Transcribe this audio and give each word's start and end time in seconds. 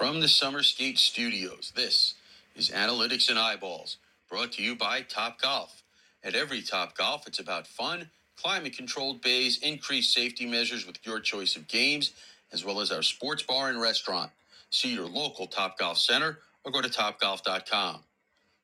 From 0.00 0.20
the 0.20 0.28
Summer 0.28 0.62
Skate 0.62 0.98
Studios, 0.98 1.74
this 1.76 2.14
is 2.56 2.70
Analytics 2.70 3.28
and 3.28 3.38
Eyeballs, 3.38 3.98
brought 4.30 4.50
to 4.52 4.62
you 4.62 4.74
by 4.74 5.02
Top 5.02 5.42
Golf. 5.42 5.82
At 6.24 6.34
every 6.34 6.62
Top 6.62 6.96
Golf, 6.96 7.26
it's 7.26 7.38
about 7.38 7.66
fun, 7.66 8.08
climate 8.34 8.74
controlled 8.74 9.20
bays, 9.20 9.58
increased 9.58 10.14
safety 10.14 10.46
measures 10.46 10.86
with 10.86 11.04
your 11.04 11.20
choice 11.20 11.54
of 11.54 11.68
games, 11.68 12.12
as 12.50 12.64
well 12.64 12.80
as 12.80 12.90
our 12.90 13.02
sports 13.02 13.42
bar 13.42 13.68
and 13.68 13.78
restaurant. 13.78 14.30
See 14.70 14.94
your 14.94 15.06
local 15.06 15.46
Top 15.46 15.78
Golf 15.78 15.98
Center 15.98 16.38
or 16.64 16.72
go 16.72 16.80
to 16.80 16.88
topgolf.com. 16.88 18.02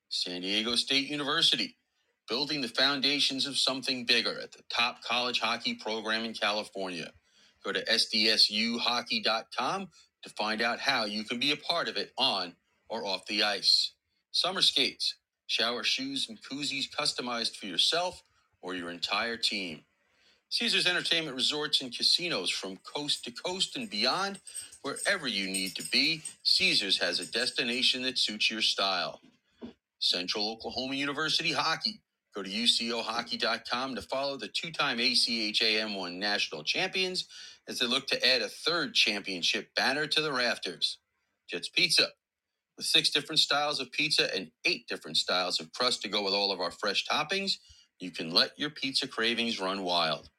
San 0.09 0.41
Diego 0.41 0.73
State 0.73 1.07
University, 1.07 1.75
building 2.27 2.61
the 2.61 2.67
foundations 2.67 3.45
of 3.45 3.59
something 3.59 4.05
bigger 4.05 4.39
at 4.41 4.53
the 4.53 4.63
top 4.71 5.03
college 5.03 5.39
hockey 5.39 5.75
program 5.75 6.25
in 6.25 6.33
California. 6.33 7.11
Go 7.63 7.73
to 7.73 7.85
sdsuhockey.com 7.85 9.89
to 10.27 10.35
find 10.35 10.61
out 10.61 10.79
how 10.81 11.05
you 11.05 11.23
can 11.25 11.39
be 11.39 11.51
a 11.53 11.57
part 11.57 11.89
of 11.89 11.97
it 11.97 12.11
on 12.17 12.55
or 12.89 13.05
off 13.05 13.25
the 13.27 13.43
ice. 13.43 13.93
Summer 14.31 14.61
skates, 14.61 15.15
shower 15.47 15.83
shoes, 15.83 16.27
and 16.29 16.39
koozies 16.43 16.85
customized 16.89 17.55
for 17.57 17.67
yourself 17.67 18.23
or 18.61 18.75
your 18.75 18.91
entire 18.91 19.37
team. 19.37 19.81
Caesars 20.49 20.87
Entertainment 20.87 21.35
Resorts 21.35 21.81
and 21.81 21.95
Casinos 21.95 22.51
from 22.51 22.77
coast 22.77 23.25
to 23.25 23.31
coast 23.31 23.77
and 23.77 23.89
beyond, 23.89 24.39
wherever 24.83 25.27
you 25.27 25.47
need 25.49 25.75
to 25.75 25.83
be, 25.91 26.23
Caesars 26.43 26.99
has 26.99 27.19
a 27.19 27.31
destination 27.31 28.03
that 28.03 28.17
suits 28.19 28.51
your 28.51 28.61
style. 28.61 29.21
Central 29.99 30.49
Oklahoma 30.51 30.95
University 30.95 31.53
Hockey. 31.53 32.01
Go 32.35 32.43
to 32.43 32.49
UCOHockey.com 32.49 33.95
to 33.95 34.01
follow 34.03 34.37
the 34.37 34.49
two 34.49 34.71
time 34.71 34.99
ACHAM1 34.99 36.15
national 36.15 36.63
champions 36.63 37.27
as 37.69 37.79
they 37.79 37.87
look 37.87 38.07
to 38.07 38.27
add 38.27 38.41
a 38.41 38.49
third 38.49 38.93
championship 38.95 39.69
banner 39.75 40.07
to 40.07 40.21
the 40.21 40.33
rafters. 40.33 40.99
Jets 41.49 41.69
Pizza. 41.69 42.07
With 42.77 42.87
six 42.87 43.09
different 43.11 43.39
styles 43.39 43.79
of 43.79 43.91
pizza 43.91 44.33
and 44.35 44.51
eight 44.65 44.87
different 44.87 45.17
styles 45.17 45.59
of 45.59 45.73
crust 45.73 46.01
to 46.03 46.09
go 46.09 46.23
with 46.23 46.33
all 46.33 46.51
of 46.51 46.59
our 46.61 46.71
fresh 46.71 47.05
toppings, 47.07 47.53
you 47.99 48.11
can 48.11 48.31
let 48.31 48.51
your 48.57 48.71
pizza 48.71 49.07
cravings 49.07 49.59
run 49.59 49.83
wild. 49.83 50.29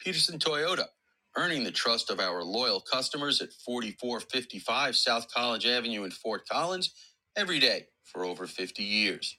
Peterson 0.00 0.38
Toyota, 0.38 0.86
earning 1.36 1.64
the 1.64 1.72
trust 1.72 2.10
of 2.10 2.20
our 2.20 2.44
loyal 2.44 2.80
customers 2.80 3.42
at 3.42 3.52
4455 3.66 4.96
South 4.96 5.28
College 5.34 5.66
Avenue 5.66 6.04
in 6.04 6.12
Fort 6.12 6.48
Collins 6.48 6.94
every 7.36 7.60
day 7.60 7.86
for 8.04 8.24
over 8.24 8.46
50 8.46 8.84
years. 8.84 9.38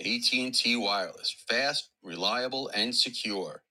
AT&T 0.00 0.76
Wireless, 0.76 1.36
fast, 1.48 1.90
reliable, 2.02 2.68
and 2.74 2.94
secure. 2.94 3.62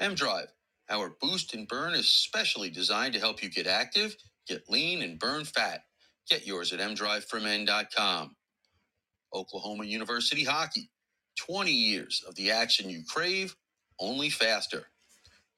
M-Drive, 0.00 0.48
our 0.90 1.16
boost 1.20 1.54
and 1.54 1.68
burn 1.68 1.94
is 1.94 2.08
specially 2.08 2.70
designed 2.70 3.14
to 3.14 3.20
help 3.20 3.42
you 3.42 3.50
get 3.50 3.66
active, 3.66 4.16
get 4.48 4.70
lean, 4.70 5.02
and 5.02 5.18
burn 5.18 5.44
fat. 5.44 5.82
Get 6.30 6.46
yours 6.46 6.72
at 6.72 6.80
mdriveformen.com. 6.80 8.36
Oklahoma 9.34 9.84
University 9.84 10.44
Hockey, 10.44 10.90
20 11.38 11.70
years 11.72 12.24
of 12.28 12.34
the 12.36 12.50
action 12.50 12.90
you 12.90 13.02
crave, 13.08 13.56
only 14.00 14.30
faster. 14.30 14.86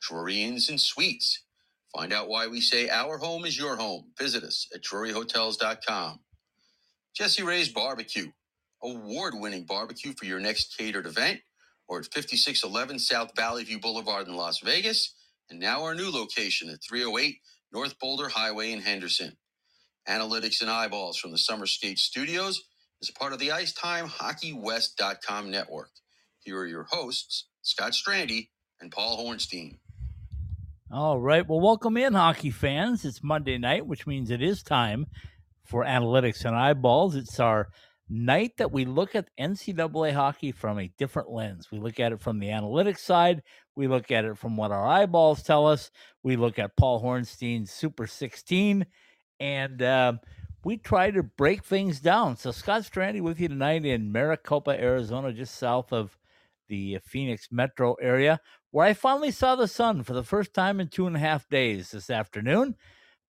Drury 0.02 0.42
Inns 0.42 0.68
and 0.68 0.80
Suites. 0.80 1.44
Find 1.94 2.12
out 2.12 2.28
why 2.28 2.46
we 2.48 2.60
say 2.60 2.88
our 2.90 3.18
home 3.18 3.44
is 3.46 3.58
your 3.58 3.76
home. 3.76 4.12
Visit 4.18 4.44
us 4.44 4.68
at 4.74 4.82
druryhotels.com. 4.82 6.20
Jesse 7.14 7.42
Ray's 7.42 7.68
Barbecue, 7.68 8.30
award 8.82 9.34
winning 9.36 9.64
barbecue 9.64 10.14
for 10.14 10.26
your 10.26 10.40
next 10.40 10.76
catered 10.78 11.06
event, 11.06 11.40
or 11.88 11.98
at 12.00 12.06
5611 12.06 12.98
South 13.00 13.32
Valley 13.36 13.64
View 13.64 13.80
Boulevard 13.80 14.28
in 14.28 14.36
Las 14.36 14.60
Vegas, 14.60 15.14
and 15.50 15.60
now 15.60 15.82
our 15.82 15.94
new 15.94 16.10
location 16.10 16.68
at 16.70 16.82
308 16.88 17.38
North 17.72 17.98
Boulder 17.98 18.28
Highway 18.28 18.72
in 18.72 18.80
Henderson. 18.80 19.36
Analytics 20.08 20.60
and 20.62 20.70
Eyeballs 20.70 21.18
from 21.18 21.32
the 21.32 21.38
Summer 21.38 21.66
Skate 21.66 21.98
Studios 21.98 22.62
is 23.00 23.10
part 23.10 23.32
of 23.32 23.38
the 23.38 23.52
Icetime 23.52 24.08
HockeyWest.com 24.08 25.50
network. 25.50 25.90
Here 26.40 26.58
are 26.58 26.66
your 26.66 26.86
hosts, 26.90 27.46
Scott 27.62 27.92
Strandy 27.92 28.48
and 28.80 28.90
Paul 28.90 29.18
Hornstein. 29.18 29.78
All 30.90 31.20
right. 31.20 31.46
Well, 31.46 31.60
welcome 31.60 31.98
in, 31.98 32.14
hockey 32.14 32.50
fans. 32.50 33.04
It's 33.04 33.22
Monday 33.22 33.58
night, 33.58 33.86
which 33.86 34.06
means 34.06 34.30
it 34.30 34.40
is 34.40 34.62
time 34.62 35.06
for 35.62 35.84
Analytics 35.84 36.46
and 36.46 36.56
Eyeballs. 36.56 37.14
It's 37.14 37.38
our 37.38 37.68
night 38.08 38.56
that 38.56 38.72
we 38.72 38.84
look 38.84 39.14
at 39.14 39.30
NCAA 39.38 40.12
hockey 40.12 40.52
from 40.52 40.78
a 40.78 40.90
different 40.98 41.30
lens. 41.30 41.70
We 41.70 41.78
look 41.78 42.00
at 42.00 42.12
it 42.12 42.20
from 42.20 42.38
the 42.38 42.48
analytics 42.48 43.00
side. 43.00 43.42
We 43.76 43.86
look 43.86 44.10
at 44.10 44.24
it 44.24 44.38
from 44.38 44.56
what 44.56 44.72
our 44.72 44.86
eyeballs 44.86 45.42
tell 45.42 45.66
us. 45.66 45.90
We 46.22 46.36
look 46.36 46.58
at 46.58 46.76
Paul 46.76 47.02
Hornstein's 47.02 47.70
Super 47.70 48.06
16, 48.06 48.86
and 49.40 49.82
uh, 49.82 50.14
we 50.64 50.78
try 50.78 51.10
to 51.10 51.22
break 51.22 51.64
things 51.64 52.00
down. 52.00 52.36
So 52.36 52.50
Scott 52.50 52.82
Strandy 52.82 53.20
with 53.20 53.40
you 53.40 53.48
tonight 53.48 53.84
in 53.84 54.10
Maricopa, 54.10 54.70
Arizona, 54.70 55.32
just 55.32 55.56
south 55.56 55.92
of 55.92 56.16
the 56.68 56.98
Phoenix 57.02 57.48
metro 57.50 57.94
area, 57.94 58.40
where 58.70 58.86
I 58.86 58.94
finally 58.94 59.30
saw 59.30 59.56
the 59.56 59.68
sun 59.68 60.02
for 60.02 60.12
the 60.12 60.22
first 60.22 60.52
time 60.52 60.80
in 60.80 60.88
two 60.88 61.06
and 61.06 61.16
a 61.16 61.20
half 61.20 61.48
days 61.48 61.90
this 61.90 62.10
afternoon. 62.10 62.76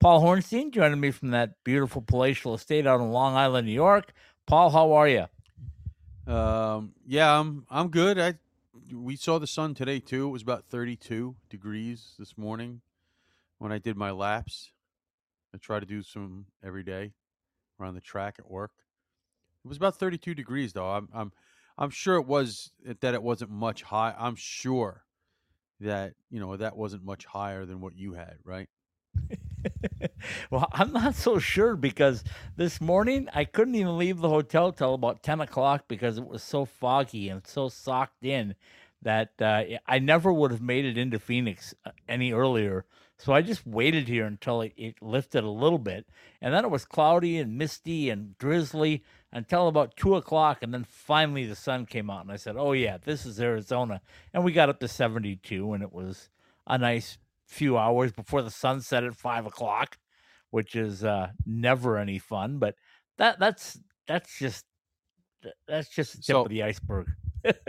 Paul 0.00 0.22
Hornstein 0.22 0.72
joining 0.72 1.00
me 1.00 1.10
from 1.10 1.30
that 1.30 1.62
beautiful 1.62 2.00
palatial 2.00 2.54
estate 2.54 2.86
out 2.86 3.00
in 3.00 3.12
Long 3.12 3.34
Island, 3.34 3.66
New 3.66 3.72
York. 3.72 4.14
Paul, 4.50 4.70
how 4.70 4.90
are 4.94 5.08
you? 5.08 5.26
Um, 6.26 6.92
yeah, 7.06 7.38
I'm 7.38 7.64
I'm 7.70 7.86
good. 7.86 8.18
I 8.18 8.34
we 8.92 9.14
saw 9.14 9.38
the 9.38 9.46
sun 9.46 9.74
today 9.74 10.00
too. 10.00 10.26
It 10.26 10.30
was 10.30 10.42
about 10.42 10.64
32 10.64 11.36
degrees 11.48 12.14
this 12.18 12.36
morning 12.36 12.80
when 13.58 13.70
I 13.70 13.78
did 13.78 13.96
my 13.96 14.10
laps. 14.10 14.72
I 15.54 15.58
try 15.58 15.78
to 15.78 15.86
do 15.86 16.02
some 16.02 16.46
every 16.64 16.82
day 16.82 17.12
around 17.80 17.94
the 17.94 18.00
track 18.00 18.40
at 18.40 18.50
work. 18.50 18.72
It 19.64 19.68
was 19.68 19.76
about 19.76 20.00
32 20.00 20.34
degrees 20.34 20.72
though. 20.72 20.90
I'm 20.90 21.08
I'm 21.14 21.30
I'm 21.78 21.90
sure 21.90 22.16
it 22.16 22.26
was 22.26 22.72
that 23.02 23.14
it 23.14 23.22
wasn't 23.22 23.52
much 23.52 23.84
high. 23.84 24.16
I'm 24.18 24.34
sure 24.34 25.04
that 25.78 26.14
you 26.28 26.40
know 26.40 26.56
that 26.56 26.76
wasn't 26.76 27.04
much 27.04 27.24
higher 27.24 27.64
than 27.66 27.80
what 27.80 27.94
you 27.94 28.14
had, 28.14 28.38
right? 28.42 28.68
well, 30.50 30.68
I'm 30.72 30.92
not 30.92 31.14
so 31.14 31.38
sure 31.38 31.76
because 31.76 32.24
this 32.56 32.80
morning 32.80 33.28
I 33.34 33.44
couldn't 33.44 33.74
even 33.74 33.98
leave 33.98 34.18
the 34.18 34.28
hotel 34.28 34.72
till 34.72 34.94
about 34.94 35.22
10 35.22 35.40
o'clock 35.40 35.84
because 35.88 36.18
it 36.18 36.26
was 36.26 36.42
so 36.42 36.64
foggy 36.64 37.28
and 37.28 37.46
so 37.46 37.68
socked 37.68 38.24
in 38.24 38.54
that 39.02 39.30
uh, 39.40 39.62
I 39.86 39.98
never 39.98 40.32
would 40.32 40.50
have 40.50 40.60
made 40.60 40.84
it 40.84 40.98
into 40.98 41.18
Phoenix 41.18 41.74
uh, 41.84 41.90
any 42.08 42.32
earlier. 42.32 42.84
So 43.18 43.32
I 43.34 43.42
just 43.42 43.66
waited 43.66 44.08
here 44.08 44.24
until 44.24 44.62
it, 44.62 44.72
it 44.76 45.02
lifted 45.02 45.44
a 45.44 45.50
little 45.50 45.78
bit. 45.78 46.06
And 46.40 46.54
then 46.54 46.64
it 46.64 46.70
was 46.70 46.84
cloudy 46.84 47.38
and 47.38 47.58
misty 47.58 48.08
and 48.08 48.36
drizzly 48.38 49.04
until 49.32 49.68
about 49.68 49.96
two 49.96 50.16
o'clock. 50.16 50.62
And 50.62 50.72
then 50.72 50.84
finally 50.84 51.44
the 51.44 51.56
sun 51.56 51.86
came 51.86 52.08
out. 52.08 52.22
And 52.22 52.32
I 52.32 52.36
said, 52.36 52.56
Oh, 52.56 52.72
yeah, 52.72 52.96
this 52.96 53.26
is 53.26 53.40
Arizona. 53.40 54.00
And 54.32 54.42
we 54.42 54.52
got 54.52 54.70
up 54.70 54.80
to 54.80 54.88
72, 54.88 55.72
and 55.72 55.82
it 55.82 55.92
was 55.92 56.30
a 56.66 56.78
nice 56.78 57.18
few 57.50 57.76
hours 57.76 58.12
before 58.12 58.42
the 58.42 58.50
sun 58.50 58.80
set 58.80 59.04
at 59.04 59.14
five 59.14 59.44
o'clock, 59.46 59.98
which 60.50 60.74
is 60.76 61.04
uh, 61.04 61.28
never 61.44 61.98
any 61.98 62.18
fun. 62.18 62.58
But 62.58 62.74
that 63.18 63.38
that's 63.38 63.78
that's 64.06 64.38
just 64.38 64.64
that's 65.66 65.88
just 65.88 66.12
the 66.12 66.18
tip 66.18 66.24
So- 66.34 66.42
of 66.42 66.48
the 66.48 66.62
iceberg. 66.62 67.08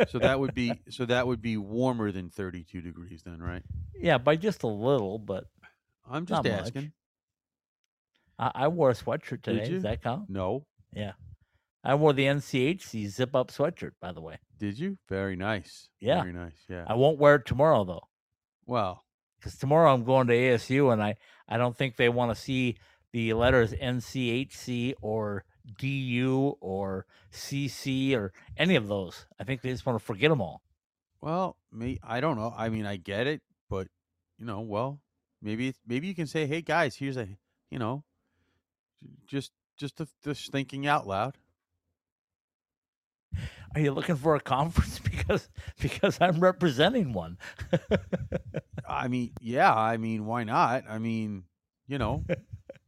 So 0.10 0.20
that 0.20 0.38
would 0.40 0.54
be 0.54 0.74
so 0.90 1.06
that 1.06 1.26
would 1.28 1.42
be 1.42 1.56
warmer 1.58 2.12
than 2.12 2.30
32 2.30 2.82
degrees 2.82 3.24
then, 3.24 3.40
right? 3.42 3.64
yeah, 3.96 4.18
by 4.18 4.36
just 4.36 4.64
a 4.64 4.68
little, 4.68 5.18
but 5.18 5.46
I'm 6.10 6.26
just 6.26 6.46
asking. 6.46 6.92
I, 8.38 8.52
I 8.56 8.68
wore 8.68 8.90
a 8.90 8.94
sweatshirt 8.94 9.44
today. 9.44 9.66
you? 9.68 9.74
Does 9.76 9.84
that 9.84 10.02
count? 10.04 10.30
No, 10.30 10.66
Yeah. 10.94 11.14
I 11.84 11.96
wore 11.96 12.12
the 12.14 12.26
NCHC 12.26 13.08
zip 13.08 13.36
up 13.36 13.50
sweatshirt, 13.52 13.92
by 14.02 14.12
the 14.12 14.22
way. 14.22 14.38
did 14.60 14.78
you? 14.78 14.98
Very 15.10 15.36
nice. 15.36 15.90
Yeah. 16.00 16.22
Very 16.22 16.34
nice. 16.34 16.58
Yeah. 16.70 16.84
I 16.88 16.94
won't 16.96 17.18
wear 17.18 17.36
it 17.36 17.46
tomorrow 17.46 17.84
though, 17.86 18.08
Well, 18.66 19.04
because 19.42 19.58
tomorrow 19.58 19.92
I'm 19.92 20.04
going 20.04 20.28
to 20.28 20.34
ASU, 20.34 20.94
and 20.94 21.02
I 21.02 21.18
I 21.50 21.58
don't 21.58 21.76
think 21.76 21.96
they 21.96 22.10
want 22.10 22.36
to 22.36 22.42
see 22.42 22.78
the 23.12 23.34
letters 23.34 23.74
NCHC 23.74 24.94
or 25.02 25.44
DU 25.80 26.56
or 26.62 27.06
CC 27.32 28.16
or 28.16 28.32
any 28.58 28.76
of 28.76 28.88
those. 28.88 29.26
I 29.40 29.44
think 29.44 29.62
they 29.62 29.72
just 29.72 29.86
want 29.86 30.00
to 30.00 30.06
forget 30.06 30.30
them 30.30 30.42
all. 30.42 30.62
well, 31.22 31.58
me. 31.72 32.00
I 32.04 32.22
don't 32.22 32.38
know. 32.38 32.54
I 32.56 32.70
mean, 32.70 32.86
I 32.86 32.98
get 32.98 33.28
it, 33.28 33.42
but 33.70 33.88
you 34.38 34.46
know, 34.46 34.62
well, 34.62 35.02
maybe 35.42 35.74
maybe 35.88 36.08
you 36.08 36.16
can 36.16 36.28
say, 36.28 36.46
"Hey 36.46 36.62
guys, 36.62 36.96
here's 36.96 37.18
a," 37.18 37.28
you 37.70 37.80
know, 37.80 38.04
just 39.28 39.52
just 39.78 40.00
a, 40.00 40.08
just 40.24 40.52
thinking 40.52 40.88
out 40.88 41.08
loud. 41.08 41.38
Are 43.74 43.80
you 43.80 43.92
looking 43.94 44.18
for 44.18 44.36
a 44.36 44.42
conference 44.42 45.00
because 45.12 45.50
because 45.80 46.20
I'm 46.22 46.40
representing 46.40 47.14
one? 47.14 47.38
I 48.88 49.08
mean, 49.08 49.32
yeah. 49.42 49.74
I 49.74 49.98
mean, 49.98 50.26
why 50.26 50.44
not? 50.44 50.84
I 50.90 51.00
mean, 51.00 51.44
you 51.88 51.98
know, 51.98 52.24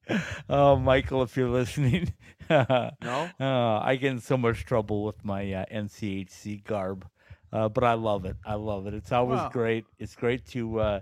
oh, 0.50 0.76
Michael, 0.78 1.24
if 1.24 1.36
you're 1.38 1.50
listening, 1.50 2.14
no. 2.50 2.92
uh, 3.40 3.80
I 3.80 3.98
get 4.00 4.12
in 4.12 4.20
so 4.20 4.38
much 4.38 4.66
trouble 4.66 5.04
with 5.04 5.24
my 5.24 5.52
uh, 5.52 5.66
NCHC 5.72 6.64
garb, 6.64 7.08
uh, 7.52 7.70
but 7.70 7.84
I 7.84 7.94
love 7.94 8.26
it. 8.26 8.38
I 8.46 8.56
love 8.56 8.88
it. 8.88 8.94
It's 8.94 9.12
always 9.12 9.42
great. 9.52 9.86
It's 10.00 10.16
great 10.16 10.46
to 10.48 10.80
uh, 10.80 11.00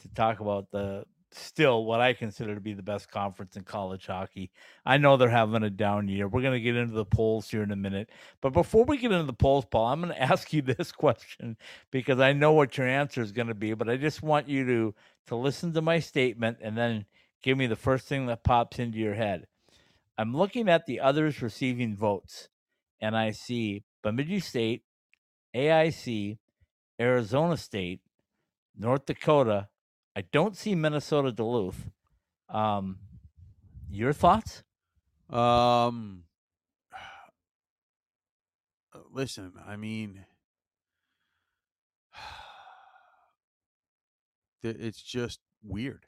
to 0.00 0.08
talk 0.14 0.40
about 0.40 0.70
the 0.70 1.04
still 1.32 1.84
what 1.84 2.00
I 2.00 2.12
consider 2.12 2.54
to 2.54 2.60
be 2.60 2.72
the 2.72 2.82
best 2.82 3.10
conference 3.10 3.56
in 3.56 3.64
college 3.64 4.06
hockey. 4.06 4.50
I 4.84 4.96
know 4.96 5.16
they're 5.16 5.28
having 5.28 5.62
a 5.62 5.70
down 5.70 6.08
year. 6.08 6.28
We're 6.28 6.42
going 6.42 6.54
to 6.54 6.60
get 6.60 6.76
into 6.76 6.94
the 6.94 7.04
polls 7.04 7.50
here 7.50 7.62
in 7.62 7.70
a 7.70 7.76
minute. 7.76 8.10
But 8.40 8.52
before 8.52 8.84
we 8.84 8.96
get 8.96 9.12
into 9.12 9.24
the 9.24 9.32
polls, 9.32 9.64
Paul, 9.64 9.86
I'm 9.86 10.00
going 10.00 10.14
to 10.14 10.22
ask 10.22 10.52
you 10.52 10.62
this 10.62 10.92
question 10.92 11.56
because 11.90 12.20
I 12.20 12.32
know 12.32 12.52
what 12.52 12.76
your 12.78 12.86
answer 12.86 13.20
is 13.20 13.32
going 13.32 13.48
to 13.48 13.54
be, 13.54 13.74
but 13.74 13.88
I 13.88 13.96
just 13.96 14.22
want 14.22 14.48
you 14.48 14.64
to 14.66 14.94
to 15.26 15.36
listen 15.36 15.74
to 15.74 15.82
my 15.82 15.98
statement 15.98 16.56
and 16.62 16.76
then 16.76 17.04
give 17.42 17.58
me 17.58 17.66
the 17.66 17.76
first 17.76 18.06
thing 18.06 18.26
that 18.26 18.44
pops 18.44 18.78
into 18.78 18.96
your 18.96 19.14
head. 19.14 19.46
I'm 20.16 20.34
looking 20.34 20.68
at 20.70 20.86
the 20.86 21.00
others 21.00 21.42
receiving 21.42 21.94
votes 21.94 22.48
and 23.00 23.16
I 23.16 23.32
see 23.32 23.84
Bemidji 24.02 24.40
State, 24.40 24.84
AIC, 25.54 26.38
Arizona 26.98 27.56
State, 27.58 28.00
North 28.76 29.06
Dakota, 29.06 29.68
I 30.18 30.22
don't 30.32 30.56
see 30.56 30.74
Minnesota 30.74 31.30
Duluth. 31.30 31.90
Um, 32.48 32.98
your 33.88 34.12
thoughts? 34.12 34.64
Um, 35.30 36.24
listen, 39.12 39.52
I 39.64 39.76
mean, 39.76 40.24
it's 44.64 45.00
just 45.00 45.38
weird. 45.62 46.04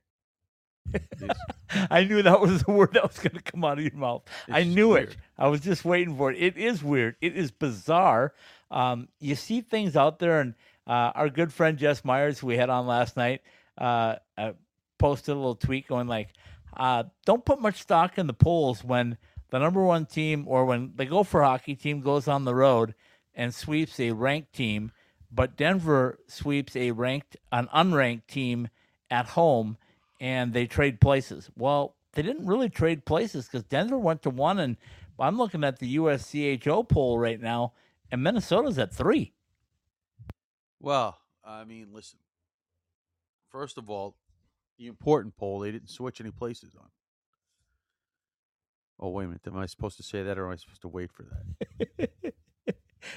It's, 0.93 1.39
I 1.89 2.03
knew 2.03 2.21
that 2.23 2.41
was 2.41 2.65
the 2.65 2.73
word 2.73 2.95
that 2.95 3.05
was 3.05 3.19
going 3.19 3.37
to 3.37 3.43
come 3.43 3.65
out 3.65 3.79
of 3.79 3.85
your 3.85 3.95
mouth. 3.95 4.23
I 4.51 4.65
knew 4.65 4.89
weird. 4.89 5.11
it. 5.11 5.17
I 5.39 5.47
was 5.47 5.61
just 5.61 5.85
waiting 5.85 6.17
for 6.17 6.33
it. 6.33 6.43
It 6.43 6.57
is 6.57 6.83
weird. 6.83 7.15
It 7.21 7.37
is 7.37 7.53
bizarre. 7.53 8.35
Um, 8.73 9.07
you 9.21 9.37
see 9.37 9.61
things 9.61 9.95
out 9.95 10.19
there, 10.19 10.41
and 10.41 10.55
uh, 10.85 11.13
our 11.15 11.29
good 11.29 11.53
friend 11.53 11.79
Jess 11.79 12.05
Myers, 12.05 12.41
who 12.41 12.49
we 12.49 12.57
had 12.57 12.71
on 12.71 12.89
last 12.89 13.17
night, 13.17 13.43
uh, 13.81 14.17
uh, 14.37 14.53
posted 14.99 15.35
a 15.35 15.39
little 15.39 15.57
tweet 15.57 15.89
going 15.89 16.07
like, 16.07 16.29
uh, 16.77 17.05
"Don't 17.25 17.45
put 17.45 17.61
much 17.61 17.81
stock 17.81 18.19
in 18.19 18.27
the 18.27 18.35
polls 18.35 18.85
when 18.85 19.19
the 19.49 19.59
number 19.59 19.83
one 19.83 20.07
team 20.07 20.45
or 20.47 20.65
when 20.65 20.93
the 20.95 21.07
Gopher 21.07 21.43
hockey 21.43 21.75
team 21.75 22.01
goes 22.01 22.29
on 22.29 22.45
the 22.45 22.55
road 22.55 22.95
and 23.35 23.55
sweeps 23.55 23.99
a 23.99 24.13
ranked 24.13 24.53
team, 24.53 24.93
but 25.33 25.57
Denver 25.57 26.19
sweeps 26.27 26.77
a 26.77 26.91
ranked 26.93 27.37
an 27.51 27.69
unranked 27.75 28.27
team 28.27 28.69
at 29.11 29.27
home 29.29 29.77
and 30.21 30.53
they 30.53 30.67
trade 30.67 31.01
places." 31.01 31.51
Well, 31.57 31.97
they 32.13 32.23
didn't 32.23 32.47
really 32.47 32.69
trade 32.69 33.05
places 33.05 33.47
because 33.47 33.65
Denver 33.65 33.99
went 33.99 34.23
to 34.23 34.31
one, 34.31 34.59
and 34.59 34.77
I'm 35.19 35.39
looking 35.39 35.65
at 35.65 35.79
the 35.79 35.97
USCHO 35.97 36.89
poll 36.89 37.19
right 37.19 37.41
now, 37.41 37.73
and 38.11 38.23
Minnesota's 38.23 38.79
at 38.79 38.95
three. 38.95 39.33
Well, 40.81 41.19
I 41.45 41.65
mean, 41.65 41.89
listen, 41.93 42.19
First 43.51 43.79
of 43.79 43.91
all, 43.91 44.17
the 44.79 44.87
important 44.87 45.37
poll, 45.37 45.61
they 45.61 45.73
didn't 45.73 45.91
switch 45.91 46.21
any 46.21 46.31
places 46.31 46.75
on. 46.79 46.89
Oh, 48.99 49.09
wait 49.09 49.25
a 49.25 49.29
minute. 49.29 49.43
Am 49.47 49.57
I 49.57 49.67
supposed 49.67 49.97
to 49.97 50.03
say 50.03 50.23
that 50.23 50.39
or 50.39 50.47
am 50.47 50.53
I 50.53 50.57
supposed 50.57 50.83
to 50.83 50.89
wait 50.89 51.11
for 51.11 51.25
that? 51.25 52.11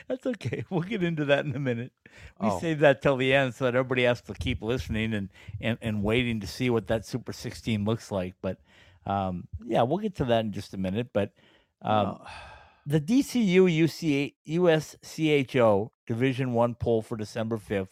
That's 0.08 0.26
okay. 0.26 0.64
We'll 0.70 0.82
get 0.82 1.04
into 1.04 1.26
that 1.26 1.46
in 1.46 1.56
a 1.56 1.60
minute. 1.60 1.92
We 2.40 2.48
oh. 2.48 2.60
save 2.60 2.80
that 2.80 3.02
till 3.02 3.18
the 3.18 3.34
end 3.34 3.54
so 3.54 3.66
that 3.66 3.76
everybody 3.76 4.04
has 4.04 4.22
to 4.22 4.34
keep 4.34 4.62
listening 4.62 5.14
and, 5.14 5.30
and, 5.60 5.78
and 5.82 6.04
waiting 6.04 6.40
to 6.40 6.48
see 6.48 6.70
what 6.70 6.88
that 6.88 7.06
Super 7.06 7.34
16 7.34 7.84
looks 7.84 8.12
like. 8.12 8.36
But 8.42 8.60
um, 9.06 9.48
yeah, 9.66 9.82
we'll 9.84 9.98
get 9.98 10.16
to 10.16 10.26
that 10.26 10.46
in 10.46 10.54
just 10.54 10.74
a 10.74 10.78
minute. 10.78 11.10
But 11.14 11.34
um, 11.82 12.20
the 12.86 13.02
DCU 13.02 13.66
UCA, 13.66 14.34
USCHO 14.48 15.90
Division 16.08 16.54
One 16.54 16.76
poll 16.76 17.02
for 17.02 17.18
December 17.18 17.58
5th 17.58 17.90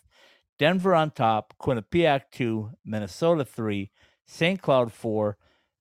Denver 0.62 0.94
on 0.94 1.10
top, 1.10 1.56
Quinnipiac 1.60 2.25
2, 2.34 2.74
Minnesota 2.86 3.44
3, 3.44 3.90
St. 4.28 4.62
Cloud 4.62 4.94
4, 4.94 5.36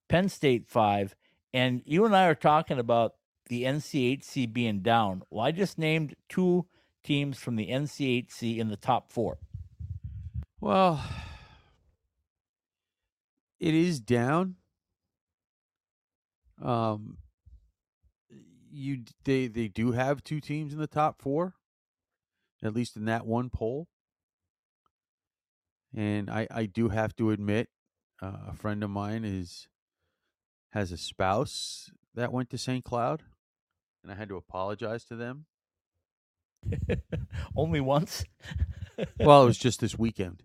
Penn 0.09 0.31
State 0.31 0.67
5. 0.67 1.15
And 1.53 1.83
you 1.85 2.07
and 2.07 2.17
I 2.17 2.25
are 2.25 2.35
talking 2.35 2.79
about 2.79 3.17
the 3.51 3.65
NCHC 3.65 4.51
being 4.51 4.81
down. 4.81 5.23
Well, 5.29 5.45
I 5.45 5.51
just 5.51 5.77
named 5.77 6.15
two 6.31 6.65
teams 7.05 7.37
from 7.37 7.57
the 7.57 7.69
NCHC 7.69 8.57
in 8.57 8.69
the 8.69 8.77
top 8.79 9.13
four. 9.13 9.37
Well, 10.63 11.05
it 13.59 13.75
is 13.75 14.01
down. 14.01 14.55
Um, 16.63 17.19
you 18.73 19.03
they 19.25 19.47
they 19.47 19.69
do 19.69 19.93
have 19.93 20.25
two 20.25 20.41
teams 20.41 20.73
in 20.73 20.79
the 20.79 20.87
top 20.87 21.21
four, 21.21 21.53
at 22.63 22.73
least 22.73 22.97
in 22.97 23.05
that 23.05 23.27
one 23.27 23.51
poll. 23.51 23.87
And 25.95 26.31
I, 26.31 26.47
I 26.51 26.67
do 26.67 26.89
have 26.89 27.17
to 27.17 27.31
admit, 27.31 27.69
uh, 28.23 28.33
a 28.49 28.55
friend 28.55 28.85
of 28.85 28.91
mine 28.91 29.25
is 29.25 29.67
has 30.73 30.93
a 30.93 30.97
spouse 30.97 31.91
that 32.15 32.33
went 32.33 32.51
to 32.51 32.59
St. 32.59 32.85
Cloud, 32.85 33.23
and 34.03 34.13
I 34.13 34.15
had 34.15 34.29
to 34.29 34.37
apologize 34.37 35.05
to 35.07 35.17
them. 35.17 35.47
only 37.57 37.81
once? 37.81 38.25
well, 39.19 39.43
it 39.43 39.47
was 39.47 39.59
just 39.67 39.81
this 39.81 39.99
weekend. 39.99 40.43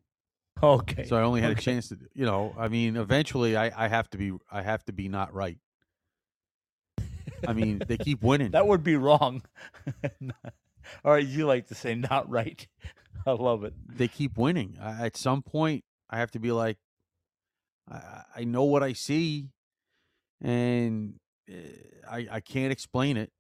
Okay. 0.64 1.04
So 1.04 1.18
I 1.18 1.22
only 1.22 1.42
had 1.42 1.52
okay. 1.52 1.60
a 1.60 1.62
chance 1.62 1.90
to, 1.90 1.98
you 2.14 2.26
know, 2.26 2.56
I 2.58 2.70
mean, 2.70 2.96
eventually 2.96 3.58
I, 3.58 3.86
I 3.86 3.88
have 3.88 4.10
to 4.12 4.18
be, 4.18 4.32
I 4.50 4.62
have 4.62 4.84
to 4.86 4.94
be 4.94 5.10
not 5.10 5.34
right. 5.34 5.58
I 7.48 7.54
mean, 7.54 7.82
they 7.86 7.98
keep 7.98 8.22
winning. 8.24 8.52
that 8.52 8.66
would 8.66 8.84
be 8.84 8.96
wrong. 8.96 9.44
All 11.04 11.12
right, 11.12 11.26
you 11.26 11.46
like 11.46 11.68
to 11.68 11.76
say 11.76 11.96
not 11.96 12.30
right. 12.30 12.66
I 13.28 13.32
love 13.32 13.64
it. 13.64 13.74
They 13.88 14.08
keep 14.08 14.38
winning. 14.38 14.78
I, 14.82 15.06
at 15.06 15.18
some 15.18 15.42
point, 15.42 15.84
I 16.10 16.20
have 16.20 16.32
to 16.32 16.40
be 16.40 16.52
like, 16.52 16.78
I, 17.90 18.22
I 18.38 18.44
know 18.44 18.64
what 18.64 18.84
I 18.84 18.94
see, 18.94 19.50
and 20.42 21.16
eh, 21.50 21.54
I 22.10 22.28
I 22.32 22.40
can't 22.40 22.72
explain 22.72 23.18
it 23.18 23.32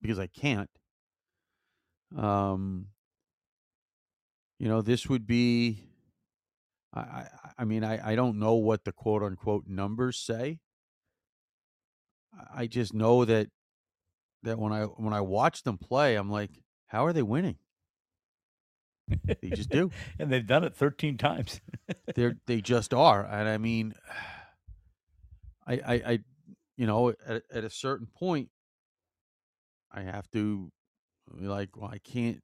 because 0.00 0.18
I 0.18 0.26
can't. 0.26 0.70
Um, 2.16 2.88
you 4.58 4.68
know, 4.68 4.82
this 4.82 5.08
would 5.08 5.26
be. 5.26 5.84
I, 6.94 7.00
I, 7.00 7.28
I 7.58 7.64
mean, 7.64 7.84
I, 7.84 8.12
I 8.12 8.14
don't 8.16 8.38
know 8.38 8.54
what 8.54 8.84
the 8.84 8.92
quote 8.92 9.22
unquote 9.22 9.66
numbers 9.66 10.18
say. 10.18 10.58
I 12.54 12.66
just 12.66 12.92
know 12.92 13.24
that 13.24 13.48
that 14.42 14.58
when 14.58 14.72
I 14.72 14.84
when 14.84 15.12
I 15.14 15.20
watch 15.20 15.62
them 15.62 15.78
play, 15.78 16.16
I'm 16.16 16.30
like, 16.30 16.50
how 16.88 17.06
are 17.06 17.12
they 17.12 17.22
winning? 17.22 17.56
They 19.08 19.50
just 19.50 19.70
do, 19.70 19.90
and 20.18 20.32
they've 20.32 20.46
done 20.46 20.64
it 20.64 20.74
13 20.74 21.18
times. 21.18 21.60
they 22.14 22.32
they 22.46 22.60
just 22.60 22.94
are, 22.94 23.24
and 23.24 23.48
I 23.48 23.58
mean, 23.58 23.94
I 25.66 25.74
I, 25.74 25.94
I 25.94 26.18
you 26.76 26.86
know, 26.86 27.10
at 27.10 27.42
at 27.52 27.64
a 27.64 27.70
certain 27.70 28.06
point, 28.06 28.50
I 29.90 30.02
have 30.02 30.30
to 30.32 30.70
be 31.38 31.46
like, 31.46 31.76
well, 31.76 31.90
I 31.92 31.98
can't. 31.98 32.42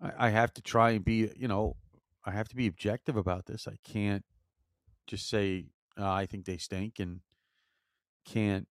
I, 0.00 0.26
I 0.26 0.28
have 0.30 0.52
to 0.54 0.62
try 0.62 0.90
and 0.90 1.04
be, 1.04 1.30
you 1.36 1.48
know, 1.48 1.76
I 2.24 2.30
have 2.32 2.48
to 2.48 2.56
be 2.56 2.66
objective 2.66 3.16
about 3.16 3.46
this. 3.46 3.66
I 3.66 3.76
can't 3.84 4.24
just 5.06 5.28
say 5.28 5.66
uh, 5.98 6.10
I 6.10 6.26
think 6.26 6.44
they 6.44 6.56
stink 6.56 6.98
and 6.98 7.20
can't, 8.24 8.68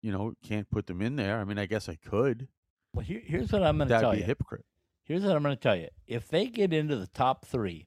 you 0.00 0.12
know, 0.12 0.34
can't 0.42 0.70
put 0.70 0.86
them 0.86 1.02
in 1.02 1.16
there. 1.16 1.40
I 1.40 1.44
mean, 1.44 1.58
I 1.58 1.66
guess 1.66 1.88
I 1.88 1.96
could. 1.96 2.48
Well, 2.94 3.04
here, 3.04 3.22
here's 3.24 3.52
what 3.52 3.62
I'm 3.62 3.78
going 3.78 3.88
to 3.88 3.94
tell 3.94 4.10
That'd 4.10 4.18
be 4.18 4.24
a 4.24 4.26
hypocrite. 4.26 4.64
Here's 5.04 5.22
what 5.22 5.34
I'm 5.34 5.42
going 5.42 5.56
to 5.56 5.60
tell 5.60 5.76
you. 5.76 5.88
If 6.06 6.28
they 6.28 6.46
get 6.46 6.72
into 6.72 6.96
the 6.96 7.08
top 7.08 7.44
three, 7.44 7.86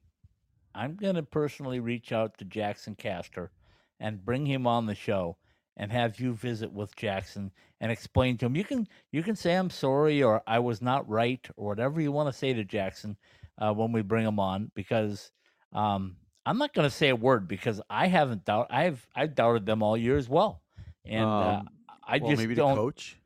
I'm 0.74 0.95
going 0.95 1.15
to 1.15 1.24
personally 1.24 1.79
reach 1.79 2.12
out 2.12 2.38
to 2.38 2.45
Jaxon 2.45 2.98
Castor 2.98 3.51
and 4.00 4.25
bring 4.25 4.45
him 4.45 4.67
on 4.67 4.86
the 4.86 4.95
show 4.95 5.38
and 5.77 5.91
have 5.91 6.19
you 6.19 6.34
visit 6.34 6.72
with 6.72 6.95
Jaxon 6.95 7.51
and 7.79 7.91
explain 7.91 8.38
to 8.38 8.45
him. 8.45 8.55
You 8.55 8.63
can 8.63 8.88
you 9.12 9.24
can 9.24 9.36
say 9.36 9.55
I'm 9.55 9.69
sorry 9.69 10.24
or 10.24 10.41
I 10.48 10.60
was 10.60 10.81
not 10.81 11.07
right 11.10 11.45
or 11.55 11.67
whatever 11.67 12.01
you 12.01 12.12
want 12.12 12.31
to 12.31 12.38
say 12.38 12.53
to 12.53 12.63
Jaxon 12.63 13.15
uh, 13.57 13.74
when 13.74 13.91
we 13.91 14.01
bring 14.01 14.25
him 14.25 14.39
on 14.39 14.72
because 14.75 15.31
um, 15.74 16.17
I'm 16.45 16.57
not 16.57 16.74
going 16.74 16.88
to 16.88 16.95
say 16.95 17.10
a 17.10 17.15
word 17.15 17.48
because 17.48 17.81
I 17.89 18.07
haven't 18.07 18.45
doubt 18.45 18.67
I've 18.69 19.05
I've 19.15 19.36
doubted 19.36 19.65
them 19.65 19.81
all 19.81 19.98
year 19.98 20.17
as 20.17 20.29
well, 20.29 20.62
and 21.05 21.25
uh, 21.25 21.27
um, 21.27 21.69
uh, 21.89 21.93
I 22.07 22.17
well, 22.17 22.31
just 22.31 22.41
maybe 22.41 22.55
don't. 22.55 22.75
The 22.75 22.81
coach. 22.81 23.17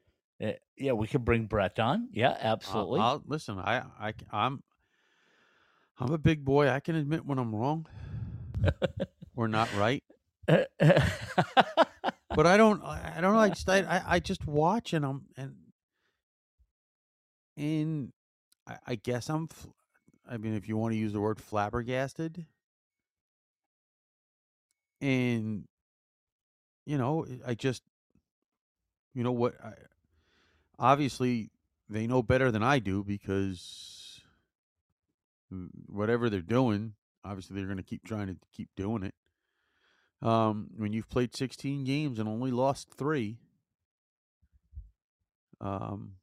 Yeah, 0.80 0.94
we 0.94 1.08
could 1.08 1.26
bring 1.26 1.46
Brett 1.46 1.78
on. 1.80 2.10
Yeah, 2.14 2.36
absolutely. 2.40 3.02
I'll, 3.02 3.08
I'll, 3.08 3.24
listen, 3.28 3.60
I, 3.60 3.84
I, 4.00 4.14
I'm, 4.32 4.64
I'm 6.00 6.14
a 6.14 6.18
big 6.18 6.46
boy. 6.46 6.70
I 6.70 6.80
can 6.80 6.96
admit 6.96 7.26
when 7.26 7.38
I'm 7.38 7.54
wrong 7.54 7.86
or 9.36 9.50
not 9.50 9.70
right. 9.76 10.04
but 10.48 10.68
I 12.48 12.58
don't. 12.58 12.84
I 12.84 13.20
don't 13.20 13.34
know. 13.34 13.40
I 13.40 13.50
just, 13.50 13.70
I, 13.70 14.02
I 14.08 14.20
just 14.20 14.48
watch 14.48 14.94
and 14.94 15.06
I'm 15.06 15.26
and 15.38 15.56
and 17.56 18.14
I, 18.66 18.78
I 18.88 18.96
guess 18.96 19.30
I'm. 19.30 19.48
I 20.28 20.38
mean, 20.38 20.56
if 20.56 20.68
you 20.68 20.78
want 20.78 20.94
to 20.94 20.98
use 20.98 21.14
the 21.14 21.20
word 21.20 21.40
flabbergasted, 21.40 22.46
and 25.02 25.66
you 26.86 26.98
know, 26.98 27.28
I 27.46 27.54
just, 27.54 27.84
you 29.14 29.24
know 29.24 29.32
what 29.32 29.54
I 29.64 29.74
obviously 30.80 31.52
they 31.90 32.08
know 32.08 32.24
better 32.24 32.52
than 32.52 32.64
I 32.64 32.80
do 32.80 33.04
because 33.04 34.22
whatever 35.88 36.30
they're 36.30 36.42
doing, 36.42 36.94
obviously 37.24 37.56
they're 37.56 37.66
going 37.66 37.78
to 37.78 37.84
keep 37.84 38.06
trying 38.06 38.28
to 38.28 38.38
keep 38.54 38.70
doing 38.76 39.04
it. 39.04 39.14
Um, 40.22 40.68
when 40.76 40.94
you've 40.94 41.10
played 41.10 41.36
16 41.36 41.84
games 41.84 42.20
and 42.20 42.28
only 42.28 42.52
lost 42.52 42.90
three, 42.96 43.38
um, 45.62 46.14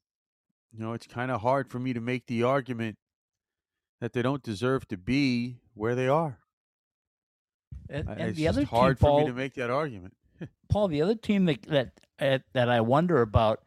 you 0.72 0.84
know, 0.84 0.92
it's 0.92 1.06
kind 1.06 1.30
of 1.30 1.40
hard 1.40 1.70
for 1.70 1.78
me 1.78 1.92
to 1.92 2.00
make 2.00 2.26
the 2.26 2.42
argument 2.42 2.98
that 4.00 4.12
they 4.12 4.22
don't 4.22 4.42
deserve 4.42 4.86
to 4.88 4.96
be 4.96 5.56
where 5.74 5.94
they 5.94 6.08
are. 6.08 6.38
And, 7.88 8.08
and 8.08 8.20
it's 8.20 8.36
the 8.36 8.48
other 8.48 8.64
hard 8.64 8.98
team, 8.98 9.06
Paul, 9.06 9.18
for 9.20 9.24
me 9.24 9.30
to 9.30 9.36
make 9.36 9.54
that 9.54 9.70
argument. 9.70 10.14
Paul, 10.68 10.88
the 10.88 11.02
other 11.02 11.14
team 11.14 11.46
that 11.46 11.62
that 12.18 12.42
that 12.52 12.68
I 12.68 12.80
wonder 12.80 13.22
about 13.22 13.62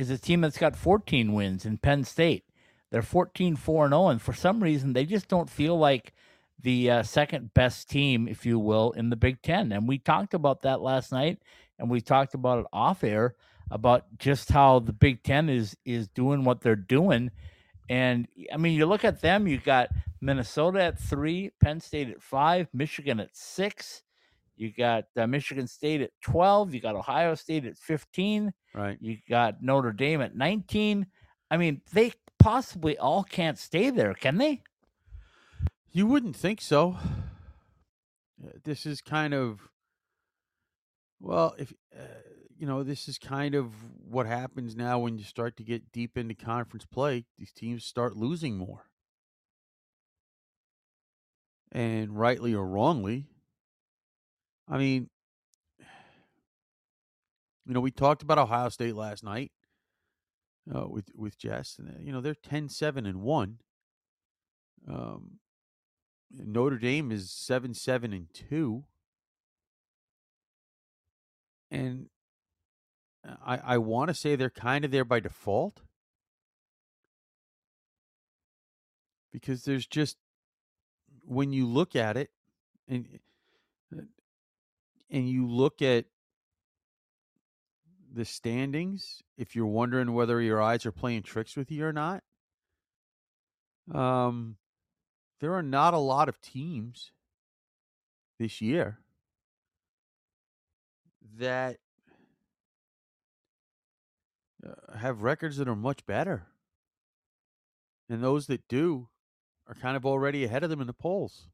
is 0.00 0.10
a 0.10 0.18
team 0.18 0.40
that's 0.40 0.58
got 0.58 0.74
14 0.74 1.32
wins 1.32 1.66
in 1.66 1.76
Penn 1.76 2.04
State. 2.04 2.44
They're 2.90 3.02
14 3.02 3.54
4 3.54 3.88
0. 3.88 4.08
and 4.08 4.20
for 4.20 4.32
some 4.32 4.62
reason 4.62 4.94
they 4.94 5.04
just 5.04 5.28
don't 5.28 5.50
feel 5.50 5.78
like 5.78 6.12
the 6.62 6.90
uh, 6.90 7.02
second 7.02 7.54
best 7.54 7.88
team, 7.88 8.26
if 8.26 8.44
you 8.44 8.58
will, 8.58 8.92
in 8.92 9.10
the 9.10 9.16
Big 9.16 9.42
Ten. 9.42 9.72
And 9.72 9.86
we 9.86 9.98
talked 9.98 10.34
about 10.34 10.62
that 10.62 10.80
last 10.80 11.12
night, 11.12 11.38
and 11.78 11.90
we 11.90 12.00
talked 12.00 12.34
about 12.34 12.60
it 12.60 12.66
off 12.72 13.04
air 13.04 13.34
about 13.70 14.06
just 14.18 14.50
how 14.50 14.78
the 14.80 14.92
Big 14.92 15.22
Ten 15.22 15.48
is 15.48 15.76
is 15.84 16.08
doing 16.08 16.44
what 16.44 16.62
they're 16.62 16.76
doing. 16.76 17.30
And 17.88 18.26
I 18.52 18.56
mean, 18.56 18.76
you 18.76 18.86
look 18.86 19.04
at 19.04 19.20
them. 19.20 19.46
You 19.46 19.58
got 19.58 19.90
Minnesota 20.20 20.82
at 20.82 20.98
three, 20.98 21.50
Penn 21.60 21.80
State 21.80 22.08
at 22.08 22.22
five, 22.22 22.68
Michigan 22.72 23.20
at 23.20 23.36
six. 23.36 24.02
You 24.60 24.70
got 24.76 25.04
uh, 25.16 25.26
Michigan 25.26 25.66
State 25.66 26.02
at 26.02 26.10
12. 26.20 26.74
You 26.74 26.80
got 26.82 26.94
Ohio 26.94 27.34
State 27.34 27.64
at 27.64 27.78
15. 27.78 28.52
Right. 28.74 28.98
You 29.00 29.16
got 29.26 29.62
Notre 29.62 29.90
Dame 29.90 30.20
at 30.20 30.36
19. 30.36 31.06
I 31.50 31.56
mean, 31.56 31.80
they 31.94 32.12
possibly 32.38 32.98
all 32.98 33.24
can't 33.24 33.58
stay 33.58 33.88
there, 33.88 34.12
can 34.12 34.36
they? 34.36 34.60
You 35.92 36.06
wouldn't 36.06 36.36
think 36.36 36.60
so. 36.60 36.98
Uh, 38.44 38.50
This 38.62 38.84
is 38.84 39.00
kind 39.00 39.32
of, 39.32 39.60
well, 41.20 41.54
if 41.58 41.72
uh, 41.98 42.02
you 42.58 42.66
know, 42.66 42.82
this 42.82 43.08
is 43.08 43.16
kind 43.16 43.54
of 43.54 43.72
what 44.06 44.26
happens 44.26 44.76
now 44.76 44.98
when 44.98 45.16
you 45.16 45.24
start 45.24 45.56
to 45.56 45.64
get 45.64 45.90
deep 45.90 46.18
into 46.18 46.34
conference 46.34 46.84
play. 46.84 47.24
These 47.38 47.52
teams 47.52 47.86
start 47.86 48.14
losing 48.14 48.58
more, 48.58 48.84
and 51.72 52.14
rightly 52.14 52.54
or 52.54 52.66
wrongly. 52.66 53.30
I 54.70 54.78
mean, 54.78 55.10
you 57.66 57.74
know, 57.74 57.80
we 57.80 57.90
talked 57.90 58.22
about 58.22 58.38
Ohio 58.38 58.68
State 58.68 58.94
last 58.94 59.24
night 59.24 59.50
uh, 60.72 60.86
with 60.88 61.06
with 61.14 61.36
Jess, 61.36 61.76
and 61.78 61.88
uh, 61.88 61.98
you 62.00 62.12
know 62.12 62.20
they're 62.20 62.34
10-7 62.34 62.98
and 62.98 63.22
one. 63.22 63.58
Um, 64.88 65.40
Notre 66.30 66.78
Dame 66.78 67.10
is 67.10 67.32
seven 67.32 67.74
seven 67.74 68.12
and 68.12 68.32
two, 68.32 68.84
and 71.70 72.06
I 73.24 73.58
I 73.64 73.78
want 73.78 74.08
to 74.08 74.14
say 74.14 74.36
they're 74.36 74.50
kind 74.50 74.84
of 74.84 74.92
there 74.92 75.04
by 75.04 75.18
default 75.18 75.82
because 79.32 79.64
there's 79.64 79.86
just 79.86 80.16
when 81.24 81.52
you 81.52 81.66
look 81.66 81.96
at 81.96 82.16
it 82.16 82.30
and 82.88 83.06
uh, 83.12 83.18
and 85.10 85.28
you 85.28 85.46
look 85.48 85.82
at 85.82 86.06
the 88.12 88.24
standings 88.24 89.22
if 89.36 89.54
you're 89.54 89.66
wondering 89.66 90.12
whether 90.12 90.40
your 90.40 90.60
eyes 90.60 90.84
are 90.84 90.92
playing 90.92 91.22
tricks 91.22 91.56
with 91.56 91.70
you 91.70 91.84
or 91.84 91.92
not 91.92 92.22
um 93.92 94.56
there 95.40 95.54
are 95.54 95.62
not 95.62 95.94
a 95.94 95.98
lot 95.98 96.28
of 96.28 96.40
teams 96.40 97.12
this 98.38 98.60
year 98.60 98.98
that 101.38 101.78
uh, 104.66 104.96
have 104.96 105.22
records 105.22 105.56
that 105.56 105.68
are 105.68 105.76
much 105.76 106.04
better. 106.06 106.46
And 108.08 108.22
those 108.22 108.46
that 108.48 108.66
do 108.68 109.08
are 109.68 109.74
kind 109.74 109.96
of 109.96 110.04
already 110.04 110.44
ahead 110.44 110.64
of 110.64 110.70
them 110.70 110.80
in 110.80 110.86
the 110.86 110.92
polls 110.92 111.48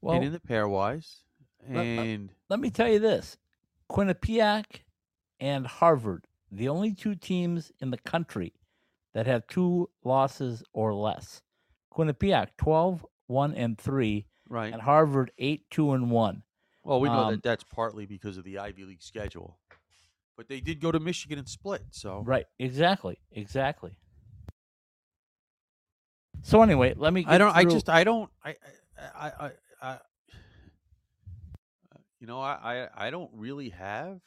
Well, 0.00 0.16
and 0.16 0.24
in 0.24 0.32
the 0.32 0.40
pairwise. 0.40 1.22
Let- 1.68 1.86
And 1.86 2.30
let 2.48 2.60
me 2.60 2.70
tell 2.70 2.88
you 2.88 2.98
this 2.98 3.36
Quinnipiac 3.90 4.82
and 5.40 5.66
Harvard, 5.66 6.26
the 6.50 6.68
only 6.68 6.94
two 6.94 7.14
teams 7.14 7.72
in 7.80 7.90
the 7.90 7.98
country 7.98 8.54
that 9.12 9.26
have 9.26 9.46
two 9.46 9.88
losses 10.04 10.62
or 10.72 10.94
less. 10.94 11.42
Quinnipiac 11.92 12.48
12, 12.58 13.06
1 13.26 13.54
and 13.54 13.78
3, 13.78 14.26
right. 14.48 14.72
and 14.72 14.82
Harvard 14.82 15.32
8, 15.38 15.64
2 15.70 15.92
and 15.92 16.10
1. 16.10 16.42
Well, 16.84 17.00
we 17.00 17.08
know 17.08 17.14
um, 17.14 17.32
that 17.32 17.42
that's 17.42 17.64
partly 17.64 18.06
because 18.06 18.36
of 18.36 18.44
the 18.44 18.58
Ivy 18.58 18.84
League 18.84 19.02
schedule. 19.02 19.58
But 20.36 20.48
they 20.48 20.60
did 20.60 20.80
go 20.80 20.92
to 20.92 21.00
Michigan 21.00 21.38
and 21.38 21.48
split, 21.48 21.82
so 21.90 22.22
Right, 22.24 22.46
exactly, 22.58 23.18
exactly. 23.32 23.96
So 26.42 26.62
anyway, 26.62 26.94
let 26.96 27.12
me. 27.12 27.24
Get 27.24 27.32
I 27.32 27.38
don't. 27.38 27.56
I 27.56 27.64
just. 27.64 27.88
I 27.88 28.04
don't. 28.04 28.30
I. 28.44 28.54
I. 29.14 29.32
I, 29.40 29.50
I 29.82 29.98
you 32.20 32.26
know. 32.26 32.40
I, 32.40 32.88
I. 32.96 33.06
I 33.06 33.10
don't 33.10 33.30
really 33.32 33.70
have. 33.70 34.20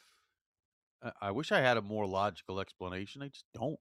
I, 1.02 1.12
I 1.22 1.30
wish 1.30 1.52
I 1.52 1.60
had 1.60 1.76
a 1.76 1.82
more 1.82 2.06
logical 2.06 2.60
explanation. 2.60 3.22
I 3.22 3.28
just 3.28 3.44
don't. 3.54 3.78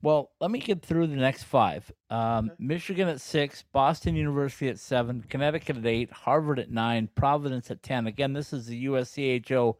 Well, 0.00 0.30
let 0.40 0.52
me 0.52 0.60
get 0.60 0.80
through 0.82 1.08
the 1.08 1.16
next 1.16 1.42
five. 1.42 1.90
Um, 2.08 2.46
Okay. 2.50 2.54
Michigan 2.60 3.08
at 3.08 3.20
six, 3.20 3.64
Boston 3.72 4.14
University 4.14 4.68
at 4.68 4.78
seven, 4.78 5.24
Connecticut 5.28 5.76
at 5.76 5.86
eight, 5.86 6.12
Harvard 6.12 6.60
at 6.60 6.70
nine, 6.70 7.08
Providence 7.16 7.68
at 7.70 7.82
ten. 7.82 8.06
Again, 8.06 8.32
this 8.32 8.52
is 8.52 8.66
the 8.66 8.86
USCHO 8.86 9.74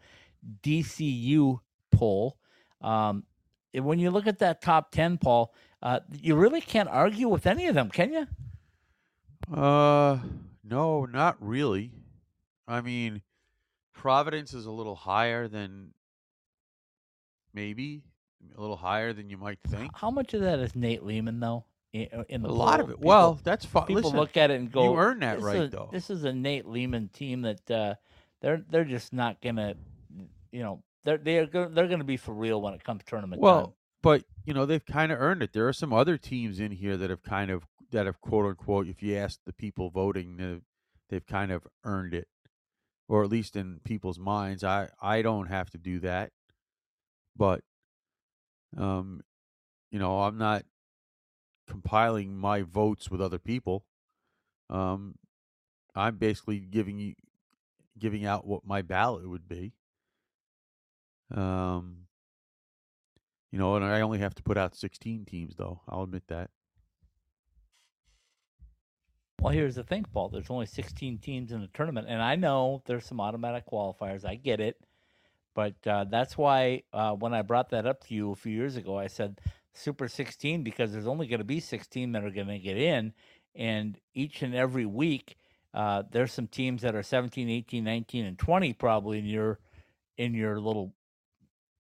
DCU 0.63 1.61
poll. 1.93 2.37
Um, 2.81 3.25
and 3.73 3.85
when 3.85 4.01
you 4.01 4.11
look 4.11 4.27
at 4.27 4.41
that 4.41 4.61
top 4.61 4.91
ten, 4.91 5.19
Paul, 5.19 5.55
uh, 5.83 6.01
you 6.11 6.35
really 6.35 6.61
can't 6.61 6.89
argue 6.89 7.29
with 7.29 7.47
any 7.47 7.67
of 7.67 7.77
them, 7.77 7.89
can 7.89 8.13
you? 8.13 8.27
Uh, 9.57 10.19
no, 10.65 11.05
not 11.05 11.37
really. 11.41 11.93
I 12.69 12.81
mean, 12.83 13.23
Providence 13.95 14.55
is 14.55 14.67
a 14.67 14.71
little 14.71 14.95
higher 14.95 15.49
than 15.49 15.93
maybe 17.55 18.03
a 18.57 18.61
little 18.61 18.77
higher 18.77 19.13
than 19.13 19.31
you 19.31 19.37
might 19.37 19.59
think. 19.67 19.91
How 19.97 20.11
much 20.11 20.35
of 20.35 20.43
that 20.43 20.59
is 20.59 20.77
Nate 20.77 21.03
Leaman, 21.03 21.41
though? 21.41 21.65
In, 21.93 22.07
in 22.29 22.43
the 22.43 22.49
A 22.49 22.51
lot 22.51 22.81
of 22.81 22.91
it. 22.91 22.97
People- 22.97 23.09
well, 23.09 23.41
that's 23.43 23.65
fine. 23.65 23.87
people 23.87 24.03
Listen, 24.03 24.19
look 24.19 24.37
at 24.37 24.51
it 24.51 24.61
and 24.61 24.71
go, 24.71 24.93
you 24.93 24.99
earn 24.99 25.21
that 25.21 25.37
this 25.37 25.45
right, 25.45 25.57
is, 25.63 25.71
though. 25.71 25.89
This 25.91 26.11
is 26.11 26.25
a 26.25 26.33
Nate 26.33 26.67
Leaman 26.67 27.09
team 27.09 27.43
that 27.43 27.71
uh, 27.71 27.95
they're 28.41 28.63
they're 28.69 28.85
just 28.85 29.13
not 29.13 29.41
gonna, 29.41 29.75
you 30.53 30.63
know, 30.63 30.83
they're 31.05 31.17
they're 31.17 31.47
go- 31.47 31.69
they're 31.69 31.89
gonna 31.89 32.05
be 32.05 32.19
for 32.19 32.33
real 32.33 32.61
when 32.61 32.75
it 32.75 32.85
comes 32.85 33.03
to 33.03 33.07
tournament 33.07 33.41
well, 33.41 33.63
time. 33.63 33.73
but 34.03 34.25
you 34.45 34.53
know 34.53 34.67
they've 34.67 34.85
kind 34.85 35.11
of 35.11 35.19
earned 35.19 35.43
it. 35.43 35.55
There 35.55 35.67
are 35.67 35.73
some 35.73 35.93
other 35.95 36.19
teams 36.19 36.61
in 36.61 36.73
here 36.73 36.99
that 36.99 37.09
have 37.09 37.23
kind 37.23 37.51
of 37.51 37.67
that 37.91 38.05
have 38.05 38.21
quote 38.21 38.45
unquote, 38.45 38.87
if 38.87 39.03
you 39.03 39.17
ask 39.17 39.41
the 39.47 39.53
people 39.55 39.89
voting, 39.89 40.37
they've, 40.37 40.63
they've 41.09 41.27
kind 41.27 41.51
of 41.51 41.67
earned 41.85 42.13
it, 42.13 42.29
or 43.09 43.25
at 43.25 43.31
least 43.31 43.57
in 43.57 43.81
people's 43.85 44.19
minds. 44.19 44.62
I 44.62 44.88
I 45.00 45.23
don't 45.23 45.47
have 45.47 45.71
to 45.71 45.79
do 45.79 45.99
that, 46.00 46.33
but 47.37 47.62
um, 48.77 49.23
you 49.91 49.99
know 49.99 50.23
I'm 50.23 50.38
not 50.38 50.65
compiling 51.67 52.37
my 52.37 52.62
votes 52.62 53.11
with 53.11 53.21
other 53.21 53.38
people. 53.38 53.85
Um, 54.71 55.17
I'm 55.95 56.17
basically 56.17 56.61
giving 56.61 56.99
you 56.99 57.15
giving 57.99 58.25
out 58.25 58.47
what 58.47 58.65
my 58.65 58.83
ballot 58.83 59.29
would 59.29 59.49
be. 59.49 59.73
Um, 61.35 62.07
you 63.50 63.59
know, 63.59 63.77
and 63.77 63.85
I 63.85 64.00
only 64.00 64.19
have 64.19 64.35
to 64.37 64.43
put 64.43 64.59
out 64.59 64.77
16 64.77 65.25
teams, 65.25 65.57
though. 65.57 65.81
I'll 65.88 66.03
admit 66.03 66.25
that. 66.29 66.50
Well, 69.40 69.52
here's 69.52 69.76
the 69.76 69.85
thing, 69.85 70.04
Paul. 70.12 70.30
There's 70.30 70.50
only 70.50 70.66
16 70.66 71.18
teams 71.18 71.52
in 71.52 71.61
the 71.61 71.68
tournament, 71.68 72.09
and 72.09 72.21
I 72.21 72.35
know 72.35 72.83
there's 72.87 73.07
some 73.07 73.21
automatic 73.21 73.64
qualifiers. 73.71 74.25
I 74.25 74.35
get 74.35 74.61
it, 74.61 74.80
but 75.54 75.75
uh, 75.87 76.04
that's 76.11 76.37
why 76.37 76.83
uh, 76.92 77.12
when 77.12 77.33
I 77.35 77.42
brought 77.42 77.71
that 77.71 77.87
up 77.87 78.04
to 78.07 78.14
you 78.14 78.33
a 78.33 78.37
few 78.37 78.52
years 78.52 78.76
ago, 78.76 78.99
I 78.99 79.07
said 79.07 79.40
Super 79.75 80.09
16 80.09 80.64
because 80.64 80.92
there's 80.92 81.07
only 81.07 81.28
going 81.28 81.38
to 81.38 81.45
be 81.45 81.61
16 81.61 82.12
that 82.12 82.25
are 82.25 82.30
going 82.30 82.49
to 82.49 82.59
get 82.59 82.76
in, 82.76 83.12
and 83.54 83.97
each 84.12 84.42
and 84.42 84.54
every 84.57 84.87
week 84.87 85.37
uh, 85.73 86.02
there's 86.11 86.33
some 86.33 86.49
teams 86.49 86.83
that 86.83 86.97
are 86.97 87.02
17, 87.02 87.49
18, 87.49 87.85
19, 87.85 88.25
and 88.25 88.38
20 88.38 88.73
probably 88.73 89.18
in 89.21 89.26
your 89.26 89.61
in 90.16 90.35
your 90.35 90.59
little 90.59 90.95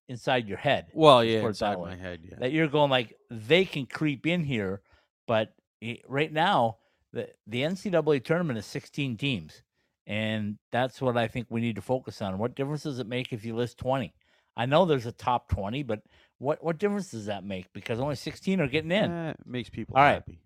inside 0.08 0.48
your 0.48 0.58
head. 0.58 0.86
Well, 0.92 1.22
yeah, 1.24 1.40
inside 1.46 1.76
that 1.76 1.80
my 1.80 1.96
head, 1.96 2.20
yeah. 2.24 2.36
that 2.40 2.50
you're 2.50 2.66
going 2.68 2.90
like 2.90 3.14
they 3.30 3.64
can 3.64 3.86
creep 3.86 4.26
in 4.26 4.42
here, 4.42 4.80
but 5.28 5.54
i- 5.82 6.00
right 6.08 6.32
now 6.32 6.78
the 7.16 7.28
the 7.46 7.62
NCAA 7.62 8.22
tournament 8.22 8.58
is 8.58 8.66
16 8.66 9.16
teams, 9.16 9.62
and 10.06 10.58
that's 10.70 11.00
what 11.00 11.16
I 11.16 11.26
think 11.26 11.46
we 11.48 11.60
need 11.60 11.76
to 11.76 11.82
focus 11.82 12.22
on. 12.22 12.38
What 12.38 12.54
difference 12.54 12.82
does 12.84 12.98
it 12.98 13.06
make 13.06 13.32
if 13.32 13.44
you 13.44 13.56
list 13.56 13.78
20? 13.78 14.14
I 14.56 14.66
know 14.66 14.86
there's 14.86 15.06
a 15.06 15.12
top 15.12 15.48
20, 15.48 15.82
but 15.82 16.02
what 16.38 16.62
what 16.62 16.78
difference 16.78 17.10
does 17.10 17.26
that 17.26 17.44
make? 17.44 17.72
Because 17.72 17.98
only 17.98 18.14
16 18.14 18.60
are 18.60 18.68
getting 18.68 18.92
in. 18.92 19.10
It 19.10 19.36
makes 19.46 19.70
people 19.70 19.96
All 19.96 20.02
right. 20.02 20.14
happy. 20.14 20.38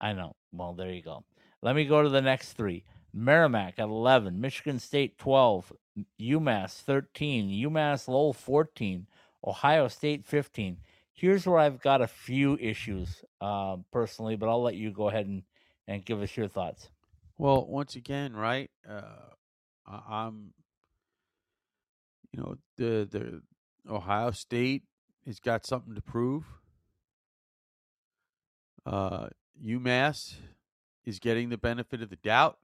I 0.00 0.14
know. 0.14 0.34
Well, 0.52 0.72
there 0.72 0.90
you 0.90 1.02
go. 1.02 1.24
Let 1.62 1.76
me 1.76 1.84
go 1.84 2.02
to 2.02 2.08
the 2.08 2.22
next 2.22 2.54
three. 2.54 2.84
Merrimack 3.12 3.78
at 3.78 3.88
11, 3.88 4.40
Michigan 4.40 4.78
State 4.78 5.18
12, 5.18 5.72
UMass 6.20 6.80
13, 6.80 7.50
UMass 7.68 8.08
Lowell 8.08 8.32
14, 8.32 9.06
Ohio 9.44 9.88
State 9.88 10.24
15. 10.24 10.78
Here's 11.12 11.46
where 11.46 11.58
I've 11.58 11.82
got 11.82 12.00
a 12.00 12.06
few 12.06 12.56
issues 12.58 13.24
uh, 13.40 13.76
personally, 13.92 14.36
but 14.36 14.48
I'll 14.48 14.62
let 14.62 14.76
you 14.76 14.90
go 14.90 15.08
ahead 15.08 15.26
and, 15.26 15.42
and 15.90 16.04
give 16.04 16.22
us 16.22 16.36
your 16.36 16.46
thoughts. 16.46 16.88
Well, 17.36 17.66
once 17.66 17.96
again, 17.96 18.34
right? 18.36 18.70
Uh, 18.88 19.02
I- 19.86 20.02
I'm, 20.26 20.52
you 22.32 22.40
know, 22.40 22.54
the 22.76 23.08
the 23.10 23.42
Ohio 23.92 24.30
State 24.30 24.84
has 25.26 25.40
got 25.40 25.66
something 25.66 25.94
to 25.96 26.00
prove. 26.00 26.44
Uh, 28.86 29.28
UMass 29.62 30.36
is 31.04 31.18
getting 31.18 31.48
the 31.48 31.58
benefit 31.58 32.02
of 32.02 32.08
the 32.08 32.16
doubt. 32.16 32.58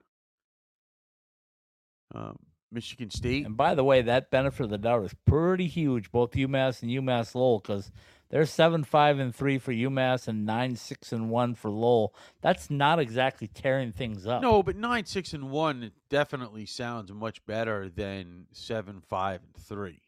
Um, 2.15 2.39
Michigan 2.71 3.09
State, 3.09 3.45
And 3.45 3.57
by 3.57 3.75
the 3.75 3.83
way, 3.83 4.01
that 4.01 4.31
benefit 4.31 4.63
of 4.63 4.69
the 4.69 4.77
doubt 4.77 5.03
is 5.05 5.15
pretty 5.25 5.67
huge, 5.67 6.11
both 6.11 6.31
UMass 6.31 6.81
and 6.81 6.91
UMass 6.91 7.35
Lowell, 7.35 7.59
because 7.59 7.91
they're 8.29 8.45
seven 8.45 8.83
five 8.83 9.19
and 9.19 9.33
three 9.33 9.57
for 9.57 9.71
UMass 9.71 10.27
and 10.27 10.45
nine 10.45 10.75
six 10.75 11.11
and 11.11 11.29
one 11.29 11.55
for 11.55 11.69
Lowell. 11.71 12.13
That's 12.41 12.69
not 12.69 12.99
exactly 12.99 13.47
tearing 13.47 13.91
things 13.93 14.27
up. 14.27 14.41
no, 14.41 14.61
but 14.63 14.75
nine 14.75 15.05
six 15.05 15.33
and 15.33 15.49
one 15.49 15.91
definitely 16.09 16.65
sounds 16.65 17.11
much 17.11 17.45
better 17.45 17.89
than 17.89 18.47
seven 18.51 19.01
five 19.01 19.41
and 19.43 19.63
three. 19.63 20.01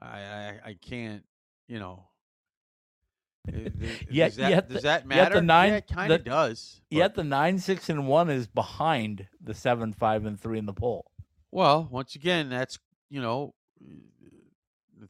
I 0.00 0.06
I, 0.06 0.60
I 0.66 0.74
can't, 0.80 1.24
you 1.68 1.78
know. 1.78 2.04
uh, 3.48 3.52
th- 3.80 4.06
Yet- 4.10 4.28
does 4.30 4.36
that, 4.36 4.50
yet 4.50 4.68
does 4.68 4.76
the- 4.76 4.82
that 4.88 5.00
yet 5.02 5.06
matter? 5.06 5.34
the 5.36 5.42
nine- 5.42 5.70
yeah, 5.70 5.76
it 5.76 5.88
kind 5.88 6.12
of 6.12 6.24
does. 6.24 6.80
but- 6.90 6.96
Yet 6.96 7.14
the 7.14 7.24
nine 7.24 7.58
six 7.58 7.88
and 7.88 8.06
one 8.06 8.28
is 8.30 8.46
behind 8.46 9.26
the 9.42 9.54
seven 9.54 9.92
five 9.92 10.24
and 10.24 10.38
three 10.40 10.58
in 10.58 10.66
the 10.66 10.72
poll. 10.74 11.10
Well, 11.50 11.88
once 11.90 12.14
again, 12.14 12.48
that's 12.48 12.78
you 13.08 13.20
know, 13.20 13.54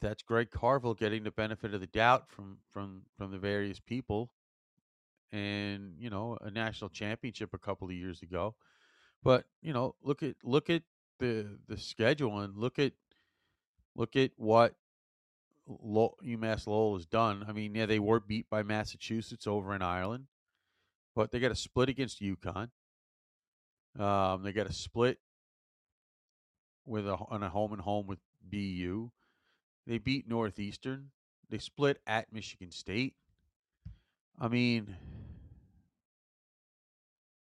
that's 0.01 0.23
Greg 0.23 0.51
Carvel 0.51 0.95
getting 0.95 1.25
the 1.25 1.31
benefit 1.31 1.75
of 1.75 1.81
the 1.81 1.87
doubt 1.87 2.31
from 2.31 2.59
from 2.71 3.03
from 3.17 3.31
the 3.31 3.39
various 3.39 3.81
people, 3.81 4.31
and 5.33 5.95
you 5.99 6.11
know, 6.11 6.39
a 6.41 6.51
national 6.51 6.91
championship 6.91 7.51
a 7.53 7.59
couple 7.59 7.89
of 7.89 7.95
years 7.95 8.23
ago. 8.23 8.55
But 9.23 9.45
you 9.63 9.73
know, 9.73 9.95
look 10.03 10.23
at 10.23 10.37
look 10.45 10.71
at 10.71 10.83
the 11.19 11.59
the 11.69 11.77
schedule 11.77 12.39
and 12.39 12.57
look 12.57 12.79
at 12.79 12.93
look 13.95 14.17
at 14.17 14.33
what 14.37 14.75
Lo- 15.67 16.17
UMass 16.25 16.67
Lowell 16.67 16.97
has 16.97 17.07
done. 17.07 17.45
I 17.47 17.53
mean, 17.53 17.75
yeah, 17.75 17.87
they 17.87 17.99
were 17.99 18.21
beat 18.21 18.49
by 18.51 18.63
Massachusetts 18.63 19.47
over 19.47 19.75
in 19.75 19.83
Ireland, 19.83 20.27
but 21.15 21.31
they 21.31 21.41
got 21.41 21.53
a 21.53 21.57
split 21.57 21.89
against 21.89 22.21
UConn. 22.21 22.71
Um, 23.99 24.43
they 24.43 24.53
got 24.53 24.69
a 24.69 24.73
split 24.73 25.19
with 26.87 27.07
a 27.07 27.17
on 27.29 27.43
a 27.43 27.49
home 27.49 27.73
and 27.73 27.83
home 27.83 28.07
with 28.07 28.19
BU. 28.43 29.11
They 29.91 29.99
beat 29.99 30.29
Northeastern. 30.29 31.11
They 31.49 31.59
split 31.59 32.01
at 32.07 32.33
Michigan 32.33 32.71
State. 32.71 33.17
I 34.39 34.47
mean, 34.47 34.95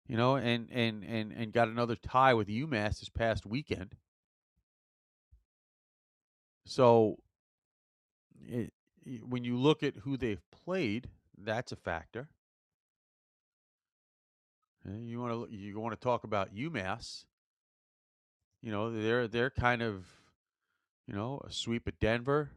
you 0.09 0.17
know, 0.17 0.35
and 0.35 0.67
and 0.69 1.05
and 1.05 1.31
and 1.31 1.53
got 1.53 1.69
another 1.69 1.95
tie 1.95 2.33
with 2.33 2.49
UMass 2.49 2.99
this 2.99 3.07
past 3.07 3.45
weekend. 3.45 3.95
So, 6.65 7.19
it, 8.45 8.73
when 9.25 9.45
you 9.45 9.55
look 9.55 9.81
at 9.81 9.95
who 9.95 10.17
they've 10.17 10.43
played, 10.51 11.07
that's 11.37 11.71
a 11.71 11.77
factor. 11.77 12.27
Uh, 14.85 14.97
You 14.97 15.21
want 15.21 15.49
to 15.49 15.55
you 15.55 15.79
want 15.79 15.93
to 15.93 16.03
talk 16.03 16.25
about 16.25 16.53
UMass? 16.53 17.23
You 18.61 18.73
know, 18.73 18.91
they're 18.91 19.29
they're 19.29 19.49
kind 19.49 19.81
of, 19.81 20.03
you 21.07 21.13
know, 21.15 21.41
a 21.45 21.51
sweep 21.51 21.87
at 21.87 21.99
Denver, 21.99 22.51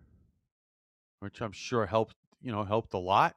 which 1.21 1.41
I'm 1.41 1.53
sure 1.53 1.87
helped 1.87 2.17
you 2.43 2.53
know 2.53 2.65
helped 2.65 2.95
a 2.95 2.99
lot. 2.99 3.37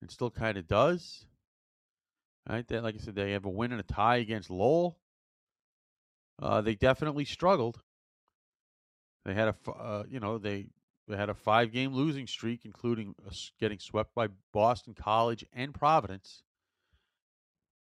and 0.00 0.10
still 0.10 0.30
kind 0.30 0.58
of 0.58 0.66
does. 0.68 1.26
Right? 2.48 2.66
That, 2.68 2.82
like 2.82 2.94
I 2.94 2.98
said, 2.98 3.14
they 3.14 3.32
have 3.32 3.46
a 3.46 3.50
win 3.50 3.72
and 3.72 3.80
a 3.80 3.84
tie 3.84 4.16
against 4.16 4.50
Lowell. 4.50 4.98
Uh, 6.42 6.60
they 6.60 6.74
definitely 6.74 7.24
struggled. 7.24 7.80
They 9.24 9.32
had 9.32 9.48
a, 9.48 9.70
uh, 9.70 10.04
you 10.10 10.20
know, 10.20 10.36
they 10.36 10.66
they 11.08 11.16
had 11.16 11.30
a 11.30 11.34
five 11.34 11.72
game 11.72 11.94
losing 11.94 12.26
streak, 12.26 12.66
including 12.66 13.14
getting 13.58 13.78
swept 13.78 14.14
by 14.14 14.28
Boston 14.52 14.94
College 14.94 15.44
and 15.54 15.72
Providence. 15.72 16.42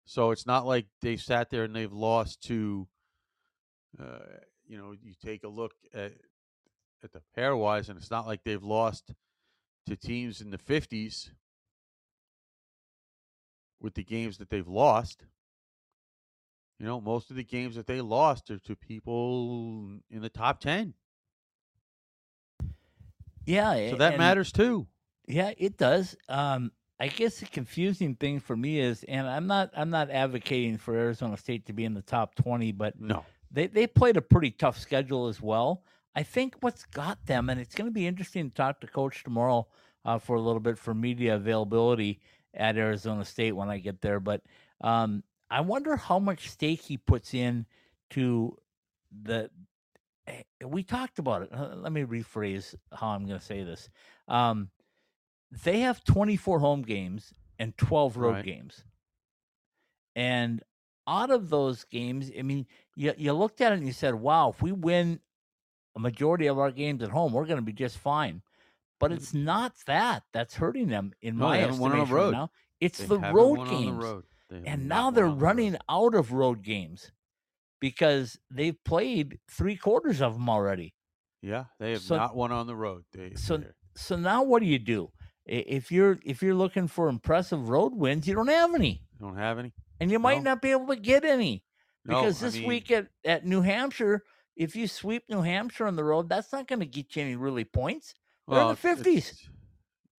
So 0.07 0.31
it's 0.33 0.47
not 0.47 0.67
like 0.67 0.87
they 1.03 1.17
sat 1.17 1.51
there 1.51 1.65
and 1.65 1.77
they've 1.77 1.93
lost 1.93 2.43
to, 2.45 2.89
uh, 4.01 4.19
you 4.69 4.77
know, 4.79 4.93
you 4.93 5.15
take 5.21 5.43
a 5.45 5.49
look 5.49 5.73
at 5.95 6.13
at 7.03 7.13
the 7.13 7.23
pairwise, 7.37 7.89
and 7.89 7.99
it's 7.99 8.11
not 8.11 8.27
like 8.27 8.45
they've 8.45 8.63
lost 8.63 9.15
to 9.87 9.97
teams 9.97 10.41
in 10.41 10.51
the 10.51 10.59
fifties 10.59 11.31
with 13.81 13.95
the 13.95 14.05
games 14.05 14.39
that 14.39 14.51
they've 14.51 14.69
lost. 14.69 15.25
You 16.79 16.87
know, 16.87 17.01
most 17.01 17.31
of 17.31 17.37
the 17.37 17.45
games 17.45 17.75
that 17.75 17.87
they 17.87 18.01
lost 18.01 18.51
are 18.51 18.59
to 18.61 18.77
people 18.77 19.99
in 20.11 20.23
the 20.23 20.29
top 20.29 20.61
ten. 20.61 20.95
Yeah, 23.47 23.91
So 23.91 23.97
that 23.97 24.19
matters 24.19 24.53
too. 24.53 24.87
Yeah, 25.27 25.53
it 25.57 25.79
does. 25.79 26.17
Um, 26.29 26.71
I 27.01 27.09
guess 27.09 27.41
the 27.41 27.47
confusing 27.47 28.15
thing 28.15 28.41
for 28.41 28.57
me 28.57 28.79
is, 28.81 29.05
and 29.05 29.27
I'm 29.27 29.47
not, 29.47 29.71
I'm 29.75 29.91
not 29.91 30.11
advocating 30.11 30.77
for 30.77 30.95
Arizona 30.95 31.37
State 31.37 31.67
to 31.67 31.73
be 31.73 31.85
in 31.85 31.95
the 31.95 32.03
top 32.03 32.35
20, 32.35 32.73
but 32.73 33.01
No. 33.01 33.25
They 33.51 33.67
they 33.67 33.87
played 33.87 34.17
a 34.17 34.23
pretty 34.23 34.51
tough 34.51 34.79
schedule 34.79 35.29
as 35.29 35.41
well. 35.41 35.83
I 36.15 36.23
think 36.23 36.57
what's 36.61 36.85
got 36.85 37.27
them, 37.27 37.49
and 37.49 37.61
it's 37.61 37.75
going 37.75 37.89
to 37.89 37.95
be 37.95 38.07
interesting 38.07 38.51
to 38.51 38.55
talk 38.55 38.81
to 38.81 38.87
Coach 38.87 39.23
tomorrow 39.23 39.69
uh, 40.05 40.19
for 40.19 40.37
a 40.37 40.41
little 40.41 40.61
bit 40.61 40.79
for 40.79 40.95
media 40.95 41.37
availability 41.37 42.21
at 42.55 42.77
Arizona 42.77 43.25
State 43.25 43.53
when 43.53 43.69
I 43.69 43.79
get 43.79 44.01
there. 44.01 44.19
But 44.19 44.43
um, 44.81 45.23
I 45.51 45.61
wonder 45.61 45.97
how 45.97 46.19
much 46.19 46.49
stake 46.51 46.83
he 46.83 46.97
puts 46.97 47.35
in 47.35 47.67
to 48.11 48.57
the. 49.23 49.51
eh, 50.27 50.43
We 50.65 50.83
talked 50.83 51.19
about 51.19 51.43
it. 51.43 51.51
Uh, 51.53 51.77
Let 51.77 51.93
me 51.93 52.03
rephrase 52.03 52.75
how 52.93 53.09
I'm 53.09 53.27
going 53.27 53.39
to 53.39 53.45
say 53.45 53.63
this. 53.63 53.89
Um, 54.27 54.71
they 55.65 55.81
have 55.81 56.03
24 56.05 56.59
home 56.59 56.83
games 56.83 57.33
and 57.59 57.77
12 57.79 58.17
road 58.17 58.33
Right. 58.37 58.45
games. 58.45 58.85
And 60.17 60.63
out 61.09 61.31
of 61.31 61.49
those 61.49 61.85
games, 61.85 62.31
I 62.39 62.43
mean, 62.43 62.67
you, 62.95 63.15
you 63.17 63.33
looked 63.33 63.61
at 63.63 63.73
it 63.73 63.79
and 63.79 63.87
you 63.87 63.93
said, 63.95 64.15
wow, 64.15 64.51
if 64.51 64.61
we 64.63 64.73
win 64.73 65.21
a 65.97 66.01
majority 66.01 66.47
of 66.47 66.59
our 66.59 66.71
games 66.71 67.03
at 67.03 67.09
home, 67.11 67.33
we're 67.33 67.47
going 67.47 67.57
to 67.59 67.63
be 67.63 67.73
just 67.73 67.97
fine. 67.99 68.43
But 69.01 69.11
Mm. 69.11 69.15
it's 69.17 69.33
not 69.35 69.73
that 69.87 70.25
that's 70.33 70.55
hurting 70.57 70.89
them 70.89 71.13
in 71.23 71.39
No, 71.39 71.47
my 71.47 71.57
they 71.59 71.63
on 71.65 71.69
the 71.71 71.75
estimation 71.77 71.99
right 72.15 72.23
road. 72.23 72.31
now. 72.33 72.51
It's 72.81 72.99
They 72.99 73.07
the 73.07 73.19
road 73.19 73.69
games. 73.69 73.87
the 73.99 74.07
road. 74.07 74.25
And 74.67 74.89
now 74.89 75.11
they're 75.11 75.27
on 75.27 75.39
the 75.39 75.45
running 75.45 75.77
out 75.89 76.15
of 76.15 76.33
road 76.33 76.63
games 76.63 77.11
because 77.81 78.39
they've 78.51 78.83
played 78.85 79.39
three 79.51 79.77
quarters 79.77 80.21
of 80.21 80.35
them 80.35 80.49
already. 80.49 80.95
Yeah, 81.43 81.67
they 81.79 81.93
have 81.93 82.03
So- 82.03 82.17
not 82.17 82.35
won 82.37 82.51
on 82.53 82.67
the 82.67 82.75
road. 82.77 83.05
They 83.13 83.35
so 83.35 83.63
so 83.95 84.17
now 84.17 84.43
what 84.43 84.61
do 84.61 84.67
you 84.67 84.79
do? 84.79 85.13
If 85.47 85.91
you're 85.93 86.19
if 86.25 86.43
you're 86.43 86.55
looking 86.55 86.89
for 86.89 87.09
impressive 87.09 87.69
road 87.69 87.95
wins, 87.95 88.27
you 88.27 88.35
don't 88.35 88.49
have 88.49 88.75
any, 88.75 89.03
they 89.19 89.25
don't 89.27 89.37
have 89.37 89.59
any. 89.59 89.73
And 90.01 90.11
you 90.11 90.19
might 90.19 90.39
No. 90.43 90.53
not 90.53 90.63
be 90.63 90.71
able 90.71 90.87
to 90.89 90.97
get 90.97 91.25
any 91.25 91.65
No, 92.05 92.21
because 92.21 92.43
I 92.43 92.47
this 92.47 92.55
mean, 92.57 92.69
week 92.69 92.91
at, 92.91 93.09
at 93.25 93.45
New 93.45 93.63
Hampshire, 93.63 94.25
if 94.57 94.75
you 94.75 94.89
sweep 94.89 95.25
New 95.29 95.43
Hampshire 95.43 95.87
on 95.87 95.97
the 95.97 96.05
road, 96.05 96.29
that's 96.29 96.53
not 96.53 96.67
going 96.67 96.81
to 96.81 96.87
get 96.87 97.15
you 97.17 97.23
any 97.23 97.37
really 97.37 97.65
points. 97.65 98.15
They're 98.49 98.61
in 98.63 98.69
the 98.69 98.75
50s. 98.75 99.49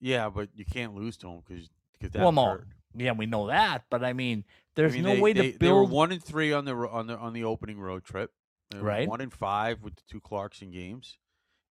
Yeah, 0.00 0.28
but 0.30 0.48
you 0.54 0.64
can't 0.64 0.94
lose 0.94 1.16
to 1.18 1.26
them 1.26 1.42
because 1.46 1.68
because 1.92 2.12
that 2.12 2.22
Well, 2.22 2.32
no, 2.32 2.44
hurt. 2.46 2.68
Yeah, 2.94 3.12
we 3.12 3.26
know 3.26 3.48
that, 3.48 3.84
but 3.90 4.02
I 4.02 4.12
mean, 4.12 4.44
I 4.48 4.52
there's 4.76 4.94
mean, 4.94 5.02
no 5.02 5.14
they, 5.14 5.20
way 5.20 5.32
they, 5.32 5.52
to 5.52 5.58
build. 5.58 5.60
They 5.60 5.72
were 5.72 5.84
one 5.84 6.12
and 6.12 6.22
three 6.22 6.52
on 6.52 6.64
the 6.64 6.74
on 6.74 7.06
the 7.06 7.16
on 7.18 7.32
the 7.32 7.44
opening 7.44 7.78
road 7.78 8.04
trip. 8.04 8.32
Right. 8.74 9.08
One 9.08 9.20
and 9.20 9.32
five 9.32 9.82
with 9.82 9.96
the 9.96 10.02
two 10.08 10.20
Clarkson 10.20 10.70
games, 10.70 11.18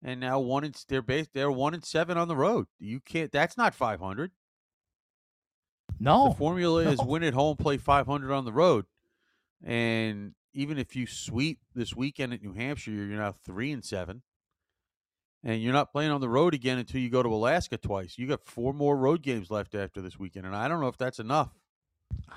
and 0.03 0.21
now 0.21 0.41
one 0.41 0.65
and 0.65 0.75
they're 0.89 1.01
based 1.03 1.31
they're 1.33 1.51
one 1.51 1.75
and 1.75 1.85
seven 1.85 2.19
on 2.19 2.29
the 2.29 2.37
road. 2.37 2.67
You 2.79 3.01
can't. 3.01 3.33
That's 3.33 3.57
not 3.57 3.75
five 3.75 4.01
hundred. 4.01 4.33
No, 6.01 6.29
The 6.29 6.35
formula 6.35 6.83
is 6.83 7.01
win 7.03 7.23
at 7.23 7.35
home, 7.35 7.57
play 7.57 7.77
500 7.77 8.33
on 8.33 8.45
the 8.45 8.53
road. 8.53 8.87
And 9.65 10.35
even 10.55 10.79
if 10.79 10.97
you 10.97 11.07
sweep 11.07 11.59
this 11.75 11.95
weekend 11.95 12.33
at 12.33 12.43
New 12.43 12.53
Hampshire, 12.53 12.91
you're 12.91 13.07
now 13.07 13.33
three 13.33 13.73
and 13.73 13.85
seven. 13.85 14.23
And 15.45 15.63
you're 15.63 15.73
not 15.73 15.93
playing 15.93 16.11
on 16.11 16.21
the 16.21 16.29
road 16.29 16.53
again 16.53 16.79
until 16.79 17.01
you 17.01 17.11
go 17.11 17.23
to 17.23 17.29
Alaska 17.29 17.79
twice. 17.79 18.19
You 18.19 18.27
got 18.27 18.45
four 18.45 18.73
more 18.73 18.97
road 18.97 19.23
games 19.23 19.51
left 19.51 19.75
after 19.75 20.01
this 20.01 20.19
weekend, 20.19 20.47
and 20.47 20.57
I 20.57 20.67
don't 20.67 20.81
know 20.81 20.89
if 20.89 20.97
that's 20.97 21.21
enough. 21.21 21.51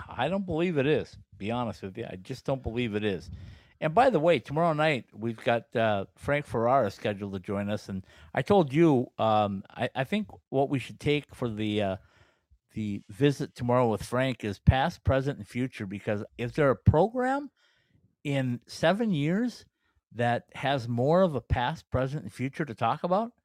I 0.08 0.28
don't 0.28 0.46
believe 0.46 0.78
it 0.78 0.86
is. 0.86 1.18
Be 1.38 1.50
honest 1.50 1.82
with 1.82 1.98
you, 1.98 2.06
I 2.10 2.18
just 2.18 2.46
don't 2.46 2.62
believe 2.62 2.94
it 2.94 3.04
is. 3.04 3.32
And 3.80 3.96
by 3.96 4.12
the 4.12 4.20
way, 4.20 4.38
tomorrow 4.38 4.74
night 4.74 5.06
we've 5.12 5.44
got 5.44 5.76
uh, 5.76 6.06
Frank 6.16 6.46
Ferrara 6.46 6.92
scheduled 6.92 7.34
to 7.34 7.40
join 7.40 7.72
us, 7.72 7.90
and 7.90 8.06
I 8.36 8.44
told 8.44 8.72
you 8.72 9.08
um, 9.18 9.64
I, 9.76 9.90
I 9.96 10.04
think 10.04 10.28
what 10.50 10.70
we 10.70 10.78
should 10.78 11.00
take 11.00 11.34
for 11.34 11.50
the 11.50 11.82
uh, 11.82 11.96
the 12.74 13.02
visit 13.10 13.56
tomorrow 13.56 13.90
with 13.90 14.04
Frank 14.04 14.44
is 14.44 14.60
past, 14.60 15.04
present, 15.04 15.38
and 15.38 15.48
future. 15.48 15.86
Because 15.86 16.24
is 16.38 16.54
there 16.54 16.70
a 16.70 16.76
program 16.76 17.50
in 18.24 18.60
seven 18.68 19.12
years 19.12 19.66
that 20.14 20.44
has 20.54 20.88
more 20.88 21.22
of 21.22 21.36
a 21.36 21.42
past, 21.42 21.90
present, 21.90 22.24
and 22.24 22.34
future 22.34 22.66
to 22.66 22.76
talk 22.76 23.04
about? 23.04 23.32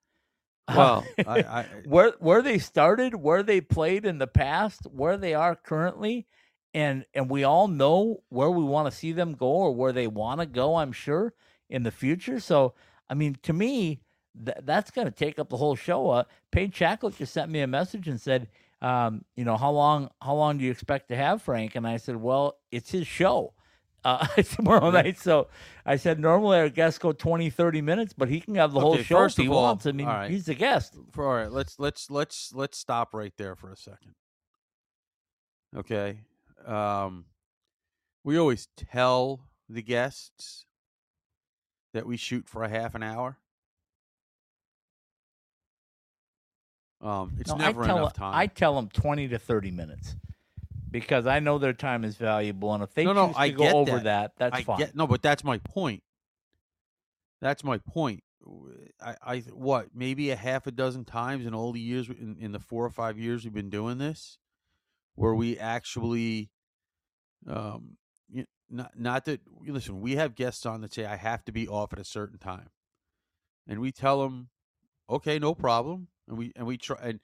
Well, 0.76 1.04
I, 1.24 1.38
I, 1.42 1.66
where 1.84 2.14
where 2.18 2.42
they 2.42 2.58
started, 2.58 3.14
where 3.14 3.44
they 3.44 3.60
played 3.60 4.04
in 4.04 4.18
the 4.18 4.26
past, 4.26 4.80
where 4.90 5.16
they 5.16 5.32
are 5.32 5.54
currently, 5.54 6.26
and 6.74 7.04
and 7.14 7.30
we 7.30 7.44
all 7.44 7.68
know 7.68 8.24
where 8.30 8.50
we 8.50 8.64
want 8.64 8.90
to 8.90 8.96
see 8.96 9.12
them 9.12 9.34
go 9.34 9.46
or 9.46 9.72
where 9.72 9.92
they 9.92 10.08
want 10.08 10.40
to 10.40 10.46
go. 10.46 10.74
I'm 10.74 10.90
sure 10.90 11.34
in 11.70 11.84
the 11.84 11.92
future. 11.92 12.40
So 12.40 12.74
I 13.08 13.14
mean, 13.14 13.38
to 13.44 13.52
me, 13.52 14.00
th- 14.44 14.58
that's 14.64 14.90
going 14.90 15.06
to 15.06 15.12
take 15.12 15.38
up 15.38 15.48
the 15.48 15.56
whole 15.56 15.76
show. 15.76 16.10
Uh, 16.10 16.24
Paige 16.50 16.76
Chaklick 16.76 17.16
just 17.16 17.32
sent 17.32 17.50
me 17.50 17.60
a 17.60 17.66
message 17.66 18.08
and 18.08 18.20
said, 18.20 18.48
um, 18.82 19.24
you 19.36 19.44
know, 19.44 19.56
how 19.56 19.70
long 19.70 20.10
how 20.20 20.34
long 20.34 20.58
do 20.58 20.64
you 20.64 20.70
expect 20.70 21.08
to 21.08 21.16
have 21.16 21.42
Frank? 21.42 21.74
And 21.74 21.86
I 21.86 21.96
said, 21.96 22.16
well, 22.16 22.58
it's 22.70 22.90
his 22.90 23.06
show. 23.06 23.52
Uh, 24.04 24.24
tomorrow 24.54 24.90
night. 24.90 25.18
So 25.18 25.48
I 25.84 25.96
said, 25.96 26.20
normally 26.20 26.58
our 26.58 26.68
guests 26.68 26.96
go 26.96 27.10
20, 27.10 27.50
30 27.50 27.82
minutes, 27.82 28.12
but 28.12 28.28
he 28.28 28.40
can 28.40 28.54
have 28.54 28.72
the 28.72 28.78
whole 28.78 28.96
show 28.98 29.24
if 29.24 29.36
he 29.36 29.48
all, 29.48 29.64
wants. 29.64 29.84
I 29.84 29.90
mean, 29.90 30.06
right. 30.06 30.30
he's 30.30 30.46
the 30.46 30.54
guest. 30.54 30.94
for 31.10 31.26
all 31.26 31.34
right, 31.34 31.50
let's 31.50 31.80
let's 31.80 32.08
let's 32.08 32.52
let's 32.54 32.78
stop 32.78 33.14
right 33.14 33.32
there 33.36 33.56
for 33.56 33.72
a 33.72 33.76
second. 33.76 34.14
Okay. 35.76 36.20
Um 36.64 37.24
we 38.22 38.38
always 38.38 38.68
tell 38.76 39.40
the 39.68 39.82
guests 39.82 40.66
that 41.92 42.06
we 42.06 42.16
shoot 42.16 42.48
for 42.48 42.62
a 42.62 42.68
half 42.68 42.94
an 42.94 43.02
hour. 43.02 43.38
Um 47.07 47.37
it's 47.38 47.51
No, 47.51 47.57
never 47.57 47.85
I 47.85 47.87
tell 47.87 47.99
enough 47.99 48.12
time. 48.14 48.35
I 48.35 48.47
tell 48.47 48.75
them 48.75 48.88
20 48.88 49.29
to 49.29 49.38
30 49.38 49.71
minutes 49.71 50.16
because 50.90 51.27
I 51.27 51.38
know 51.40 51.59
their 51.59 51.73
time 51.73 52.05
is 52.05 52.16
valuable. 52.16 52.73
And 52.75 52.83
if 52.83 52.95
they 52.95 53.05
No, 53.05 53.12
choose 53.12 53.16
no, 53.16 53.33
to 53.33 53.38
I 53.38 53.49
go 53.51 53.69
over 53.79 53.99
that. 53.99 54.05
that, 54.05 54.33
that's 54.38 54.61
I 54.61 54.62
fine. 54.62 54.79
get 54.79 54.97
no, 54.97 55.07
but 55.07 55.23
that's 55.23 55.45
my 55.45 55.59
point. 55.59 56.03
That's 57.40 57.62
my 57.62 57.79
point. 57.79 58.23
I, 59.01 59.16
I 59.23 59.38
what 59.53 59.88
maybe 59.95 60.31
a 60.31 60.37
half 60.37 60.66
a 60.66 60.71
dozen 60.71 61.05
times 61.05 61.47
in 61.47 61.55
all 61.55 61.73
the 61.73 61.81
years 61.81 62.09
in, 62.09 62.37
in 62.40 62.53
the 62.53 62.61
four 62.61 62.85
or 62.85 62.90
five 62.90 63.19
years 63.19 63.45
we've 63.45 63.53
been 63.53 63.71
doing 63.71 63.99
this, 63.99 64.38
where 65.16 65.35
we 65.35 65.59
actually, 65.59 66.51
um, 67.49 67.97
not 68.71 68.99
not 68.99 69.25
that 69.25 69.40
listen, 69.66 70.01
we 70.01 70.16
have 70.16 70.35
guests 70.35 70.64
on 70.64 70.81
that 70.81 70.95
say 70.95 71.05
I 71.05 71.16
have 71.16 71.45
to 71.47 71.53
be 71.53 71.66
off 71.69 71.92
at 71.92 71.99
a 71.99 72.05
certain 72.05 72.38
time, 72.38 72.71
and 73.66 73.81
we 73.81 73.90
tell 73.92 74.23
them, 74.23 74.49
okay, 75.11 75.38
no 75.38 75.55
problem, 75.55 76.09
and 76.28 76.38
we 76.38 76.52
and 76.56 76.66
we 76.66 76.76
try 76.78 76.96
and. 77.02 77.20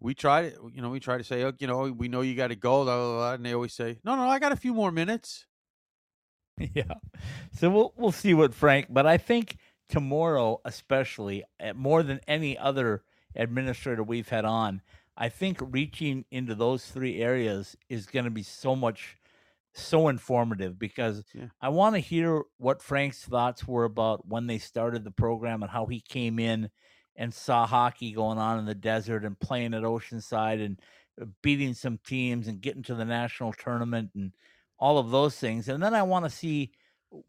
We 0.00 0.12
try 0.12 0.50
to, 0.50 0.70
you 0.74 0.82
know, 0.82 0.90
we 0.90 1.00
try 1.00 1.16
to 1.16 1.24
say, 1.24 1.44
oh, 1.44 1.52
you 1.58 1.66
know, 1.66 1.90
we 1.90 2.08
know 2.08 2.20
you 2.20 2.34
got 2.34 2.48
to 2.48 2.56
go, 2.56 2.84
blah, 2.84 2.96
blah, 2.96 3.16
blah, 3.16 3.32
and 3.34 3.46
they 3.46 3.54
always 3.54 3.72
say, 3.72 4.00
no, 4.04 4.16
no, 4.16 4.28
I 4.28 4.38
got 4.38 4.52
a 4.52 4.56
few 4.56 4.74
more 4.74 4.90
minutes. 4.90 5.46
Yeah. 6.74 6.94
So 7.52 7.70
we'll 7.70 7.92
we'll 7.96 8.12
see 8.12 8.34
what 8.34 8.54
Frank, 8.54 8.86
but 8.90 9.06
I 9.06 9.16
think 9.18 9.56
tomorrow, 9.88 10.60
especially 10.64 11.44
eh, 11.60 11.72
more 11.74 12.02
than 12.02 12.20
any 12.28 12.56
other 12.58 13.02
administrator 13.34 14.02
we've 14.02 14.28
had 14.28 14.44
on, 14.44 14.82
I 15.16 15.28
think 15.28 15.58
reaching 15.60 16.24
into 16.30 16.54
those 16.54 16.86
three 16.86 17.20
areas 17.22 17.76
is 17.88 18.06
going 18.06 18.24
to 18.24 18.30
be 18.30 18.42
so 18.42 18.76
much 18.76 19.16
so 19.72 20.08
informative 20.08 20.78
because 20.78 21.24
Yeah. 21.34 21.46
I 21.60 21.68
want 21.70 21.96
to 21.96 22.00
hear 22.00 22.42
what 22.58 22.82
Frank's 22.82 23.24
thoughts 23.24 23.66
were 23.66 23.84
about 23.84 24.26
when 24.26 24.46
they 24.46 24.58
started 24.58 25.02
the 25.04 25.10
program 25.10 25.62
and 25.62 25.70
how 25.72 25.86
he 25.86 26.00
came 26.00 26.38
in 26.38 26.70
and 27.16 27.32
saw 27.32 27.66
hockey 27.66 28.12
going 28.12 28.38
on 28.38 28.58
in 28.58 28.64
the 28.64 28.74
desert 28.74 29.24
and 29.24 29.38
playing 29.38 29.74
at 29.74 29.82
Oceanside 29.82 30.64
and 30.64 30.80
uh, 31.20 31.26
beating 31.42 31.74
some 31.74 31.98
teams 32.04 32.48
and 32.48 32.60
getting 32.60 32.82
to 32.82 32.94
the 32.94 33.04
national 33.04 33.52
tournament 33.52 34.10
and 34.14 34.32
all 34.78 34.98
of 34.98 35.10
those 35.10 35.36
things. 35.36 35.68
And 35.68 35.82
then 35.82 35.94
I 35.94 36.02
want 36.02 36.24
to 36.24 36.30
see, 36.30 36.72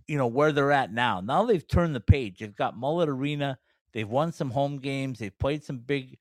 you 0.08 0.18
know, 0.18 0.28
where 0.28 0.52
they're 0.52 0.72
at 0.72 0.92
now. 0.92 1.22
Now 1.22 1.46
they've 1.46 1.68
turned 1.68 1.96
the 1.96 2.00
page. 2.00 2.40
They've 2.40 2.56
got 2.56 2.78
Mullet 2.78 3.10
Arena. 3.10 3.60
They've 3.94 4.10
won 4.10 4.32
some 4.32 4.52
home 4.52 4.80
games. 4.80 5.20
They've 5.20 5.38
played 5.38 5.64
some 5.64 5.78
big, 5.78 6.18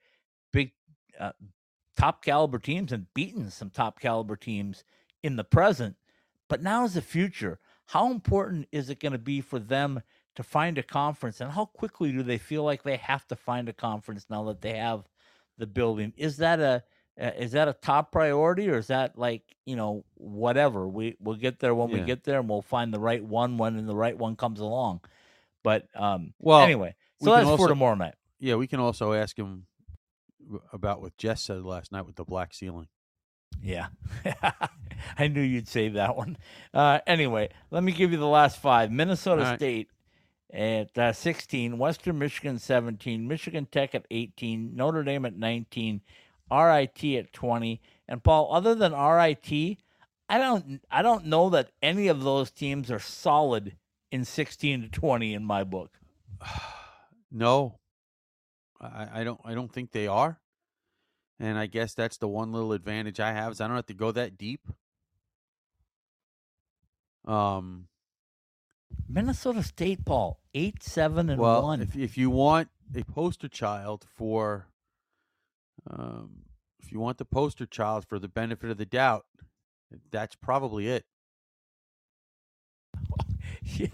big, 0.53 0.73
uh, 1.19 1.33
top 1.97 2.25
caliber 2.25 2.59
teams 2.59 2.93
and 2.93 3.07
beaten 3.15 3.51
some 3.51 3.71
top 3.71 4.01
caliber 4.01 4.37
teams 4.37 4.85
in 5.23 5.37
the 5.37 5.45
present. 5.45 5.97
But 6.49 6.63
now 6.63 6.85
is 6.85 6.95
the 6.95 7.03
future. 7.03 7.59
How 7.87 8.11
important 8.11 8.69
is 8.73 8.91
it 8.91 9.01
going 9.01 9.13
to 9.13 9.19
be 9.19 9.41
for 9.41 9.59
them 9.59 10.03
to 10.35 10.43
find 10.43 10.79
a 10.79 10.83
conference, 10.83 11.41
and 11.41 11.53
how 11.53 11.67
quickly 11.67 12.13
do 12.13 12.23
they 12.23 12.39
feel 12.39 12.65
like 12.65 12.83
they 12.83 12.97
have 12.97 13.27
to 13.29 13.37
find 13.37 13.69
a 13.69 13.73
conference 13.73 14.27
now 14.29 14.45
that 14.45 14.61
they 14.61 14.77
have 14.77 15.05
the 15.59 15.67
building? 15.67 16.13
Is 16.17 16.39
that 16.39 16.61
a 16.61 16.83
uh, 17.21 17.31
is 17.39 17.53
that 17.53 17.69
a 17.69 17.73
top 17.73 18.11
priority, 18.11 18.69
or 18.69 18.79
is 18.79 18.89
that 18.89 19.17
like 19.19 19.43
you 19.65 19.77
know 19.77 20.05
whatever 20.15 20.89
we 20.89 21.17
we'll 21.21 21.37
get 21.37 21.61
there 21.61 21.75
when 21.75 21.91
we 21.91 22.01
get 22.01 22.25
there, 22.25 22.41
and 22.41 22.49
we'll 22.49 22.63
find 22.63 22.93
the 22.93 22.99
right 22.99 23.23
one 23.23 23.57
when 23.59 23.87
the 23.87 23.95
right 23.95 24.17
one 24.17 24.37
comes 24.37 24.61
along. 24.61 25.01
But 25.63 25.89
um, 25.95 26.35
Well, 26.41 26.61
anyway, 26.61 26.95
so 27.23 27.31
that's 27.33 27.47
also- 27.47 27.65
for 27.65 27.69
tomorrow 27.69 27.95
night. 27.95 28.15
Yeah, 28.41 28.57
we 28.57 28.67
can 28.67 28.81
also 28.81 29.13
ask 29.13 29.39
him 29.39 29.67
about 30.73 31.01
what 31.01 31.17
Jess 31.17 31.43
said 31.43 31.63
last 31.63 31.93
night 31.93 32.05
with 32.05 32.17
the 32.17 32.25
black 32.25 32.53
ceiling. 32.53 32.89
Yeah. 33.63 33.87
I 35.19 35.29
knew 35.29 35.41
you'd 35.41 35.69
save 35.69 35.95
that 35.95 36.17
one. 36.17 36.37
Uh, 36.75 36.99
anyway, 37.07 37.51
let 37.71 37.83
me 37.83 37.93
give 37.93 38.13
you 38.13 38.19
the 38.19 38.27
last 38.27 38.59
five 38.59 38.91
Minnesota 38.91 39.43
right. 39.43 39.59
State 39.59 39.89
at 40.53 40.97
uh, 40.97 41.13
16, 41.13 41.79
Western 41.79 42.19
Michigan 42.19 42.59
17, 42.59 43.27
Michigan 43.27 43.67
Tech 43.67 43.95
at 43.95 44.07
18, 44.11 44.75
Notre 44.75 45.03
Dame 45.03 45.27
at 45.27 45.37
19, 45.37 46.01
RIT 46.51 47.05
at 47.05 47.33
20. 47.33 47.81
And 48.09 48.23
Paul, 48.23 48.53
other 48.53 48.75
than 48.75 48.93
RIT, 48.93 49.79
I 50.29 50.39
don't 50.39 50.81
I 50.91 51.03
don't 51.03 51.27
know 51.27 51.51
that 51.51 51.71
any 51.83 52.09
of 52.09 52.23
those 52.23 52.51
teams 52.51 52.91
are 52.91 52.99
solid 52.99 53.77
in 54.11 54.25
16 54.25 54.83
to 54.83 54.89
20 54.89 55.35
in 55.35 55.45
my 55.45 55.65
book. 55.65 55.99
no, 57.31 57.79
I, 58.81 59.21
I 59.21 59.25
don't. 59.25 59.41
I 59.45 59.55
don't 59.55 59.73
think 59.73 59.93
they 59.93 60.07
are. 60.07 60.39
And 61.41 61.59
I 61.59 61.67
guess 61.67 61.95
that's 61.95 62.17
the 62.17 62.29
one 62.29 62.53
little 62.53 62.73
advantage 62.73 63.19
I 63.21 63.33
have 63.33 63.53
is 63.53 63.61
I 63.61 63.67
don't 63.67 63.77
have 63.77 63.87
to 63.87 63.95
go 63.95 64.13
that 64.13 64.39
deep. 64.39 64.61
Um. 67.25 67.89
Minnesota 69.09 69.63
State, 69.63 70.05
Paul, 70.05 70.41
8 70.55 70.83
7 70.83 71.31
and 71.31 71.41
well, 71.41 71.63
1. 71.63 71.83
if 71.83 71.97
if 71.97 72.19
you 72.19 72.31
want 72.31 72.69
a 72.95 73.05
poster 73.05 73.49
child 73.49 74.05
for, 74.15 74.67
um, 75.89 76.43
if 76.81 76.93
you 76.93 77.01
want 77.01 77.19
the 77.19 77.25
poster 77.25 77.67
child 77.67 78.07
for 78.07 78.19
the 78.19 78.29
benefit 78.29 78.71
of 78.71 78.77
the 78.77 78.87
doubt, 78.87 79.27
that's 80.11 80.37
probably 80.37 80.89
it. 80.89 81.05
yeah. 83.63 83.89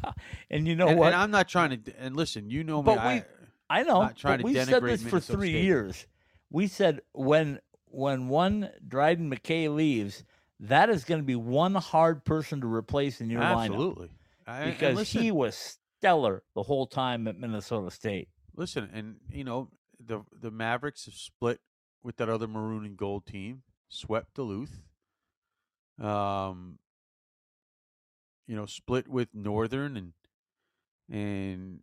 And 0.51 0.67
you 0.67 0.77
know 0.77 0.89
and, 0.89 0.99
what? 0.99 1.07
and 1.09 1.17
I'm 1.17 1.31
not 1.31 1.49
trying 1.49 1.83
to. 1.83 1.93
And 1.99 2.17
listen, 2.17 2.51
you 2.51 2.65
know 2.65 2.83
me. 2.83 2.87
But 2.87 2.99
we- 2.99 3.11
I, 3.11 3.25
I 3.69 3.83
know. 3.83 4.03
not 4.03 4.17
trying 4.17 4.39
to 4.39 4.45
we've 4.45 4.57
said 4.65 4.83
this 4.83 5.03
for 5.03 5.21
three 5.21 5.51
State. 5.51 5.65
years. 5.65 6.07
We 6.51 6.67
said 6.67 7.01
when 7.13 7.61
when 7.87 8.29
one 8.29 8.71
Dryden 8.87 9.31
McKay 9.31 9.75
leaves, 9.75 10.25
that 10.59 10.91
is 10.91 11.05
going 11.05 11.21
to 11.21 11.27
be 11.27 11.37
one 11.37 11.75
hard 11.75 12.25
person 12.25 12.61
to 12.61 12.67
replace 12.67 13.21
in 13.21 13.31
your 13.31 13.41
lineup 13.41 13.65
absolutely. 13.65 14.11
I- 14.51 14.71
because 14.71 14.97
listen, 14.97 15.23
he 15.23 15.31
was 15.31 15.79
stellar 15.99 16.43
the 16.55 16.63
whole 16.63 16.87
time 16.87 17.29
at 17.29 17.39
Minnesota 17.39 17.91
State. 17.91 18.29
Listen, 18.57 18.89
and 18.93 19.17
you 19.31 19.45
know 19.45 19.69
the 19.99 20.23
the 20.33 20.51
Mavericks 20.51 21.05
have 21.07 21.15
split 21.15 21.61
with 22.03 22.17
that 22.17 22.29
other 22.29 22.49
maroon 22.49 22.85
and 22.85 22.97
gold 22.97 23.27
team, 23.27 23.63
swept 23.89 24.35
Duluth. 24.35 24.83
Um, 26.01 26.79
you 28.47 28.57
know, 28.57 28.67
split 28.67 29.07
with 29.07 29.29
Northern 29.35 29.97
and 29.97 30.13
and 31.11 31.81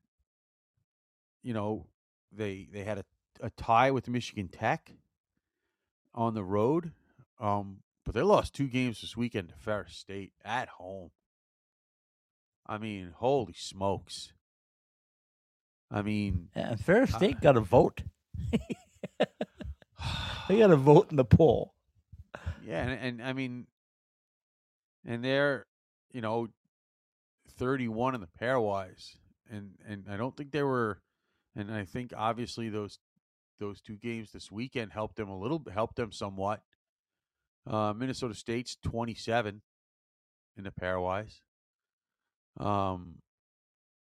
you 1.44 1.54
know 1.54 1.86
they 2.32 2.68
they 2.72 2.84
had 2.84 2.98
a 3.00 3.06
a 3.40 3.50
tie 3.52 3.92
with 3.92 4.08
Michigan 4.08 4.48
Tech 4.48 4.92
on 6.14 6.34
the 6.34 6.44
road. 6.44 6.92
Um, 7.40 7.78
but 8.04 8.16
they 8.16 8.22
lost 8.24 8.56
two 8.56 8.68
games 8.68 9.02
this 9.02 9.16
weekend 9.16 9.50
to 9.50 9.56
Ferris 9.56 9.96
State 9.96 10.34
at 10.44 10.70
home. 10.70 11.12
I 12.68 12.78
mean, 12.78 13.14
holy 13.16 13.54
smokes. 13.54 14.34
I 15.90 16.02
mean, 16.02 16.50
And 16.54 16.80
Ferris 16.80 17.14
Uh, 17.14 17.18
State 17.18 17.40
got 17.42 17.56
a 17.58 17.62
vote. 17.62 18.04
They 20.48 20.60
got 20.60 20.72
a 20.72 20.78
vote 20.78 21.12
in 21.12 21.18
the 21.18 21.26
poll. 21.26 21.74
Yeah, 22.66 22.82
and, 22.88 23.20
and 23.20 23.22
I 23.28 23.34
mean, 23.34 23.68
and 25.06 25.24
they're 25.24 25.66
you 26.14 26.22
know 26.22 26.48
thirty-one 27.58 28.16
in 28.16 28.22
the 28.22 28.30
pairwise, 28.42 29.18
and 29.50 29.72
and 29.86 30.06
I 30.10 30.16
don't 30.16 30.36
think 30.38 30.52
they 30.52 30.64
were, 30.64 31.02
and 31.56 31.74
I 31.74 31.84
think 31.84 32.14
obviously 32.16 32.70
those 32.70 33.00
those 33.60 33.82
two 33.82 33.98
games 33.98 34.32
this 34.32 34.50
weekend 34.52 34.94
helped 34.94 35.18
them 35.18 35.28
a 35.30 35.38
little, 35.38 35.62
helped 35.74 35.98
them 35.98 36.12
somewhat. 36.14 36.62
Uh, 37.66 37.94
Minnesota 37.94 38.34
State's 38.34 38.78
twenty-seven 38.82 39.62
in 40.58 40.64
the 40.64 40.72
pairwise. 40.72 41.42
Um, 42.60 43.16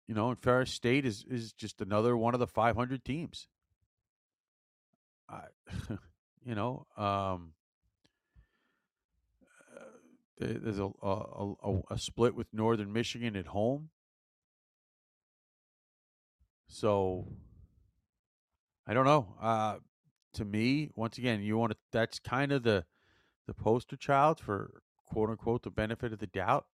you 0.07 0.15
know, 0.15 0.29
and 0.29 0.39
Ferris 0.39 0.71
State 0.71 1.05
is 1.05 1.23
is 1.29 1.53
just 1.53 1.81
another 1.81 2.17
one 2.17 2.33
of 2.33 2.39
the 2.39 2.47
five 2.47 2.75
hundred 2.75 3.05
teams. 3.05 3.47
I, 5.29 5.43
you 6.45 6.55
know, 6.55 6.85
um. 6.97 7.53
there- 10.37 10.59
there's 10.59 10.79
a 10.79 10.89
a, 11.03 11.53
a 11.63 11.81
a 11.91 11.97
split 11.99 12.35
with 12.35 12.47
Northern 12.53 12.91
Michigan 12.91 13.35
at 13.35 13.47
home. 13.47 13.89
So 16.67 17.27
I 18.87 18.93
don't 18.93 19.05
know. 19.05 19.35
Uh, 19.39 19.77
to 20.33 20.45
me, 20.45 20.89
once 20.95 21.17
again, 21.17 21.41
you 21.41 21.57
want 21.57 21.73
to. 21.73 21.77
That's 21.91 22.19
kind 22.19 22.51
of 22.51 22.63
the 22.63 22.85
the 23.47 23.53
poster 23.53 23.95
child 23.97 24.39
for 24.39 24.81
quote 25.05 25.29
unquote 25.29 25.63
the 25.63 25.69
benefit 25.71 26.13
of 26.13 26.19
the 26.19 26.27
doubt 26.27 26.65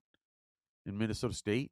in 0.88 0.98
Minnesota 0.98 1.34
State. 1.34 1.72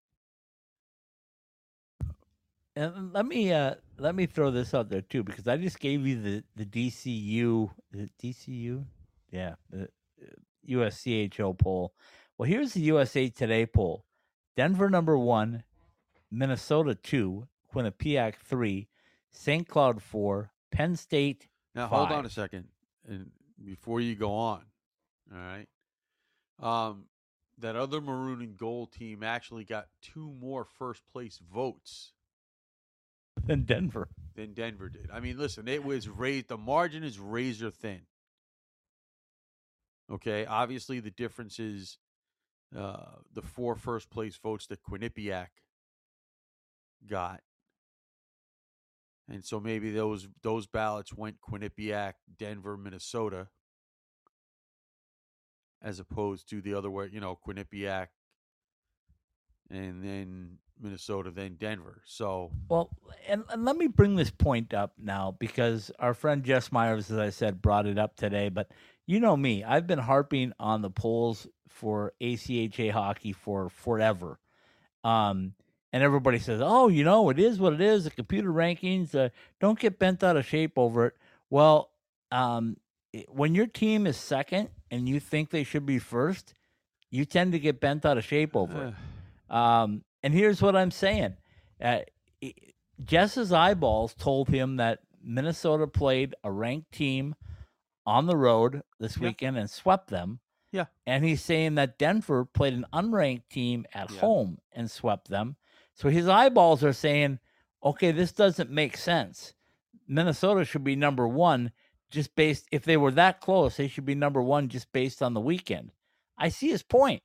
And 2.75 3.13
let 3.13 3.25
me 3.25 3.54
uh 3.54 3.75
let 3.97 4.15
me 4.15 4.25
throw 4.25 4.51
this 4.51 4.73
out 4.73 4.89
there 4.89 5.01
too 5.01 5.23
because 5.23 5.47
I 5.47 5.56
just 5.56 5.80
gave 5.80 6.06
you 6.06 6.21
the 6.21 6.43
the 6.58 6.65
DCU 6.65 7.69
the 7.91 8.10
DCU 8.21 8.84
yeah 9.32 9.56
the 9.69 9.84
uh, 9.84 9.88
USCHO 10.67 11.58
poll. 11.58 11.93
Well, 12.38 12.49
here's 12.49 12.73
the 12.73 12.82
USA 12.82 13.30
Today 13.30 13.65
poll: 13.65 14.04
Denver 14.58 14.89
number 14.89 15.17
one, 15.17 15.63
Minnesota 16.30 16.95
two, 16.95 17.47
Quinnipiac 17.73 18.36
three, 18.43 18.89
St. 19.32 19.65
Cloud 19.65 20.01
four, 20.01 20.51
Penn 20.71 20.97
State. 20.97 21.47
Now 21.75 21.88
hold 21.88 22.12
on 22.12 22.25
a 22.25 22.30
second, 22.30 22.67
and 23.08 23.32
before 23.63 24.01
you 24.01 24.15
go 24.15 24.34
on, 24.34 24.63
all 25.34 25.39
right. 25.39 25.67
Um, 26.60 27.06
that 27.57 27.75
other 27.75 28.01
maroon 28.01 28.41
and 28.41 28.57
gold 28.57 28.91
team 28.91 29.23
actually 29.23 29.63
got 29.63 29.87
two 30.01 30.33
more 30.39 30.65
first 30.65 31.03
place 31.11 31.39
votes 31.53 32.13
Than 33.45 33.63
Denver. 33.63 34.09
than 34.35 34.53
Denver 34.53 34.89
did. 34.89 35.09
I 35.11 35.19
mean, 35.19 35.37
listen, 35.37 35.67
it 35.67 35.83
was 35.83 36.09
raised. 36.09 36.49
The 36.49 36.57
margin 36.57 37.03
is 37.03 37.19
razor 37.19 37.71
thin. 37.71 38.01
Okay, 40.11 40.45
obviously 40.45 40.99
the 40.99 41.11
difference 41.11 41.59
is 41.59 41.97
uh, 42.77 43.15
the 43.33 43.41
four 43.41 43.75
first 43.75 44.09
place 44.09 44.35
votes 44.37 44.67
that 44.67 44.83
Quinnipiac 44.83 45.47
got, 47.07 47.41
and 49.27 49.43
so 49.43 49.59
maybe 49.59 49.91
those 49.91 50.27
those 50.43 50.67
ballots 50.67 51.13
went 51.13 51.37
Quinnipiac, 51.41 52.13
Denver, 52.37 52.77
Minnesota, 52.77 53.47
as 55.81 55.99
opposed 55.99 56.49
to 56.49 56.61
the 56.61 56.73
other 56.73 56.89
way. 56.89 57.09
You 57.11 57.19
know, 57.19 57.38
Quinnipiac, 57.45 58.07
and 59.69 60.03
then 60.03 60.57
Minnesota, 60.81 61.31
then 61.31 61.55
Denver. 61.59 62.01
So 62.05 62.51
Well, 62.69 62.89
and, 63.27 63.43
and 63.49 63.65
let 63.65 63.77
me 63.77 63.88
bring 63.88 64.15
this 64.15 64.31
point 64.31 64.73
up 64.73 64.93
now 64.97 65.35
because 65.38 65.91
our 65.99 66.13
friend 66.13 66.43
Jess 66.43 66.71
Myers, 66.71 67.11
as 67.11 67.17
I 67.17 67.29
said, 67.29 67.61
brought 67.61 67.88
it 67.88 67.97
up 67.97 68.15
today. 68.15 68.49
But 68.49 68.69
you 69.05 69.19
know 69.19 69.38
me, 69.38 69.63
I've 69.63 69.88
been 69.88 69.99
harping 69.99 70.53
on 70.59 70.81
the 70.81 70.89
polls 70.89 71.47
for 71.69 72.13
ACHA 72.21 72.91
hockey 72.91 73.33
for 73.33 73.69
forever. 73.69 74.39
Um, 75.03 75.53
and 75.93 76.03
everybody 76.03 76.39
says, 76.39 76.59
oh, 76.63 76.89
you 76.89 77.03
know, 77.03 77.29
it 77.29 77.39
is 77.39 77.59
what 77.59 77.73
it 77.73 77.81
is. 77.81 78.03
The 78.03 78.09
computer 78.09 78.51
rankings, 78.51 79.15
uh, 79.15 79.29
don't 79.61 79.79
get 79.79 79.99
bent 79.99 80.23
out 80.23 80.35
of 80.35 80.45
shape 80.45 80.73
over 80.77 81.07
it. 81.07 81.13
Well, 81.49 81.91
um, 82.31 82.77
when 83.30 83.56
your 83.56 83.67
team 83.67 84.06
is 84.08 84.17
second 84.17 84.69
and 84.91 85.08
you 85.08 85.19
think 85.19 85.49
they 85.49 85.63
should 85.63 85.86
be 85.86 85.99
first, 85.99 86.54
you 87.10 87.25
tend 87.25 87.51
to 87.54 87.60
get 87.60 87.80
bent 87.80 88.06
out 88.06 88.17
of 88.17 88.23
shape 88.23 88.56
over 88.56 88.88
it. 89.49 89.54
Um, 89.56 90.04
and 90.23 90.34
here's 90.34 90.62
what 90.62 90.75
I'm 90.75 90.91
saying. 90.91 91.36
Uh, 91.82 91.99
Jess's 93.04 93.51
eyeballs 93.51 94.13
told 94.13 94.49
him 94.49 94.78
that 94.78 94.99
Minnesota 95.21 95.88
played 95.88 96.36
a 96.43 96.51
ranked 96.51 96.91
team 96.91 97.36
on 98.06 98.25
the 98.28 98.38
road 98.38 98.84
this 98.99 99.17
Yeah. 99.17 99.23
weekend 99.23 99.58
and 99.58 99.69
swept 99.69 100.10
them. 100.10 100.39
Yeah. 100.71 100.86
And 101.06 101.23
he's 101.23 101.41
saying 101.41 101.75
that 101.75 101.97
Denver 101.97 102.45
played 102.45 102.73
an 102.73 102.86
unranked 102.93 103.49
team 103.49 103.86
at 103.93 104.12
Yeah. 104.12 104.19
home 104.19 104.60
and 104.71 104.89
swept 104.89 105.30
them. 105.30 105.56
So 105.93 106.10
his 106.10 106.28
eyeballs 106.28 106.84
are 106.84 106.93
saying, 106.93 107.39
okay, 107.84 108.12
this 108.12 108.32
doesn't 108.32 108.69
make 108.69 108.97
sense. 108.97 109.54
Minnesota 110.08 110.65
should 110.65 110.84
be 110.84 110.95
number 110.95 111.28
one 111.28 111.71
just 112.11 112.35
based, 112.35 112.67
if 112.71 112.83
they 112.85 112.97
were 112.97 113.11
that 113.11 113.41
close, 113.41 113.77
they 113.77 113.87
should 113.87 114.05
be 114.05 114.15
number 114.15 114.41
one 114.41 114.69
just 114.69 114.91
based 114.91 115.21
on 115.21 115.33
the 115.33 115.39
weekend. 115.41 115.91
I 116.37 116.49
see 116.49 116.69
his 116.69 116.83
point. 116.83 117.23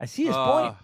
I 0.00 0.06
see 0.06 0.26
his 0.26 0.34
point 0.34 0.72
Uh, 0.72 0.74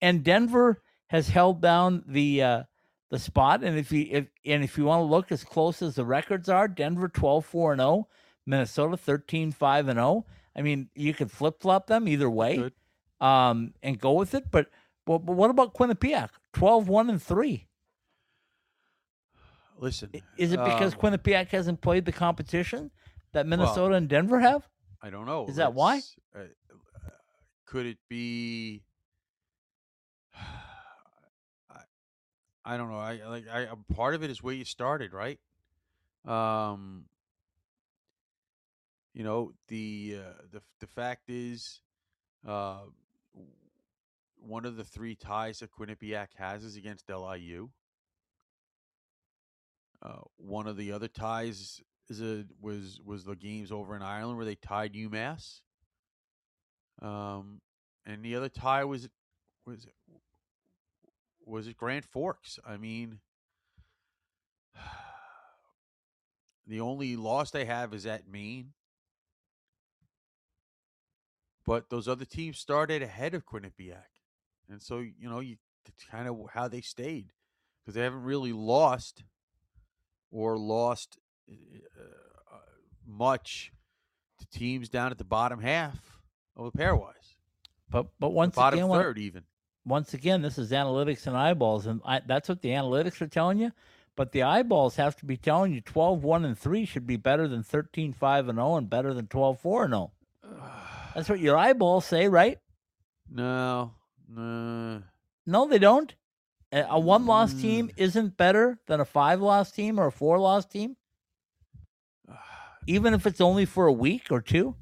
and 0.00 0.24
Denver 0.24 0.82
has 1.08 1.28
held 1.28 1.60
down 1.60 2.04
the 2.06 2.42
uh, 2.42 2.62
the 3.10 3.18
spot. 3.18 3.62
And 3.62 3.78
if 3.78 3.92
you 3.92 4.06
if 4.10 4.26
and 4.44 4.64
if 4.64 4.78
you 4.78 4.84
want 4.84 5.00
to 5.00 5.04
look 5.04 5.32
as 5.32 5.44
close 5.44 5.82
as 5.82 5.94
the 5.96 6.04
records 6.04 6.48
are, 6.48 6.68
Denver 6.68 7.08
12-4 7.08 7.72
and 7.72 7.80
0, 7.80 8.08
Minnesota 8.46 8.96
13-5 8.96 9.88
and 9.88 9.98
0. 9.98 10.26
I 10.54 10.62
mean, 10.62 10.88
you 10.94 11.14
could 11.14 11.30
flip 11.30 11.60
flop 11.60 11.86
them 11.86 12.06
either 12.08 12.28
way, 12.28 12.56
Good. 12.56 12.72
um, 13.20 13.74
and 13.82 13.98
go 13.98 14.12
with 14.12 14.34
it. 14.34 14.50
But 14.50 14.68
but, 15.04 15.18
but 15.26 15.34
what 15.34 15.50
about 15.50 15.74
Quinnipiac 15.74 16.30
12-1 16.54 17.10
and 17.10 17.22
three? 17.22 17.66
Listen, 19.78 20.10
Is 20.36 20.52
it 20.52 20.62
because 20.62 20.94
um, 20.94 21.00
Quinnipiac 21.00 21.48
hasn't 21.48 21.80
played 21.80 22.04
the 22.04 22.12
competition 22.12 22.90
that 23.32 23.46
Minnesota 23.46 23.94
and 23.94 24.08
Denver 24.08 24.40
have? 24.40 24.68
I 25.02 25.10
don't 25.10 25.26
know. 25.26 25.46
Is 25.46 25.56
that 25.56 25.74
why? 25.74 26.02
Uh, 26.34 26.42
could 27.66 27.86
it 27.86 27.98
be? 28.08 28.82
I, 31.70 31.80
I 32.64 32.76
don't 32.76 32.90
know. 32.90 32.98
I 32.98 33.20
like. 33.26 33.44
I 33.48 33.66
part 33.94 34.14
of 34.14 34.22
it 34.22 34.30
is 34.30 34.42
where 34.42 34.54
you 34.54 34.64
started, 34.64 35.12
right? 35.12 35.40
Um. 36.24 37.06
You 39.14 39.24
know 39.24 39.52
the 39.68 40.18
uh, 40.20 40.42
the 40.52 40.62
the 40.80 40.86
fact 40.86 41.28
is, 41.28 41.82
uh, 42.46 42.78
one 44.38 44.64
of 44.64 44.76
the 44.76 44.84
three 44.84 45.14
ties 45.14 45.58
that 45.58 45.70
Quinnipiac 45.70 46.28
has 46.36 46.64
is 46.64 46.76
against 46.76 47.10
LIU. 47.10 47.68
Uh, 50.02 50.22
one 50.36 50.66
of 50.66 50.76
the 50.76 50.92
other 50.92 51.06
ties 51.06 51.80
is 52.08 52.20
a 52.20 52.44
was 52.60 53.00
was 53.04 53.24
the 53.24 53.36
games 53.36 53.70
over 53.70 53.94
in 53.94 54.02
Ireland 54.02 54.36
where 54.36 54.46
they 54.46 54.56
tied 54.56 54.94
UMass. 54.94 55.60
Um, 57.00 57.60
and 58.04 58.24
the 58.24 58.34
other 58.34 58.48
tie 58.48 58.84
was 58.84 59.08
was 59.64 59.86
was 61.44 61.68
it 61.68 61.76
Grand 61.76 62.04
Forks. 62.04 62.58
I 62.66 62.76
mean, 62.76 63.20
the 66.66 66.80
only 66.80 67.16
loss 67.16 67.50
they 67.50 67.64
have 67.64 67.94
is 67.94 68.06
at 68.06 68.28
Maine. 68.28 68.72
But 71.64 71.90
those 71.90 72.08
other 72.08 72.24
teams 72.24 72.58
started 72.58 73.02
ahead 73.02 73.34
of 73.34 73.46
Quinnipiac, 73.46 74.18
and 74.68 74.82
so 74.82 74.98
you 74.98 75.28
know 75.28 75.38
you 75.38 75.58
kind 76.10 76.28
of 76.28 76.36
how 76.52 76.66
they 76.66 76.80
stayed 76.80 77.32
because 77.80 77.94
they 77.94 78.02
haven't 78.02 78.24
really 78.24 78.52
lost 78.52 79.22
or 80.32 80.56
lost 80.58 81.18
uh, 81.48 81.54
much 83.06 83.72
to 84.40 84.46
teams 84.58 84.88
down 84.88 85.10
at 85.12 85.18
the 85.18 85.24
bottom 85.24 85.60
half 85.60 86.18
of 86.56 86.72
the 86.72 86.78
pairwise, 86.78 87.36
But 87.88 88.06
but 88.18 88.30
once 88.32 88.54
bottom 88.56 88.78
again, 88.80 88.88
when- 88.88 89.00
third 89.00 89.18
even. 89.18 89.44
once 89.84 90.14
again, 90.14 90.42
this 90.42 90.58
is 90.58 90.70
analytics 90.72 91.26
and 91.26 91.36
eyeballs, 91.36 91.86
and 91.86 92.00
I, 92.04 92.20
that's 92.26 92.48
what 92.48 92.62
the 92.62 92.70
analytics 92.70 93.20
are 93.20 93.28
telling 93.28 93.58
you. 93.58 93.72
But 94.14 94.32
the 94.32 94.42
eyeballs 94.42 94.96
have 94.96 95.16
to 95.16 95.24
be 95.26 95.36
telling 95.38 95.72
you 95.72 95.80
12 95.80 96.22
1 96.22 96.44
and 96.44 96.58
3 96.58 96.84
should 96.84 97.06
be 97.06 97.16
better 97.16 97.46
than 97.48 97.62
13 97.62 98.12
5 98.12 98.48
and 98.48 98.56
0 98.58 98.76
and 98.76 98.90
better 98.90 99.14
than 99.14 99.26
12 99.26 99.60
4 99.60 99.84
and 99.84 99.92
0. 99.94 100.12
That's 101.14 101.28
what 101.28 101.40
your 101.40 101.56
eyeballs 101.56 102.04
say, 102.06 102.28
right? 102.28 102.58
No, 103.30 103.92
no. 104.28 105.02
No, 105.46 105.66
they 105.66 105.78
don't. 105.78 106.14
A, 106.72 106.98
one 106.98 107.26
loss 107.26 107.52
team 107.52 107.88
Mm. 107.88 107.94
isn't 107.98 108.36
better 108.38 108.78
than 108.86 109.00
a 109.00 109.04
five 109.04 109.40
loss 109.42 109.70
team 109.70 110.00
or 110.00 110.06
a 110.06 110.12
four 110.12 110.38
loss 110.38 110.64
team, 110.64 110.96
even 112.86 113.12
if 113.12 113.26
it's 113.26 113.40
only 113.40 113.66
for 113.66 113.86
a 113.86 113.92
week 113.92 114.28
or 114.30 114.40
two. 114.40 114.74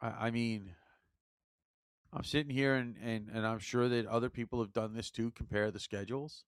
I, 0.00 0.26
I 0.26 0.30
mean, 0.30 0.70
I'm 2.12 2.24
sitting 2.24 2.50
here 2.54 2.74
and, 2.76 2.96
and, 3.02 3.28
and 3.28 3.46
I'm 3.46 3.58
sure 3.58 3.88
that 3.88 4.06
other 4.06 4.30
people 4.30 4.60
have 4.60 4.72
done 4.72 4.94
this 4.94 5.10
too. 5.10 5.30
Compare 5.32 5.70
the 5.70 5.80
schedules. 5.80 6.44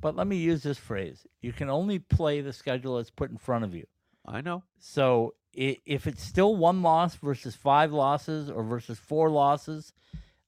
But 0.00 0.14
let 0.16 0.26
me 0.26 0.36
use 0.36 0.62
this 0.62 0.78
phrase 0.78 1.26
you 1.42 1.52
can 1.52 1.68
only 1.68 1.98
play 1.98 2.40
the 2.40 2.52
schedule 2.52 2.96
that's 2.96 3.10
put 3.10 3.30
in 3.30 3.36
front 3.38 3.64
of 3.64 3.74
you. 3.74 3.86
I 4.24 4.40
know. 4.40 4.62
So 4.78 5.34
if 5.52 6.06
it's 6.06 6.22
still 6.22 6.56
one 6.56 6.82
loss 6.82 7.16
versus 7.16 7.54
five 7.54 7.92
losses 7.92 8.50
or 8.50 8.62
versus 8.62 8.98
four 8.98 9.30
losses, 9.30 9.92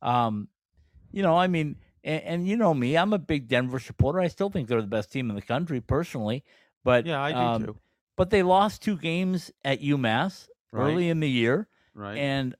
um, 0.00 0.48
you 1.10 1.22
know, 1.22 1.36
I 1.36 1.46
mean, 1.46 1.76
and, 2.04 2.22
and 2.22 2.48
you 2.48 2.56
know 2.56 2.72
me, 2.74 2.96
I'm 2.96 3.12
a 3.12 3.18
big 3.18 3.48
Denver 3.48 3.78
supporter. 3.78 4.20
I 4.20 4.28
still 4.28 4.50
think 4.50 4.68
they're 4.68 4.80
the 4.80 4.86
best 4.86 5.12
team 5.12 5.28
in 5.30 5.36
the 5.36 5.42
country 5.42 5.80
personally, 5.80 6.44
but 6.84 7.06
Yeah, 7.06 7.20
I 7.22 7.32
do 7.32 7.38
um, 7.38 7.64
too. 7.64 7.76
But 8.16 8.30
they 8.30 8.42
lost 8.42 8.82
two 8.82 8.96
games 8.96 9.50
at 9.64 9.80
UMass 9.80 10.48
Right. 10.70 10.84
early 10.92 11.08
in 11.10 11.20
the 11.20 11.28
year, 11.28 11.68
Right. 11.94 12.16
and 12.16 12.54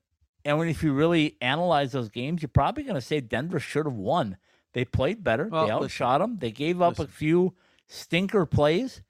and 0.45 0.57
when 0.59 0.67
if 0.67 0.83
you 0.83 0.93
really 0.93 1.37
analyze 1.41 1.93
those 1.93 2.09
games, 2.09 2.41
you're 2.41 2.49
probably 2.49 2.83
going 2.83 2.95
to 2.95 3.01
say 3.01 3.21
Denver 3.21 3.59
should 3.59 3.85
have 3.85 3.95
won. 3.95 4.37
They 4.73 4.85
played 4.85 5.23
better. 5.23 5.47
Well, 5.47 5.65
they 5.65 5.71
listen. 5.73 5.83
outshot 5.85 6.21
them. 6.21 6.37
They 6.37 6.51
gave 6.51 6.81
up 6.81 6.99
Listen. 6.99 7.05
a 7.05 7.07
few 7.07 7.53
stinker 7.87 8.45
plays, 8.45 9.01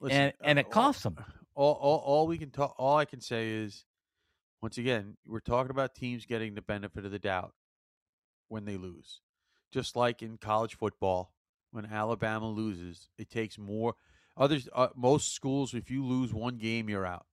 Listen, 0.00 0.20
and 0.22 0.32
and 0.42 0.58
uh, 0.58 0.60
it 0.60 0.70
cost 0.70 1.02
them. 1.04 1.18
All, 1.58 1.74
all, 1.74 1.98
all 1.98 2.26
we 2.28 2.38
can 2.38 2.50
talk, 2.50 2.76
all 2.78 2.96
I 2.98 3.04
can 3.04 3.20
say 3.20 3.50
is, 3.50 3.84
once 4.62 4.78
again, 4.78 5.16
we're 5.26 5.40
talking 5.40 5.70
about 5.70 5.92
teams 5.92 6.24
getting 6.24 6.54
the 6.54 6.62
benefit 6.62 7.04
of 7.04 7.10
the 7.10 7.18
doubt 7.18 7.52
when 8.46 8.64
they 8.64 8.76
lose. 8.76 9.22
Just 9.72 9.96
like 9.96 10.22
in 10.22 10.38
college 10.38 10.76
football, 10.76 11.32
when 11.72 11.84
Alabama 11.84 12.48
loses, 12.48 13.08
it 13.18 13.28
takes 13.28 13.58
more. 13.58 13.96
Others, 14.36 14.68
uh, 14.72 14.88
most 14.94 15.34
schools, 15.34 15.74
if 15.74 15.90
you 15.90 16.04
lose 16.04 16.32
one 16.32 16.58
game, 16.58 16.88
you're 16.88 17.04
out. 17.04 17.26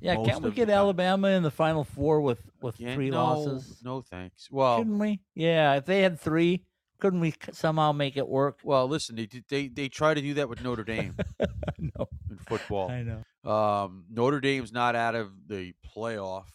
Yeah, 0.00 0.14
most 0.14 0.28
can't 0.28 0.42
we 0.44 0.50
get. 0.52 0.70
Alabama 0.70 1.28
in 1.28 1.42
the 1.42 1.50
final 1.50 1.82
four 1.82 2.20
with 2.20 2.40
with 2.62 2.78
Yeah, 2.78 2.94
three 2.94 3.10
no, 3.10 3.24
losses? 3.24 3.80
No, 3.82 4.02
thanks. 4.02 4.48
Well, 4.52 4.78
Shouldn't 4.78 5.00
we? 5.00 5.20
Yeah, 5.34 5.74
if 5.74 5.84
they 5.84 6.02
had 6.02 6.20
three, 6.20 6.64
couldn't 6.98 7.20
we 7.20 7.34
somehow 7.52 7.92
make 7.92 8.16
it 8.16 8.28
work? 8.28 8.58
well, 8.64 8.86
listen, 8.88 9.16
they 9.16 9.28
they 9.48 9.68
they 9.68 9.88
try 9.88 10.14
to 10.14 10.20
do 10.20 10.34
that 10.34 10.48
with 10.48 10.60
Notre 10.60 10.84
Dame 10.84 11.16
no, 11.78 12.08
in 12.30 12.38
football. 12.48 12.90
I 12.90 13.02
know. 13.02 13.50
Um, 13.50 14.04
Notre 14.10 14.40
Dame's 14.40 14.72
not 14.72 14.96
out 14.96 15.14
of 15.14 15.30
the 15.48 15.74
playoff 15.94 16.46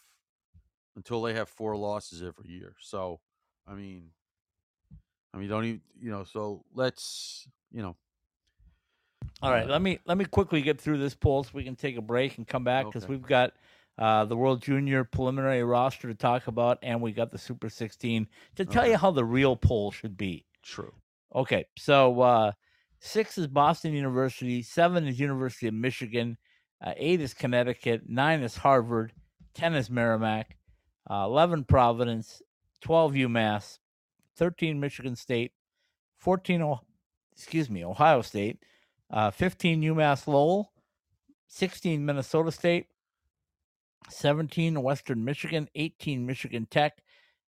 until 0.95 1.21
they 1.21 1.33
have 1.33 1.47
four 1.49 1.75
losses 1.77 2.21
every 2.21 2.49
year. 2.49 2.75
So, 2.81 3.19
I 3.67 3.75
mean, 3.75 4.09
I 5.33 5.37
mean, 5.37 5.49
don't 5.49 5.65
even 5.65 5.81
you 5.99 6.11
know? 6.11 6.23
So 6.23 6.65
let's 6.73 7.47
you 7.71 7.81
know. 7.81 7.95
All 9.41 9.51
right, 9.51 9.65
Uh, 9.65 9.71
let 9.71 9.81
me 9.81 9.99
let 10.05 10.17
me 10.17 10.25
quickly 10.25 10.61
get 10.61 10.79
through 10.79 10.97
this 10.97 11.15
poll 11.15 11.43
so 11.43 11.51
we 11.53 11.63
can 11.63 11.75
take 11.75 11.97
a 11.97 12.01
break 12.01 12.37
and 12.37 12.47
come 12.47 12.63
back 12.63 12.85
because 12.85 13.03
Okay. 13.03 13.13
we've 13.13 13.21
got 13.21 13.53
uh, 14.01 14.25
the 14.25 14.35
World 14.35 14.63
Junior 14.63 15.03
preliminary 15.03 15.63
roster 15.63 16.07
to 16.07 16.15
talk 16.15 16.47
about, 16.47 16.79
and 16.81 16.99
we 16.99 17.11
got 17.11 17.29
the 17.31 17.37
Super 17.37 17.69
16 17.69 18.27
to 18.55 18.65
tell 18.65 18.81
Okay. 18.81 18.91
you 18.91 18.97
how 18.97 19.11
the 19.11 19.23
real 19.23 19.55
poll 19.55 19.91
should 19.91 20.17
be. 20.17 20.43
True. 20.63 20.91
Okay, 21.35 21.65
so 21.77 22.19
uh, 22.19 22.51
six 22.99 23.37
is 23.37 23.45
Boston 23.45 23.93
University, 23.93 24.63
seven 24.63 25.05
is 25.07 25.19
University 25.19 25.67
of 25.67 25.75
Michigan, 25.75 26.35
uh, 26.83 26.93
eight 26.97 27.21
is 27.21 27.35
Connecticut, 27.35 28.01
nine 28.09 28.41
is 28.41 28.57
Harvard, 28.57 29.13
ten 29.53 29.75
is 29.75 29.89
Merrimack, 29.91 30.57
uh, 31.09 31.23
eleven 31.25 31.63
Providence, 31.63 32.41
twelve 32.81 33.13
UMass, 33.13 33.77
thirteen 34.35 34.79
Michigan 34.79 35.15
State, 35.15 35.51
fourteen, 36.17 36.63
oh, 36.63 36.79
excuse 37.33 37.69
me, 37.69 37.85
Ohio 37.85 38.23
State, 38.23 38.57
uh, 39.11 39.29
fifteen 39.29 39.81
UMass 39.83 40.25
Lowell, 40.25 40.73
sixteen 41.47 42.03
Minnesota 42.03 42.51
State, 42.51 42.87
seventeen 44.09 44.81
Western 44.81 45.23
Michigan, 45.25 45.69
eighteen 45.75 46.25
Michigan 46.25 46.65
Tech, 46.69 47.01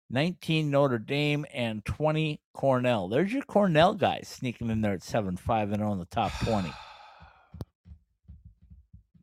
19 0.10 0.72
Notre 0.72 0.98
Dame 0.98 1.46
and 1.54 1.86
20 1.86 2.42
Cornell. 2.54 3.08
There's 3.08 3.32
your 3.32 3.44
Cornell 3.44 3.94
guys 3.94 4.28
sneaking 4.28 4.70
in 4.72 4.82
there 4.82 4.94
at 4.94 5.04
7 5.04 5.38
5 5.38 5.70
and 5.72 5.78
0 5.80 5.92
in 5.92 6.00
the 6.00 6.06
top 6.06 6.32
20. 6.44 6.72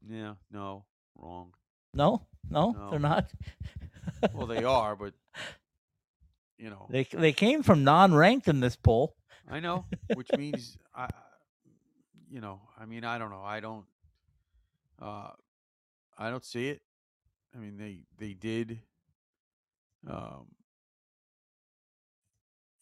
Yeah. 0.09 0.35
No. 0.53 0.85
Wrong. 1.17 1.53
No, 1.93 2.27
no, 2.49 2.71
No. 2.71 2.91
they're 2.91 2.99
not. 3.01 3.29
Well, 4.33 4.47
they 4.47 4.63
are, 4.63 4.95
but 4.95 5.15
you 6.59 6.71
know, 6.71 6.87
they 6.89 7.03
they 7.13 7.33
came 7.33 7.63
from 7.65 7.83
non-ranked 7.83 8.47
in 8.49 8.61
this 8.61 8.77
poll. 8.77 9.17
I 9.51 9.59
know, 9.61 9.85
which 10.15 10.31
means 10.39 10.79
I, 10.95 11.09
you 12.31 12.41
know, 12.41 12.61
I 12.79 12.87
mean, 12.87 13.05
I 13.05 13.19
don't 13.19 13.31
know. 13.31 13.43
I 13.43 13.59
don't, 13.61 13.85
uh, 15.03 15.31
I 16.17 16.31
don't 16.31 16.45
see 16.45 16.69
it. 16.69 16.83
I 17.57 17.59
mean, 17.59 17.79
they 17.79 18.01
they 18.19 18.35
did, 18.35 18.81
um, 20.09 20.47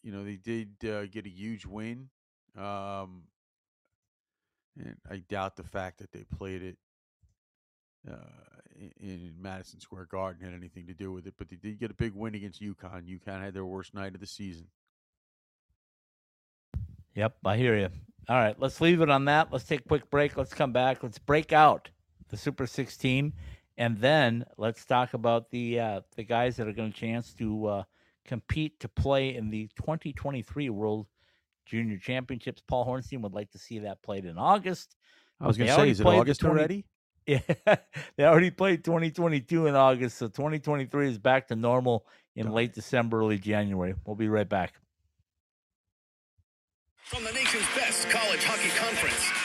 you 0.03 0.11
know, 0.11 0.23
they 0.23 0.35
did 0.35 0.69
uh, 0.83 1.05
get 1.05 1.25
a 1.25 1.29
huge 1.29 1.65
win, 1.65 2.09
um, 2.57 3.23
and 4.77 4.97
I 5.09 5.17
doubt 5.29 5.55
the 5.55 5.63
fact 5.63 5.99
that 5.99 6.11
they 6.11 6.23
played 6.23 6.61
it 6.61 6.77
uh, 8.09 8.15
in, 8.99 9.33
Madison 9.39 9.79
Square 9.79 10.07
Garden 10.11 10.43
had 10.43 10.53
anything 10.53 10.87
to 10.87 10.93
do 10.93 11.11
with 11.11 11.25
it. 11.27 11.35
But 11.37 11.49
they 11.49 11.55
did 11.55 11.79
get 11.79 11.91
a 11.91 11.95
big 11.95 12.13
win 12.13 12.35
against 12.35 12.61
UConn. 12.61 13.07
UConn 13.07 13.41
had 13.41 13.53
their 13.53 13.65
worst 13.65 13.93
night 13.93 14.13
of 14.13 14.19
the 14.19 14.27
season. 14.27 14.67
Yep, 17.15 17.37
I 17.45 17.55
hear 17.55 17.77
you. 17.77 17.89
All 18.27 18.35
right, 18.35 18.59
let's 18.59 18.81
leave 18.81 19.01
it 19.01 19.09
on 19.09 19.25
that. 19.25 19.53
Let's 19.53 19.63
take 19.63 19.81
a 19.81 19.87
quick 19.87 20.09
break. 20.09 20.35
Let's 20.35 20.53
come 20.53 20.73
back. 20.73 21.01
Let's 21.01 21.19
break 21.19 21.53
out 21.53 21.89
the 22.29 22.37
Super 22.37 22.67
16, 22.67 23.33
and 23.77 23.97
then 23.97 24.45
let's 24.57 24.85
talk 24.85 25.13
about 25.13 25.49
the 25.51 25.79
uh, 25.79 26.01
the 26.15 26.23
guys 26.23 26.57
that 26.57 26.67
are 26.67 26.73
going 26.73 26.91
to 26.91 26.97
chance 26.97 27.33
to 27.35 27.65
uh, 27.67 27.83
compete 28.25 28.79
to 28.79 28.87
play 28.87 29.35
in 29.35 29.49
the 29.49 29.69
2023 29.77 30.69
World 30.69 31.07
Junior 31.65 31.97
Championships. 31.97 32.61
Paul 32.67 32.85
Hornstein 32.85 33.21
would 33.21 33.33
like 33.33 33.51
to 33.51 33.59
see 33.59 33.79
that 33.79 34.01
played 34.01 34.25
in 34.25 34.37
August. 34.37 34.95
I 35.39 35.47
was 35.47 35.57
going 35.57 35.69
to 35.69 35.75
say, 35.75 35.89
is 35.89 35.99
it 35.99 36.03
played 36.03 36.17
the 36.17 36.21
August 36.21 36.41
20 36.41 36.59
already? 36.59 36.85
Yeah, 37.27 37.39
they 38.17 38.23
already 38.23 38.51
played 38.51 38.83
2022 38.83 39.65
in 39.65 39.75
August, 39.75 40.19
so 40.19 40.27
2023 40.27 41.09
is 41.09 41.17
back 41.17 41.47
to 41.47 41.55
normal 41.55 42.05
in 42.35 42.51
late. 42.51 42.75
December, 42.75 43.19
early 43.19 43.39
January. 43.39 43.95
We'll 44.05 44.15
be 44.15 44.29
right 44.29 44.47
back. 44.47 44.75
From 46.97 47.23
the 47.23 47.31
nation's 47.31 47.65
best 47.75 48.07
college 48.11 48.43
hockey 48.43 48.69
conference. 48.77 49.44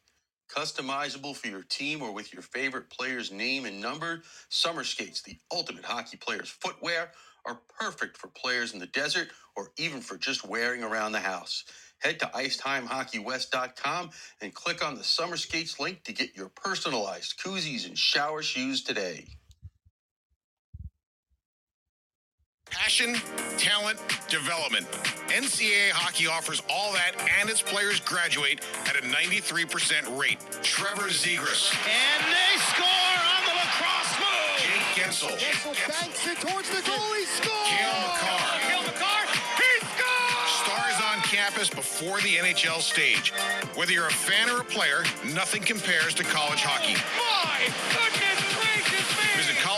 Customizable 0.55 1.35
for 1.35 1.47
your 1.47 1.63
team 1.63 2.01
or 2.01 2.11
with 2.11 2.33
your 2.33 2.41
favorite 2.41 2.89
player's 2.89 3.31
name 3.31 3.65
and 3.65 3.81
number, 3.81 4.21
Summer 4.49 4.83
Skates, 4.83 5.21
the 5.21 5.37
ultimate 5.51 5.85
hockey 5.85 6.17
player's 6.17 6.49
footwear, 6.49 7.11
are 7.45 7.59
perfect 7.79 8.17
for 8.17 8.27
players 8.27 8.73
in 8.73 8.79
the 8.79 8.87
desert 8.87 9.29
or 9.55 9.71
even 9.77 10.01
for 10.01 10.17
just 10.17 10.47
wearing 10.47 10.83
around 10.83 11.13
the 11.13 11.19
house. 11.19 11.63
Head 11.99 12.19
to 12.19 12.25
IcetimeHockeyWest.com 12.27 14.09
and 14.41 14.53
click 14.53 14.85
on 14.85 14.95
the 14.95 15.03
Summer 15.03 15.37
Skates 15.37 15.79
link 15.79 16.03
to 16.03 16.13
get 16.13 16.35
your 16.35 16.49
personalized 16.49 17.39
koozies 17.39 17.87
and 17.87 17.97
shower 17.97 18.41
shoes 18.41 18.83
today. 18.83 19.25
Passion, 22.71 23.15
talent, 23.57 23.99
development. 24.29 24.87
NCAA 25.27 25.91
hockey 25.91 26.25
offers 26.25 26.63
all 26.69 26.93
that, 26.93 27.11
and 27.39 27.49
its 27.49 27.61
players 27.61 27.99
graduate 27.99 28.61
at 28.87 28.95
a 28.95 29.03
93% 29.07 30.07
rate. 30.17 30.39
Trevor 30.63 31.11
Zegras, 31.11 31.75
And 31.83 32.23
they 32.31 32.53
score 32.71 33.15
on 33.27 33.41
the 33.43 33.55
lacrosse 33.59 34.15
move. 34.23 34.55
Jake 34.63 34.87
Guentzel, 34.95 35.35
Guentzel 35.35 35.75
banks 35.87 36.23
it 36.27 36.39
towards 36.39 36.69
the 36.71 36.81
goal. 36.87 37.11
He 37.19 37.25
scores. 37.27 37.67
Cale 37.67 37.99
Makar. 38.07 38.39
Cale 38.63 38.83
Makar. 38.87 39.23
He 39.59 39.71
scores. 39.91 40.51
Stars 40.63 40.97
on 41.11 41.19
campus 41.27 41.69
before 41.69 42.19
the 42.21 42.39
NHL 42.39 42.79
stage. 42.79 43.31
Whether 43.75 43.91
you're 43.91 44.07
a 44.07 44.11
fan 44.25 44.49
or 44.49 44.61
a 44.61 44.65
player, 44.65 45.03
nothing 45.35 45.61
compares 45.61 46.15
to 46.15 46.23
college 46.23 46.63
hockey. 46.63 46.95
My 47.19 47.67
goodness 47.91 48.30
gracious 48.30 48.30
me. 48.30 48.30
Visit 48.30 48.30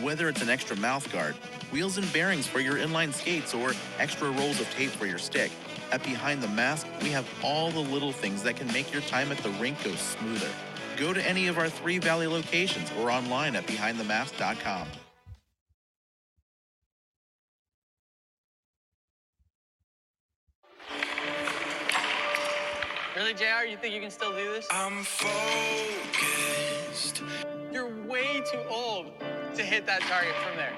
Whether 0.00 0.28
it's 0.28 0.42
an 0.42 0.48
extra 0.48 0.76
mouth 0.76 1.10
guard, 1.12 1.34
wheels 1.70 1.98
and 1.98 2.10
bearings 2.12 2.46
for 2.46 2.60
your 2.60 2.76
inline 2.76 3.12
skates, 3.12 3.54
or 3.54 3.72
extra 3.98 4.30
rolls 4.30 4.60
of 4.60 4.68
tape 4.70 4.90
for 4.90 5.06
your 5.06 5.18
stick, 5.18 5.52
at 5.92 6.02
Behind 6.02 6.42
the 6.42 6.48
Mask, 6.48 6.86
we 7.02 7.10
have 7.10 7.28
all 7.42 7.70
the 7.70 7.80
little 7.80 8.12
things 8.12 8.42
that 8.42 8.56
can 8.56 8.66
make 8.72 8.92
your 8.92 9.02
time 9.02 9.30
at 9.30 9.38
the 9.38 9.50
rink 9.50 9.84
go 9.84 9.94
smoother. 9.94 10.48
Go 10.96 11.12
to 11.12 11.20
any 11.28 11.46
of 11.46 11.58
our 11.58 11.68
three 11.68 11.98
Valley 11.98 12.26
locations 12.26 12.90
or 12.98 13.10
online 13.10 13.54
at 13.54 13.66
behindthemask.com. 13.66 14.88
Really, 23.14 23.34
JR? 23.34 23.66
You 23.68 23.76
think 23.76 23.94
you 23.94 24.00
can 24.00 24.10
still 24.10 24.32
do 24.32 24.52
this? 24.52 24.66
I'm 24.70 25.04
focused. 25.04 25.32
You're 27.70 27.94
way 28.06 28.42
too 28.50 28.62
old 28.70 29.12
to 29.56 29.62
hit 29.62 29.86
that 29.86 30.00
target 30.02 30.34
from 30.36 30.56
there. 30.56 30.72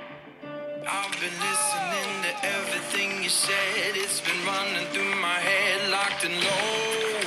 I've 0.87 1.13
been 1.21 1.31
listening 1.31 2.11
to 2.27 2.33
everything 2.45 3.23
you 3.23 3.29
said. 3.29 3.95
It's 3.95 4.21
been 4.21 4.45
running 4.45 4.87
through 4.89 5.15
my 5.21 5.39
head, 5.39 5.91
locked 5.91 6.25
and 6.25 6.35
loaded. 6.35 7.25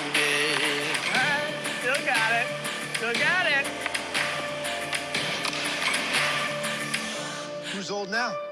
All 1.08 1.24
right, 1.24 1.54
still 1.80 2.06
got 2.06 2.32
it. 2.36 2.48
Still 2.98 3.14
got 3.14 3.46
it. 3.48 3.66
Who's 7.74 7.92
old 7.92 8.12
now? 8.12 8.47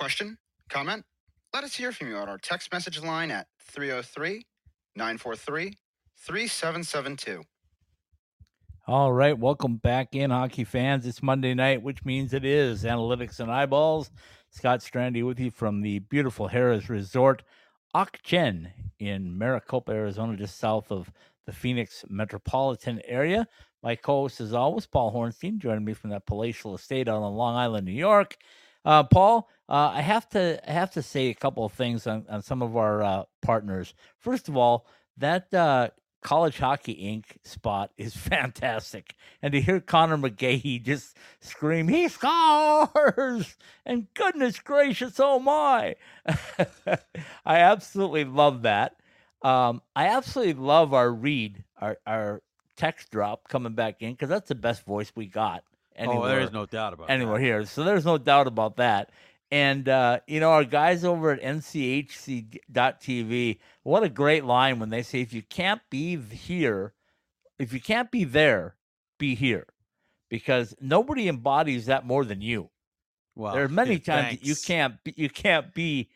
Question? 0.00 0.38
Comment? 0.70 1.04
Let 1.52 1.62
us 1.62 1.74
hear 1.74 1.92
from 1.92 2.08
you 2.08 2.16
on 2.16 2.26
our 2.26 2.38
text 2.38 2.72
message 2.72 3.02
line 3.02 3.30
at 3.30 3.48
303 3.70 4.46
943 4.96 5.76
3772. 6.16 7.42
All 8.86 9.12
right, 9.12 9.38
welcome 9.38 9.76
back 9.76 10.14
in, 10.14 10.30
hockey 10.30 10.64
fans. 10.64 11.06
It's 11.06 11.22
Monday 11.22 11.52
night, 11.52 11.82
which 11.82 12.02
means 12.02 12.32
it 12.32 12.46
is 12.46 12.84
Analytics 12.84 13.40
and 13.40 13.52
Eyeballs. 13.52 14.10
Scott 14.48 14.80
Strandy 14.80 15.22
with 15.22 15.38
you 15.38 15.50
from 15.50 15.82
the 15.82 15.98
beautiful 15.98 16.48
Harrah's 16.48 16.88
Resort, 16.88 17.42
Ak-Chin 17.94 18.70
in 19.00 19.36
Maricopa, 19.36 19.92
Arizona, 19.92 20.34
just 20.34 20.58
south 20.58 20.90
of 20.90 21.12
the 21.44 21.52
Phoenix 21.52 22.06
metropolitan 22.08 23.02
area. 23.04 23.46
My 23.82 23.96
co-host, 23.96 24.40
as 24.40 24.54
always, 24.54 24.86
Paul 24.86 25.12
Hornstein, 25.12 25.58
joining 25.58 25.84
me 25.84 25.92
from 25.92 26.08
that 26.08 26.24
palatial 26.24 26.74
estate 26.74 27.06
on 27.06 27.20
Long 27.34 27.54
Island, 27.54 27.84
New 27.84 27.92
York. 27.92 28.38
Uh, 28.84 29.02
Paul, 29.04 29.48
uh, 29.70 29.92
I 29.94 30.00
have 30.00 30.28
to 30.30 30.60
I 30.68 30.72
have 30.72 30.90
to 30.92 31.02
say 31.02 31.28
a 31.28 31.34
couple 31.34 31.64
of 31.64 31.72
things 31.72 32.06
on, 32.06 32.26
on 32.28 32.42
some 32.42 32.60
of 32.60 32.76
our 32.76 33.02
uh, 33.02 33.24
partners. 33.40 33.94
First 34.18 34.48
of 34.48 34.56
all, 34.56 34.84
that 35.16 35.54
uh, 35.54 35.90
College 36.22 36.58
Hockey 36.58 36.94
Inc. 36.94 37.46
spot 37.48 37.92
is 37.96 38.14
fantastic. 38.16 39.14
And 39.40 39.52
to 39.52 39.60
hear 39.60 39.80
Connor 39.80 40.18
McGahey 40.18 40.82
just 40.82 41.16
scream, 41.40 41.88
he 41.88 42.08
scores! 42.08 43.56
And 43.86 44.06
goodness 44.14 44.60
gracious, 44.60 45.18
oh 45.18 45.40
my! 45.40 45.96
I 46.26 46.96
absolutely 47.46 48.24
love 48.24 48.62
that. 48.62 48.96
Um, 49.42 49.82
I 49.96 50.08
absolutely 50.08 50.54
love 50.54 50.92
our 50.92 51.10
read, 51.10 51.64
our, 51.80 51.98
our 52.06 52.42
text 52.76 53.10
drop 53.10 53.48
coming 53.48 53.72
back 53.72 54.02
in, 54.02 54.12
because 54.12 54.28
that's 54.28 54.48
the 54.48 54.54
best 54.54 54.84
voice 54.84 55.10
we 55.16 55.26
got. 55.26 55.64
Oh, 55.98 56.26
there 56.26 56.40
is 56.40 56.52
no 56.52 56.66
doubt 56.66 56.92
about 56.92 57.10
anywhere 57.10 57.38
that. 57.38 57.44
here. 57.44 57.64
So 57.64 57.84
there's 57.84 58.04
no 58.04 58.16
doubt 58.18 58.46
about 58.46 58.76
that. 58.76 59.10
And 59.50 59.88
uh, 59.88 60.20
you 60.26 60.38
know, 60.38 60.50
our 60.50 60.64
guys 60.64 61.02
over 61.04 61.32
at 61.32 61.42
NCHC.TV, 61.42 63.58
what 63.82 64.04
a 64.04 64.08
great 64.08 64.44
line 64.44 64.78
when 64.78 64.90
they 64.90 65.02
say, 65.02 65.22
"If 65.22 65.32
you 65.32 65.42
can't 65.42 65.80
be 65.90 66.16
here, 66.16 66.92
if 67.58 67.72
you 67.72 67.80
can't 67.80 68.12
be 68.12 68.24
there, 68.24 68.76
be 69.18 69.34
here," 69.34 69.66
because 70.28 70.76
nobody 70.80 71.28
embodies 71.28 71.86
that 71.86 72.06
more 72.06 72.24
than 72.24 72.40
you. 72.40 72.70
Well, 73.34 73.54
there 73.54 73.64
are 73.64 73.68
many 73.68 73.98
times 73.98 74.38
that 74.38 74.46
you 74.46 74.54
can't 74.54 75.02
be, 75.02 75.14
you 75.16 75.28
can't 75.28 75.74
be 75.74 76.10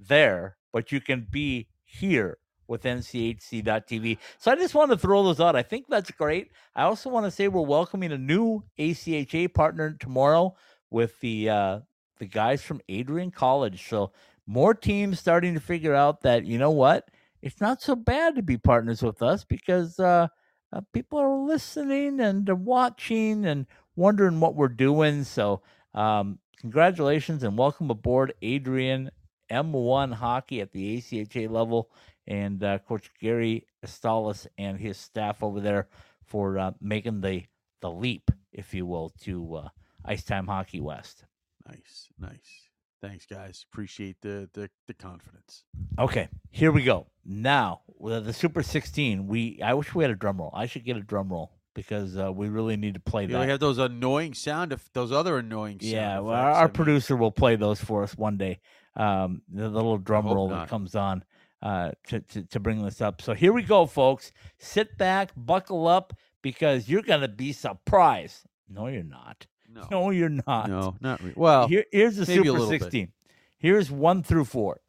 there, 0.00 0.56
but 0.72 0.90
you 0.90 1.00
can 1.00 1.28
be 1.30 1.68
here 1.84 2.38
with 2.66 2.82
NCHC.TV. 2.82 4.18
So 4.38 4.50
I 4.50 4.56
just 4.56 4.74
want 4.74 4.90
to 4.90 4.96
throw 4.96 5.22
those 5.22 5.38
out. 5.40 5.54
I 5.54 5.62
think 5.62 5.86
that's 5.88 6.10
great. 6.10 6.50
I 6.74 6.82
also 6.84 7.10
want 7.10 7.26
to 7.26 7.30
say 7.30 7.46
we're 7.46 7.60
welcoming 7.62 8.10
a 8.12 8.18
new 8.18 8.64
ACHA 8.78 9.52
partner 9.54 9.92
tomorrow 10.00 10.56
with 10.90 11.20
the 11.20 11.48
uh, 11.50 11.80
the 12.18 12.26
guys 12.26 12.62
from 12.62 12.80
Adrian 12.88 13.30
College. 13.30 13.88
So 13.88 14.12
more 14.46 14.74
teams 14.74 15.18
starting 15.18 15.54
to 15.54 15.60
figure 15.60 15.94
out 15.94 16.22
that 16.22 16.44
you 16.44 16.58
know 16.58 16.70
what, 16.70 17.08
it's 17.40 17.60
not 17.60 17.82
so 17.82 17.96
bad 17.96 18.36
to 18.36 18.42
be 18.42 18.56
partners 18.56 19.02
with 19.02 19.22
us 19.22 19.44
because 19.44 19.98
uh, 19.98 20.28
uh, 20.72 20.80
people 20.92 21.18
are 21.18 21.44
listening 21.44 22.20
and 22.20 22.48
uh, 22.48 22.54
watching 22.54 23.44
and 23.44 23.66
wondering 23.96 24.40
what 24.40 24.54
we're 24.54 24.68
doing. 24.68 25.24
So 25.24 25.62
um, 25.94 26.38
congratulations 26.60 27.42
and 27.42 27.58
welcome 27.58 27.90
aboard, 27.90 28.34
Adrian 28.42 29.10
M1 29.50 30.14
hockey 30.14 30.60
at 30.60 30.72
the 30.72 30.98
ACHA 30.98 31.50
level, 31.50 31.90
and 32.26 32.62
uh, 32.62 32.78
Coach 32.78 33.10
Gary 33.20 33.66
Estalis 33.84 34.46
and 34.56 34.78
his 34.78 34.96
staff 34.96 35.42
over 35.42 35.60
there 35.60 35.88
for 36.24 36.58
uh, 36.58 36.72
making 36.80 37.20
the 37.20 37.44
the 37.80 37.90
leap, 37.90 38.30
if 38.52 38.72
you 38.72 38.86
will, 38.86 39.10
to 39.20 39.56
uh, 39.56 39.68
Ice 40.04 40.22
Time 40.22 40.46
Hockey 40.46 40.80
West. 40.80 41.24
Nice, 41.68 42.08
nice. 42.18 42.68
Thanks, 43.00 43.26
guys. 43.26 43.64
Appreciate 43.72 44.16
the 44.22 44.48
the, 44.52 44.70
the 44.86 44.94
confidence. 44.94 45.64
Okay, 45.98 46.28
here 46.50 46.70
we 46.72 46.84
go. 46.84 47.08
Now 47.24 47.80
with 47.98 48.24
the 48.26 48.32
Super 48.32 48.62
16, 48.62 49.26
we 49.26 49.60
I 49.62 49.74
wish 49.74 49.94
we 49.94 50.04
had 50.04 50.10
a 50.10 50.16
drum 50.16 50.38
roll. 50.38 50.50
I 50.54 50.66
should 50.66 50.84
get 50.84 50.96
a 50.96 51.00
drum 51.00 51.28
roll 51.28 51.52
because 51.74 52.16
uh, 52.16 52.32
we 52.32 52.48
really 52.48 52.76
need 52.76 52.94
to 52.94 53.00
play 53.00 53.22
You 53.22 53.28
that. 53.28 53.40
we 53.40 53.46
have 53.48 53.60
those 53.60 53.78
annoying 53.78 54.34
sound, 54.34 54.72
eff- 54.72 54.90
those 54.92 55.10
other 55.10 55.38
annoying 55.38 55.80
sound 55.80 55.90
Yeah, 55.92 56.18
well, 56.20 56.34
our, 56.36 56.50
our 56.52 56.68
producer 56.68 57.16
will 57.16 57.32
play 57.32 57.56
those 57.56 57.80
for 57.80 58.02
us 58.02 58.16
one 58.16 58.36
day. 58.36 58.60
Um, 58.94 59.42
the, 59.50 59.62
the 59.62 59.70
little 59.70 59.98
drum 59.98 60.26
roll 60.26 60.48
that 60.50 60.68
comes 60.68 60.94
on 60.94 61.24
uh, 61.62 61.92
to, 62.08 62.20
to 62.20 62.42
to 62.42 62.60
bring 62.60 62.84
this 62.84 63.00
up. 63.00 63.22
So 63.22 63.34
here 63.34 63.52
we 63.52 63.62
go, 63.62 63.86
folks. 63.86 64.32
Sit 64.58 64.98
back, 64.98 65.30
buckle 65.36 65.88
up, 65.88 66.12
because 66.42 66.88
you're 66.88 67.02
gonna 67.02 67.28
be 67.28 67.52
surprised. 67.52 68.42
No, 68.68 68.86
you're 68.88 69.02
not. 69.02 69.46
No, 69.74 69.86
No, 69.90 70.10
you're 70.10 70.28
not. 70.28 70.68
no, 70.68 70.96
not 71.00 71.22
re- 71.22 71.32
well. 71.36 71.68
Here, 71.68 71.84
here's 71.90 72.16
the 72.16 72.26
Super 72.26 72.52
little 72.52 72.68
bit. 72.70 72.80
16. 72.82 73.12
Here's 73.58 73.90
one 73.90 74.22
through 74.22 74.44
four: 74.44 74.80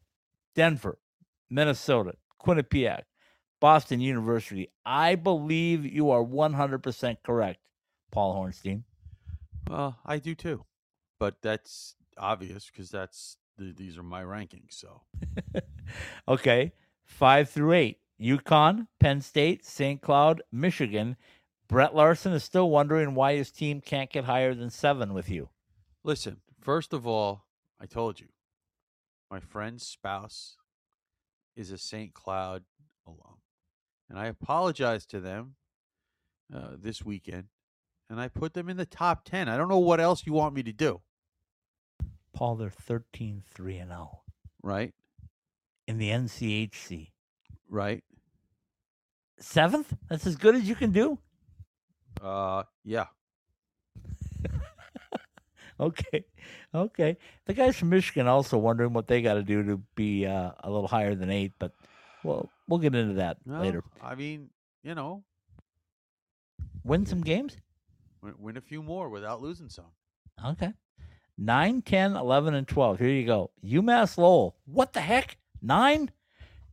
Denver, 0.56 0.98
Minnesota, 1.50 2.16
Quinnipiac, 2.44 3.04
Boston 3.60 4.00
University. 4.02 4.70
I 4.86 5.16
believe 5.16 5.86
you 5.86 6.10
are 6.10 6.24
100% 6.24 7.18
correct, 7.24 7.60
Paul 8.12 8.36
Hornstein. 8.36 8.84
Well, 9.70 9.98
I 10.06 10.18
do 10.18 10.36
too, 10.36 10.66
but 11.20 11.36
that's 11.42 11.96
obvious 12.18 12.70
because 12.72 12.90
that's 12.90 13.38
the, 13.58 13.72
these 13.72 13.98
are 13.98 14.04
my 14.04 14.24
rankings. 14.24 14.72
So 14.74 15.02
Okay, 16.28 16.74
five 17.06 17.50
through 17.50 17.74
eight: 17.74 18.00
UConn, 18.20 18.88
Penn 19.00 19.22
State, 19.22 19.66
St. 19.66 20.02
Cloud, 20.02 20.42
Michigan. 20.52 21.16
Brett 21.74 21.96
Larson 21.96 22.34
is 22.34 22.44
still 22.44 22.70
wondering 22.70 23.16
why 23.16 23.36
his 23.36 23.50
team 23.50 23.82
can't 23.82 24.12
get 24.12 24.26
higher 24.26 24.54
than 24.54 24.70
seven 24.70 25.12
with 25.12 25.28
you. 25.28 25.50
listen. 26.04 26.38
First 26.62 26.94
of 26.94 27.08
all, 27.08 27.48
I 27.82 27.88
told 27.88 28.20
you, 28.20 28.28
my 29.32 29.40
friend's 29.40 29.84
spouse 29.84 30.58
is 31.56 31.72
a 31.72 31.80
St. 31.80 32.14
Cloud 32.14 32.66
alum, 33.08 33.40
and 34.08 34.20
I 34.20 34.28
apologized 34.28 35.10
to 35.10 35.20
them 35.20 35.56
uh, 36.56 36.76
this 36.78 37.04
weekend, 37.04 37.46
and 38.08 38.22
I 38.22 38.28
put 38.28 38.54
them 38.54 38.70
in 38.70 38.78
the 38.78 38.86
top 38.86 39.26
ten. 39.26 39.50
I 39.50 39.58
don't 39.58 39.68
know 39.68 39.80
what 39.80 40.00
else 40.00 40.28
you 40.28 40.34
want 40.34 40.54
me 40.54 40.62
to 40.62 40.72
do, 40.72 41.02
Paul, 42.34 42.56
they're 42.56 42.70
13 42.70 43.42
3 43.52 43.78
and 43.80 43.90
0 43.90 44.22
right? 44.62 44.94
in 45.88 45.98
the 45.98 46.12
NCHC. 46.12 47.10
Right? 47.68 48.04
Seventh? 49.40 49.96
That's 50.08 50.28
as 50.28 50.36
good 50.36 50.54
as 50.54 50.70
you 50.70 50.76
can 50.76 50.92
do? 50.92 51.18
Uh, 52.24 52.64
yeah. 52.86 53.06
Okay. 55.80 56.24
Okay. 56.74 57.18
The 57.46 57.54
guys 57.54 57.76
from 57.76 57.90
Michigan 57.90 58.28
also 58.28 58.58
wondering 58.60 58.94
what 58.94 59.08
they 59.08 59.22
got 59.24 59.34
to 59.34 59.44
do 59.44 59.64
to 59.64 59.78
be 59.96 60.26
uh, 60.26 60.52
a 60.64 60.70
little 60.70 60.88
higher 60.88 61.16
than 61.16 61.32
eight, 61.32 61.52
but 61.58 61.72
well, 62.24 62.50
we'll 62.68 62.80
get 62.80 62.94
into 62.96 63.16
that 63.16 63.38
Well, 63.46 63.60
later. 63.60 63.84
I 64.02 64.14
mean, 64.16 64.50
you 64.84 64.94
know, 64.96 65.24
Win 66.84 67.06
some 67.06 67.22
games? 67.22 67.58
win, 68.22 68.36
win 68.38 68.58
a 68.58 68.62
few 68.62 68.84
more 68.84 69.10
without 69.10 69.42
losing 69.42 69.68
some. 69.70 69.86
Okay. 70.46 70.74
9, 71.38 71.82
10, 71.82 72.16
11, 72.16 72.54
and 72.54 72.68
12. 72.68 73.00
Here 73.00 73.10
you 73.10 73.26
go. 73.26 73.50
UMass 73.66 74.18
Lowell. 74.18 74.56
What 74.66 74.94
the 74.94 75.02
heck? 75.02 75.38
9, 75.62 76.12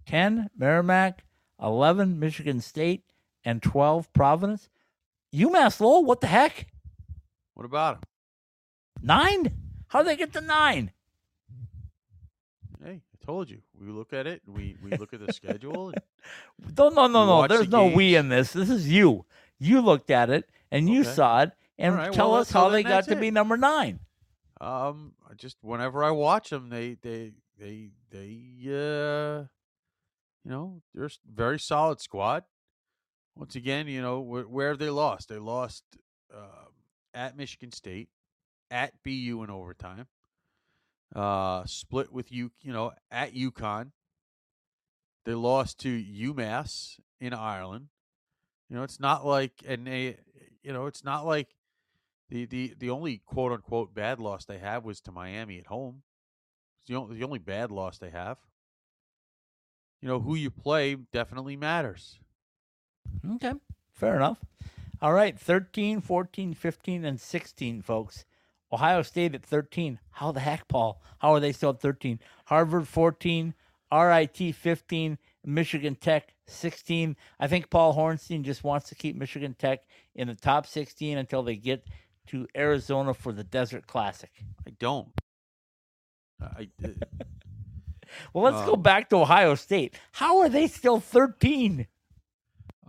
10, 0.07 0.51
Merrimack, 0.57 1.25
11, 1.61 2.19
Michigan 2.19 2.61
State, 2.61 3.05
and 3.45 3.63
12, 3.63 4.13
Providence. 4.13 4.69
UMass 5.33 5.81
Lowell, 5.81 6.05
what 6.05 6.21
the 6.21 6.27
heck? 6.27 6.67
What 7.55 7.65
about 7.67 7.95
them? 8.01 8.03
Nine? 9.03 9.53
How 9.89 10.03
they 10.03 10.17
get 10.17 10.33
to 10.35 10.41
nine? 10.41 10.93
Hey, 12.83 13.03
I 13.03 13.25
told 13.25 13.51
you. 13.51 13.61
We 13.79 13.89
look 13.93 14.13
at 14.13 14.27
it. 14.27 14.43
We 14.47 14.77
we 14.83 14.93
look 14.93 15.13
at 15.13 15.21
the 15.21 15.33
schedule. 15.33 15.91
And 15.91 16.03
No, 16.79 16.89
no, 16.89 17.07
no, 17.07 17.27
no. 17.27 17.47
There's 17.49 17.69
the 17.69 17.77
no 17.77 17.87
we 17.89 18.15
in 18.17 18.29
this. 18.29 18.53
This 18.53 18.71
is 18.71 18.89
you. 18.89 19.25
You 19.59 19.81
looked 19.81 20.11
at 20.11 20.31
it 20.31 20.49
and 20.71 20.89
you 20.89 21.01
Okay. 21.01 21.11
saw 21.15 21.43
it, 21.43 21.53
and 21.79 21.95
right, 21.97 22.13
tell 22.13 22.31
well, 22.31 22.41
us 22.41 22.51
how 22.51 22.69
they 22.71 22.83
got 22.83 23.05
to 23.09 23.17
be 23.17 23.31
number 23.31 23.57
nine. 23.57 24.01
um, 24.61 25.13
I 25.29 25.35
just 25.35 25.59
whenever 25.63 26.03
I 26.05 26.11
watch 26.11 26.51
them, 26.51 26.69
they 26.71 26.95
they 26.95 27.33
they 27.59 27.91
they 28.11 28.29
uh, 28.67 29.45
you 30.45 30.51
know, 30.51 30.83
they're 30.95 31.11
very 31.31 31.59
solid 31.59 32.01
squad. 32.01 32.45
Once 33.37 33.57
again, 33.57 33.87
you 33.87 34.03
know, 34.03 34.21
where, 34.21 34.43
where 34.45 34.69
have 34.69 34.79
they 34.79 34.91
lost? 34.91 35.29
They 35.29 35.39
lost 35.39 35.85
um, 36.35 36.73
at 37.15 37.37
Michigan 37.37 37.73
State, 37.73 38.09
at 38.71 38.93
BU 39.05 39.43
in 39.43 39.51
overtime. 39.51 40.07
Uh, 41.15 41.65
split 41.67 42.13
with 42.13 42.31
you, 42.31 42.53
you 42.63 42.73
know, 42.73 42.93
at 43.11 43.35
UConn. 43.35 43.91
They 45.25 45.35
lost 45.35 45.79
to 45.81 46.03
UMass 46.03 46.99
in 47.21 47.35
Ireland. 47.35 47.89
You 48.69 48.77
know, 48.77 48.83
it's 48.85 49.01
not 49.01 49.27
like, 49.27 49.53
and 49.67 49.87
they, 49.87 50.19
you 50.63 50.73
know, 50.73 50.87
it's 50.87 51.05
not 51.05 51.27
like 51.27 51.49
the 52.31 52.47
the 52.47 52.75
the 52.79 52.91
only 52.91 53.19
quote 53.27 53.53
unquote 53.53 53.93
bad 53.93 54.21
loss 54.21 54.45
they 54.45 54.59
have 54.59 54.85
was 54.85 55.01
to 55.03 55.13
Miami 55.13 55.59
at 55.59 55.67
home. 55.67 56.03
It's 56.79 56.89
the 56.89 56.95
only 56.95 57.19
the 57.19 57.25
only 57.25 57.41
bad 57.41 57.71
loss 57.71 57.99
they 57.99 58.11
have. 58.11 58.39
You 60.01 60.09
know, 60.09 60.21
who 60.21 60.35
you 60.35 60.51
play 60.51 60.95
definitely 60.95 61.57
matters. 61.57 62.19
Okay, 63.35 63.53
fair 63.93 64.17
enough. 64.17 64.39
All 65.03 65.13
right, 65.13 65.39
13, 65.39 66.01
14, 66.01 66.55
15, 66.55 67.05
and 67.05 67.21
16, 67.21 67.83
folks. 67.83 68.25
Ohio 68.73 69.03
State 69.03 69.35
at 69.35 69.43
13. 69.45 69.99
How 70.13 70.31
the 70.33 70.41
heck, 70.41 70.69
Paul? 70.69 71.01
How 71.19 71.35
are 71.35 71.41
they 71.41 71.53
still 71.53 71.71
at 71.71 71.81
13? 71.81 72.21
Harvard 72.47 72.87
14, 72.87 73.55
RIT 73.93 74.55
15, 74.55 75.19
Michigan 75.45 75.95
Tech 75.97 76.35
16. 76.47 77.17
I 77.41 77.47
think 77.49 77.71
Paul 77.71 77.97
Hornstein 77.97 78.43
just 78.43 78.63
wants 78.63 78.89
to 78.91 78.95
keep 78.95 79.17
Michigan 79.17 79.55
Tech 79.59 79.81
in 80.15 80.29
the 80.29 80.35
top 80.35 80.67
16 80.67 81.19
until 81.19 81.43
they 81.43 81.57
get 81.57 81.87
to 82.29 82.47
Arizona 82.57 83.13
for 83.15 83.33
the 83.33 83.43
Desert 83.45 83.87
Classic. 83.87 84.31
I 84.67 84.71
don't. 84.79 85.09
I, 86.41 86.69
uh, 86.85 86.89
Well, 88.35 88.45
let's 88.53 88.67
go 88.67 88.75
Um, 88.75 88.83
back 88.83 89.09
to 89.11 89.17
Ohio 89.17 89.55
State. 89.55 89.97
How 90.13 90.39
are 90.41 90.49
they 90.49 90.67
still 90.67 90.99
13? 90.99 91.87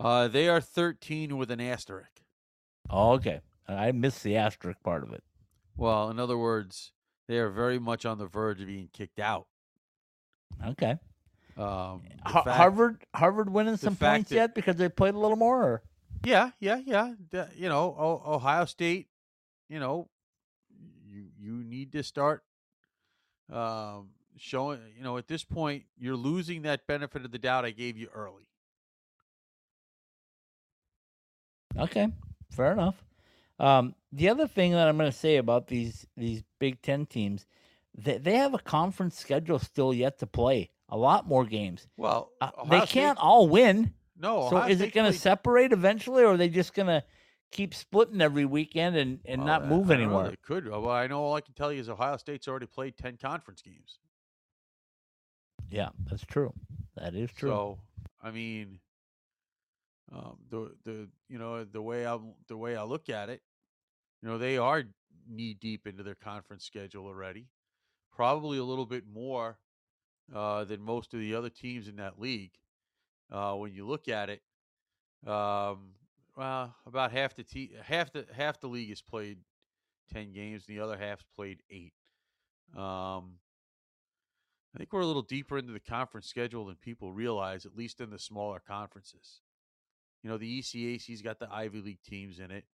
Uh, 0.03 0.27
they 0.27 0.47
are 0.49 0.61
13 0.61 1.37
with 1.37 1.51
an 1.51 1.61
asterisk. 1.61 2.21
Oh, 2.89 3.11
okay. 3.13 3.41
I 3.67 3.91
missed 3.91 4.23
the 4.23 4.35
asterisk 4.37 4.81
part 4.83 5.03
of 5.03 5.13
it. 5.13 5.23
Well, 5.77 6.09
in 6.09 6.19
other 6.19 6.37
words, 6.37 6.91
they 7.27 7.37
are 7.37 7.49
very 7.49 7.79
much 7.79 8.05
on 8.05 8.17
the 8.17 8.25
verge 8.25 8.59
of 8.61 8.67
being 8.67 8.89
kicked 8.91 9.19
out. 9.19 9.47
Okay. 10.65 10.97
Um, 11.57 12.01
Har- 12.25 12.43
fact- 12.43 12.57
Harvard 12.57 13.05
Harvard 13.15 13.49
winning 13.49 13.77
some 13.77 13.95
points 13.95 14.29
that- 14.29 14.35
yet 14.35 14.55
because 14.55 14.75
they 14.75 14.89
played 14.89 15.13
a 15.15 15.19
little 15.19 15.37
more? 15.37 15.63
Or? 15.63 15.83
Yeah, 16.23 16.51
yeah, 16.59 16.81
yeah. 16.85 17.13
The- 17.29 17.49
you 17.55 17.69
know, 17.69 17.95
o- 17.97 18.33
Ohio 18.35 18.65
State. 18.65 19.07
You 19.69 19.79
know, 19.79 20.09
you 21.05 21.25
you 21.39 21.63
need 21.63 21.91
to 21.93 22.03
start 22.03 22.43
um, 23.51 24.09
showing. 24.37 24.79
You 24.97 25.03
know, 25.03 25.17
at 25.17 25.27
this 25.27 25.43
point, 25.43 25.85
you're 25.97 26.15
losing 26.17 26.63
that 26.63 26.87
benefit 26.87 27.23
of 27.25 27.31
the 27.31 27.39
doubt 27.39 27.65
I 27.65 27.71
gave 27.71 27.97
you 27.97 28.07
early. 28.13 28.47
Okay, 31.77 32.07
fair 32.51 32.71
enough. 32.73 33.03
Um, 33.59 33.95
the 34.11 34.29
other 34.29 34.47
thing 34.47 34.71
that 34.71 34.87
I'm 34.87 34.97
going 34.97 35.11
to 35.11 35.17
say 35.17 35.37
about 35.37 35.67
these 35.67 36.05
these 36.17 36.43
Big 36.59 36.81
Ten 36.81 37.05
teams, 37.05 37.45
they 37.95 38.17
they 38.17 38.37
have 38.37 38.53
a 38.53 38.59
conference 38.59 39.17
schedule 39.17 39.59
still 39.59 39.93
yet 39.93 40.19
to 40.19 40.27
play. 40.27 40.71
A 40.89 40.97
lot 40.97 41.27
more 41.27 41.45
games. 41.45 41.87
Well, 41.95 42.31
Uh, 42.41 42.51
they 42.69 42.81
can't 42.81 43.17
all 43.17 43.47
win. 43.47 43.93
No, 44.17 44.49
So 44.49 44.63
is 44.63 44.81
it 44.81 44.93
going 44.93 45.11
to 45.11 45.17
separate 45.17 45.71
eventually, 45.71 46.23
or 46.23 46.33
are 46.33 46.37
they 46.37 46.49
just 46.49 46.73
going 46.73 46.87
to 46.87 47.03
keep 47.49 47.73
splitting 47.73 48.21
every 48.21 48.45
weekend 48.45 48.95
and, 48.95 49.19
and 49.25 49.43
Well, 49.43 49.47
not 49.47 49.67
move 49.67 49.89
I 49.89 49.95
anywhere? 49.95 50.29
They 50.29 50.35
could. 50.35 50.67
Well, 50.67 50.89
I 50.89 51.07
know 51.07 51.21
all 51.21 51.33
I 51.33 51.41
can 51.41 51.53
tell 51.53 51.71
you 51.71 51.79
is 51.79 51.89
Ohio 51.89 52.17
State's 52.17 52.47
already 52.47 52.67
played 52.67 52.97
ten 52.97 53.17
conference 53.17 53.61
games. 53.61 53.99
Yeah, 55.69 55.89
that's 56.09 56.25
true. 56.25 56.53
That 56.97 57.15
is 57.15 57.31
true. 57.31 57.49
So, 57.49 57.79
I 58.21 58.31
mean, 58.31 58.79
um, 60.13 60.37
the 60.49 60.75
the 60.83 61.09
you 61.29 61.37
know 61.37 61.63
the 61.63 61.81
way 61.81 62.05
I 62.05 62.17
the 62.47 62.57
way 62.57 62.75
I 62.75 62.83
look 62.83 63.09
at 63.09 63.29
it, 63.29 63.41
you 64.21 64.29
know, 64.29 64.37
they 64.37 64.57
are 64.57 64.83
knee 65.27 65.53
deep 65.53 65.87
into 65.87 66.03
their 66.03 66.15
conference 66.15 66.65
schedule 66.65 67.05
already, 67.05 67.47
probably 68.11 68.57
a 68.57 68.63
little 68.63 68.85
bit 68.85 69.05
more 69.11 69.57
uh, 70.33 70.63
than 70.65 70.81
most 70.81 71.13
of 71.13 71.19
the 71.19 71.35
other 71.35 71.49
teams 71.49 71.87
in 71.87 71.95
that 71.97 72.19
league. 72.19 72.51
Uh, 73.31 73.55
when 73.55 73.73
you 73.73 73.87
look 73.87 74.09
at 74.09 74.29
it, 74.29 74.41
um, 75.25 75.91
well, 76.35 76.75
about 76.85 77.11
half 77.11 77.35
the 77.35 77.43
te- 77.43 77.71
half 77.81 78.11
the 78.11 78.25
half 78.33 78.59
the 78.59 78.67
league 78.67 78.89
has 78.89 79.01
played 79.01 79.39
ten 80.13 80.33
games, 80.33 80.65
and 80.67 80.77
the 80.77 80.83
other 80.83 80.97
half's 80.97 81.25
played 81.35 81.61
eight. 81.69 81.93
Um, 82.75 83.39
I 84.73 84.77
think 84.77 84.91
we're 84.91 85.01
a 85.01 85.05
little 85.05 85.21
deeper 85.21 85.57
into 85.57 85.73
the 85.73 85.79
conference 85.79 86.27
schedule 86.27 86.65
than 86.65 86.75
people 86.75 87.11
realize, 87.11 87.65
at 87.65 87.75
least 87.75 88.01
in 88.01 88.09
the 88.09 88.19
smaller 88.19 88.61
conferences. 88.65 89.41
You 90.23 90.29
know, 90.29 90.37
the 90.37 90.59
ECAC's 90.59 91.21
got 91.21 91.39
the 91.39 91.51
Ivy 91.51 91.81
League 91.81 92.01
teams 92.07 92.39
in 92.39 92.51
it. 92.51 92.65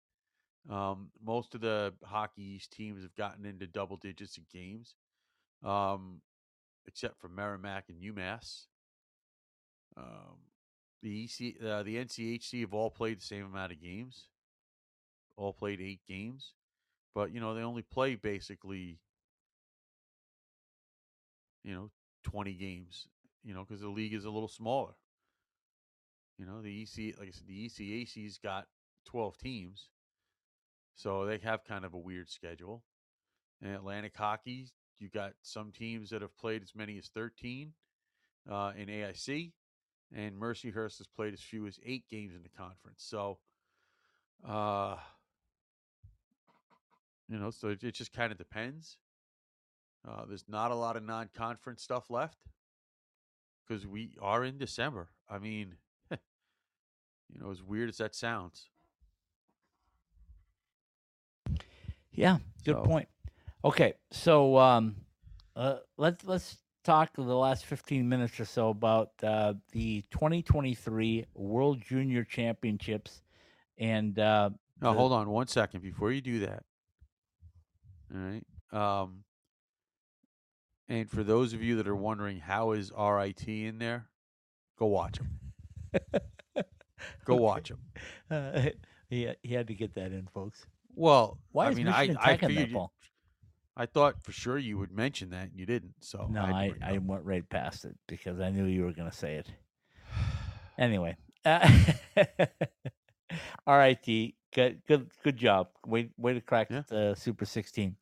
Um, 0.69 1.11
most 1.23 1.55
of 1.55 1.61
the 1.61 1.93
Hockey 2.03 2.43
East 2.43 2.71
teams 2.71 3.03
have 3.03 3.15
gotten 3.15 3.45
into 3.45 3.67
double 3.67 3.95
digits 3.95 4.37
of 4.37 4.49
games, 4.49 4.95
um, 5.63 6.21
except 6.87 7.21
for 7.21 7.29
Merrimack 7.29 7.85
and 7.87 8.01
UMass. 8.01 8.65
Um, 9.95 10.37
the 11.01 11.23
EC, 11.23 11.55
uh, 11.63 11.83
the 11.83 11.95
NCHC 11.95 12.61
have 12.61 12.73
all 12.73 12.89
played 12.89 13.19
the 13.19 13.25
same 13.25 13.45
amount 13.45 13.71
of 13.71 13.81
games, 13.81 14.25
all 15.37 15.53
played 15.53 15.79
eight 15.79 16.01
games, 16.07 16.53
but 17.15 17.31
you 17.33 17.39
know 17.39 17.53
they 17.53 17.61
only 17.61 17.83
play 17.83 18.15
basically 18.15 18.99
you 21.67 21.73
know, 21.73 21.91
20 22.23 22.53
games, 22.53 23.07
you 23.43 23.53
know, 23.53 23.65
because 23.67 23.81
the 23.81 23.89
league 23.89 24.13
is 24.13 24.23
a 24.23 24.29
little 24.29 24.47
smaller. 24.47 24.93
You 26.37 26.45
know, 26.45 26.61
the 26.61 26.81
EC, 26.83 27.17
like 27.17 27.29
I 27.29 27.31
said, 27.31 27.47
the 27.47 27.67
ECAC's 27.67 28.37
got 28.37 28.67
12 29.05 29.37
teams, 29.37 29.89
so 30.95 31.25
they 31.25 31.39
have 31.39 31.63
kind 31.63 31.83
of 31.83 31.93
a 31.93 31.97
weird 31.97 32.29
schedule. 32.29 32.83
And 33.61 33.73
Atlantic 33.73 34.15
Hockey, 34.15 34.67
you 34.99 35.09
got 35.09 35.33
some 35.41 35.71
teams 35.71 36.11
that 36.11 36.21
have 36.21 36.37
played 36.37 36.61
as 36.61 36.75
many 36.75 36.97
as 36.97 37.07
13 37.07 37.73
uh, 38.49 38.71
in 38.77 38.87
AIC, 38.87 39.51
and 40.15 40.39
Mercyhurst 40.39 40.99
has 40.99 41.07
played 41.07 41.33
as 41.33 41.41
few 41.41 41.65
as 41.65 41.79
eight 41.83 42.03
games 42.09 42.35
in 42.35 42.43
the 42.43 42.49
conference. 42.49 43.03
So, 43.03 43.39
uh, 44.47 44.97
you 47.27 47.39
know, 47.39 47.49
so 47.49 47.69
it, 47.69 47.83
it 47.83 47.95
just 47.95 48.13
kind 48.13 48.31
of 48.31 48.37
depends. 48.37 48.97
Uh, 50.07 50.25
there's 50.27 50.45
not 50.47 50.71
a 50.71 50.75
lot 50.75 50.95
of 50.95 51.03
non-conference 51.03 51.81
stuff 51.81 52.09
left 52.09 52.37
because 53.67 53.85
we 53.85 54.11
are 54.21 54.43
in 54.43 54.57
December. 54.57 55.09
I 55.29 55.39
mean, 55.39 55.75
you 57.33 57.39
know, 57.39 57.51
as 57.51 57.61
weird 57.63 57.89
as 57.89 57.97
that 57.97 58.15
sounds. 58.15 58.69
Yeah, 62.11 62.37
good 62.65 62.75
So- 62.75 62.83
point. 62.83 63.07
Okay, 63.63 63.93
so 64.11 64.57
um, 64.57 64.95
uh, 65.55 65.77
let's 65.97 66.23
let's 66.23 66.57
talk 66.83 67.13
the 67.15 67.21
last 67.23 67.65
fifteen 67.65 68.07
minutes 68.07 68.39
or 68.39 68.45
so 68.45 68.69
about 68.69 69.11
uh, 69.23 69.55
the 69.71 70.03
2023 70.11 71.25
World 71.33 71.81
Junior 71.81 72.23
Championships, 72.23 73.23
and 73.77 74.17
uh, 74.19 74.51
Now, 74.81 74.93
the- 74.93 74.97
hold 74.99 75.11
on 75.11 75.29
one 75.29 75.47
second 75.47 75.81
before 75.81 76.11
you 76.11 76.21
do 76.21 76.39
that. 76.41 76.63
All 78.13 78.21
right. 78.21 78.43
Um, 78.71 79.23
and 80.87 81.09
for 81.09 81.23
those 81.23 81.53
of 81.53 81.61
you 81.61 81.75
that 81.77 81.87
are 81.87 81.95
wondering 81.95 82.39
how 82.39 82.71
is 82.71 82.91
RIT 82.97 83.47
in 83.47 83.79
there, 83.79 84.07
go 84.79 84.85
watch 84.85 85.17
them. 85.17 85.39
Go 87.25 87.35
watch 87.35 87.69
them. 87.69 87.79
Uh, 88.29 88.69
he 89.09 89.29
he 89.43 89.53
had 89.53 89.67
to 89.67 89.73
get 89.73 89.93
that 89.95 90.11
in, 90.11 90.27
folks. 90.33 90.65
Well, 90.95 91.37
Why 91.51 91.67
I 91.67 91.69
is 91.69 91.75
mean, 91.75 91.85
Michigan 91.85 92.17
I, 92.19 92.23
I 92.23 92.31
Tech 92.31 92.41
there, 92.41 92.49
figured 92.49 92.71
you- 92.71 92.87
I 93.79 93.85
thought 93.85 94.23
for 94.23 94.31
sure 94.31 94.57
you 94.57 94.79
would 94.79 94.91
mention 94.91 95.29
that, 95.29 95.49
and 95.51 95.59
you 95.59 95.67
didn't. 95.67 95.93
So 96.01 96.27
No, 96.31 96.41
to 96.41 96.47
I, 96.47 96.71
I 96.81 96.97
went 96.97 97.23
right 97.23 97.47
past 97.47 97.85
it 97.85 97.95
because 98.07 98.39
I 98.39 98.49
knew 98.49 98.65
you 98.65 98.83
were 98.83 98.91
going 98.93 99.09
to 99.09 99.15
say 99.15 99.35
it. 99.35 99.47
Anyway, 100.79 101.15
uh, 101.43 101.67
all 103.65 103.77
right, 103.77 104.01
D, 104.03 104.35
good 104.53 104.81
good 104.87 105.09
good 105.23 105.35
job. 105.37 105.69
Way 105.85 106.09
way 106.17 106.33
to 106.35 106.41
crack 106.41 106.67
Yeah. 106.69 106.83
the 106.87 107.15
Super 107.15 107.45
16. 107.45 107.95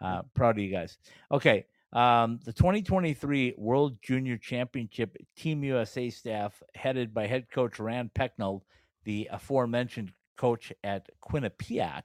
Uh, 0.00 0.22
proud 0.34 0.56
of 0.58 0.64
you 0.64 0.70
guys. 0.70 0.98
Okay, 1.30 1.64
um, 1.92 2.40
the 2.44 2.52
2023 2.52 3.54
World 3.58 3.98
Junior 4.02 4.36
Championship 4.38 5.16
Team 5.36 5.62
USA 5.64 6.08
staff, 6.10 6.62
headed 6.74 7.12
by 7.12 7.26
head 7.26 7.50
coach 7.50 7.78
Rand 7.78 8.10
Pecknold, 8.14 8.62
the 9.04 9.28
aforementioned 9.30 10.12
coach 10.36 10.72
at 10.82 11.08
Quinnipiac, 11.22 12.02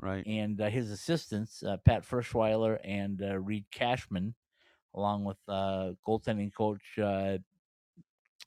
Right. 0.00 0.24
and 0.26 0.60
uh, 0.60 0.68
his 0.68 0.92
assistants, 0.92 1.64
uh, 1.64 1.76
Pat 1.78 2.08
Ferschweiler 2.08 2.78
and 2.84 3.20
uh, 3.20 3.38
Reid 3.40 3.64
Cashman, 3.72 4.34
along 4.94 5.24
with 5.24 5.38
uh, 5.48 5.90
goaltending 6.06 6.54
coach, 6.54 6.98
uh, 6.98 7.38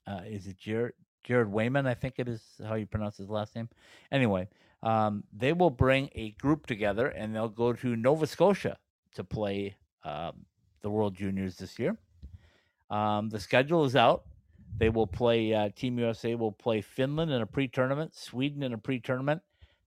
uh, 0.06 0.20
is 0.26 0.46
it 0.46 0.56
Jared, 0.58 0.94
Jared 1.24 1.48
Wayman? 1.48 1.86
I 1.86 1.92
think 1.94 2.14
it 2.16 2.28
is 2.28 2.42
how 2.66 2.74
you 2.74 2.86
pronounce 2.86 3.18
his 3.18 3.28
last 3.28 3.54
name. 3.54 3.68
Anyway, 4.10 4.48
um, 4.82 5.24
they 5.36 5.52
will 5.52 5.70
bring 5.70 6.08
a 6.14 6.30
group 6.32 6.66
together 6.66 7.08
and 7.08 7.34
they'll 7.34 7.48
go 7.48 7.74
to 7.74 7.96
Nova 7.96 8.26
Scotia 8.26 8.78
to 9.14 9.22
play 9.22 9.76
um, 10.04 10.46
the 10.82 10.90
World 10.90 11.14
Juniors 11.14 11.56
this 11.56 11.78
year. 11.78 11.96
Um, 12.90 13.28
the 13.30 13.40
schedule 13.40 13.84
is 13.84 13.96
out. 13.96 14.24
They 14.76 14.88
will 14.88 15.06
play, 15.06 15.52
uh, 15.54 15.70
Team 15.74 15.98
USA 15.98 16.34
will 16.34 16.52
play 16.52 16.80
Finland 16.80 17.30
in 17.30 17.42
a 17.42 17.46
pre 17.46 17.68
tournament, 17.68 18.14
Sweden 18.14 18.62
in 18.62 18.72
a 18.72 18.78
pre 18.78 19.00
tournament. 19.00 19.42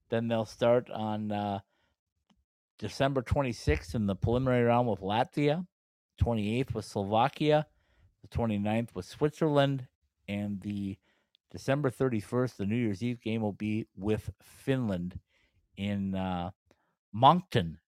Then 0.09 0.27
they'll 0.27 0.45
start 0.45 0.89
on 0.89 1.31
uh, 1.31 1.59
December 2.77 3.21
26th 3.21 3.95
in 3.95 4.05
the 4.05 4.15
preliminary 4.15 4.63
round 4.63 4.87
with 4.87 5.01
Latvia, 5.01 5.65
28th 6.21 6.73
with 6.73 6.85
Slovakia, 6.85 7.65
the 8.21 8.27
29th 8.27 8.89
with 8.93 9.05
Switzerland, 9.05 9.87
and 10.27 10.61
the 10.61 10.97
December 11.51 11.89
31st, 11.89 12.57
the 12.57 12.65
New 12.65 12.75
Year's 12.75 13.01
Eve 13.01 13.21
game 13.21 13.41
will 13.41 13.53
be 13.53 13.87
with 13.95 14.29
Finland 14.41 15.19
in 15.77 16.13
uh, 16.13 16.51
Moncton, 17.13 17.79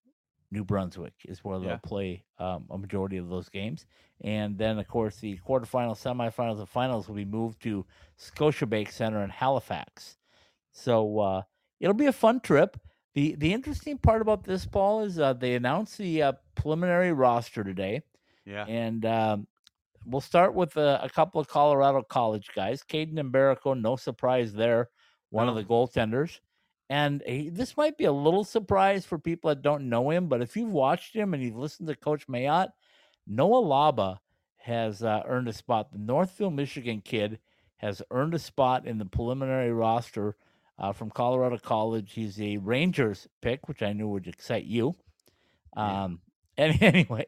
New 0.51 0.63
Brunswick, 0.63 1.13
is 1.25 1.43
where 1.43 1.59
they'll 1.59 1.69
Yeah. 1.71 1.79
play 1.83 2.23
um, 2.39 2.65
a 2.69 2.77
majority 2.77 3.17
of 3.17 3.27
those 3.29 3.49
games. 3.49 3.85
And 4.21 4.57
then, 4.57 4.79
of 4.79 4.87
course, 4.87 5.17
the 5.17 5.37
quarterfinals, 5.47 6.01
semifinals, 6.01 6.59
and 6.59 6.69
finals 6.69 7.07
will 7.07 7.15
be 7.15 7.25
moved 7.25 7.61
to 7.63 7.85
Scotiabank 8.17 8.91
Center 8.91 9.23
in 9.23 9.29
Halifax. 9.29 10.17
So 10.71 11.19
uh, 11.19 11.41
it'll 11.79 11.93
be 11.93 12.05
a 12.07 12.13
fun 12.13 12.39
trip. 12.39 12.79
The 13.13 13.35
the 13.35 13.51
interesting 13.53 13.97
part 13.97 14.21
about 14.21 14.43
this, 14.43 14.65
Paul, 14.65 15.03
is 15.03 15.19
uh, 15.19 15.33
they 15.33 15.55
announced 15.55 15.97
the 15.97 16.21
uh, 16.23 16.33
preliminary 16.55 17.11
roster 17.13 17.63
today, 17.63 18.03
Yeah. 18.45 18.65
and 18.67 19.03
um, 19.05 19.47
we'll 20.05 20.21
start 20.21 20.53
with 20.53 20.77
a, 20.77 20.99
a 21.03 21.09
couple 21.09 21.41
of 21.41 21.47
Colorado 21.47 22.03
College 22.03 22.49
guys. 22.55 22.83
Kaidan 22.83 23.15
Mbereko, 23.31 23.79
no 23.79 23.95
surprise 23.95 24.53
there, 24.53 24.89
one 25.31 25.49
of 25.49 25.55
the 25.55 25.63
goaltenders. 25.63 26.39
And 26.89 27.21
he, 27.25 27.49
this 27.49 27.75
might 27.75 27.97
be 27.97 28.05
a 28.05 28.11
little 28.11 28.43
surprise 28.43 29.05
for 29.05 29.19
people 29.19 29.49
that 29.49 29.61
don't 29.61 29.89
know 29.89 30.09
him, 30.09 30.27
but 30.27 30.41
if 30.41 30.55
you've 30.55 30.71
watched 30.71 31.13
him 31.13 31.33
and 31.33 31.43
you've 31.43 31.57
listened 31.57 31.89
to 31.89 31.95
Coach 31.95 32.27
Mayotte, 32.27 32.71
Noah 33.27 33.61
Laba 33.61 34.19
has 34.57 35.03
uh, 35.03 35.21
earned 35.25 35.49
a 35.49 35.53
spot. 35.53 35.91
The 35.91 35.97
Northfield, 35.97 36.53
Michigan 36.53 37.01
kid 37.01 37.39
has 37.77 38.01
earned 38.09 38.33
a 38.33 38.39
spot 38.39 38.87
in 38.87 38.97
the 38.97 39.05
preliminary 39.05 39.71
roster 39.71 40.35
uh, 40.79 40.93
from 40.93 41.11
Colorado 41.11 41.57
College. 41.57 42.13
He's 42.13 42.39
a 42.39 42.57
Rangers 42.57 43.27
pick, 43.41 43.67
which 43.67 43.83
I 43.83 43.93
knew 43.93 44.07
would 44.07 44.27
excite 44.27 44.65
you. 44.65 44.95
Um, 45.75 46.19
and 46.57 46.81
anyway, 46.81 47.27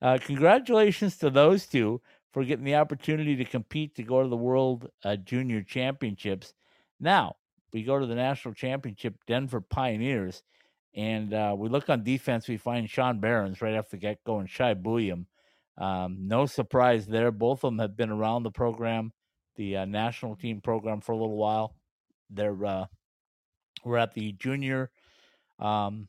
uh, 0.00 0.18
congratulations 0.20 1.16
to 1.18 1.30
those 1.30 1.66
two 1.66 2.00
for 2.32 2.44
getting 2.44 2.64
the 2.64 2.76
opportunity 2.76 3.36
to 3.36 3.44
compete 3.44 3.96
to 3.96 4.04
go 4.04 4.22
to 4.22 4.28
the 4.28 4.36
World 4.36 4.88
uh, 5.04 5.16
Junior 5.16 5.62
Championships. 5.62 6.54
Now 7.00 7.36
we 7.72 7.82
go 7.82 7.98
to 7.98 8.06
the 8.06 8.14
national 8.14 8.54
championship, 8.54 9.14
Denver 9.26 9.60
Pioneers, 9.60 10.42
and 10.94 11.32
uh, 11.32 11.54
we 11.56 11.68
look 11.68 11.88
on 11.88 12.02
defense. 12.02 12.48
We 12.48 12.56
find 12.56 12.88
Sean 12.88 13.20
Behrens 13.20 13.62
right 13.62 13.76
off 13.76 13.90
the 13.90 13.96
get 13.96 14.22
go 14.24 14.38
and 14.38 14.48
Shai 14.48 14.74
Buium. 14.74 15.26
Um, 15.78 16.16
no 16.20 16.46
surprise 16.46 17.06
there. 17.06 17.30
Both 17.30 17.64
of 17.64 17.72
them 17.72 17.78
have 17.78 17.96
been 17.96 18.10
around 18.10 18.42
the 18.42 18.50
program, 18.50 19.12
the 19.56 19.78
uh, 19.78 19.84
national 19.84 20.36
team 20.36 20.60
program, 20.60 21.00
for 21.00 21.12
a 21.12 21.16
little 21.16 21.36
while. 21.36 21.74
They're 22.28 22.64
uh, 22.64 22.86
we're 23.84 23.96
at 23.96 24.14
the 24.14 24.32
junior 24.32 24.90
um, 25.58 26.08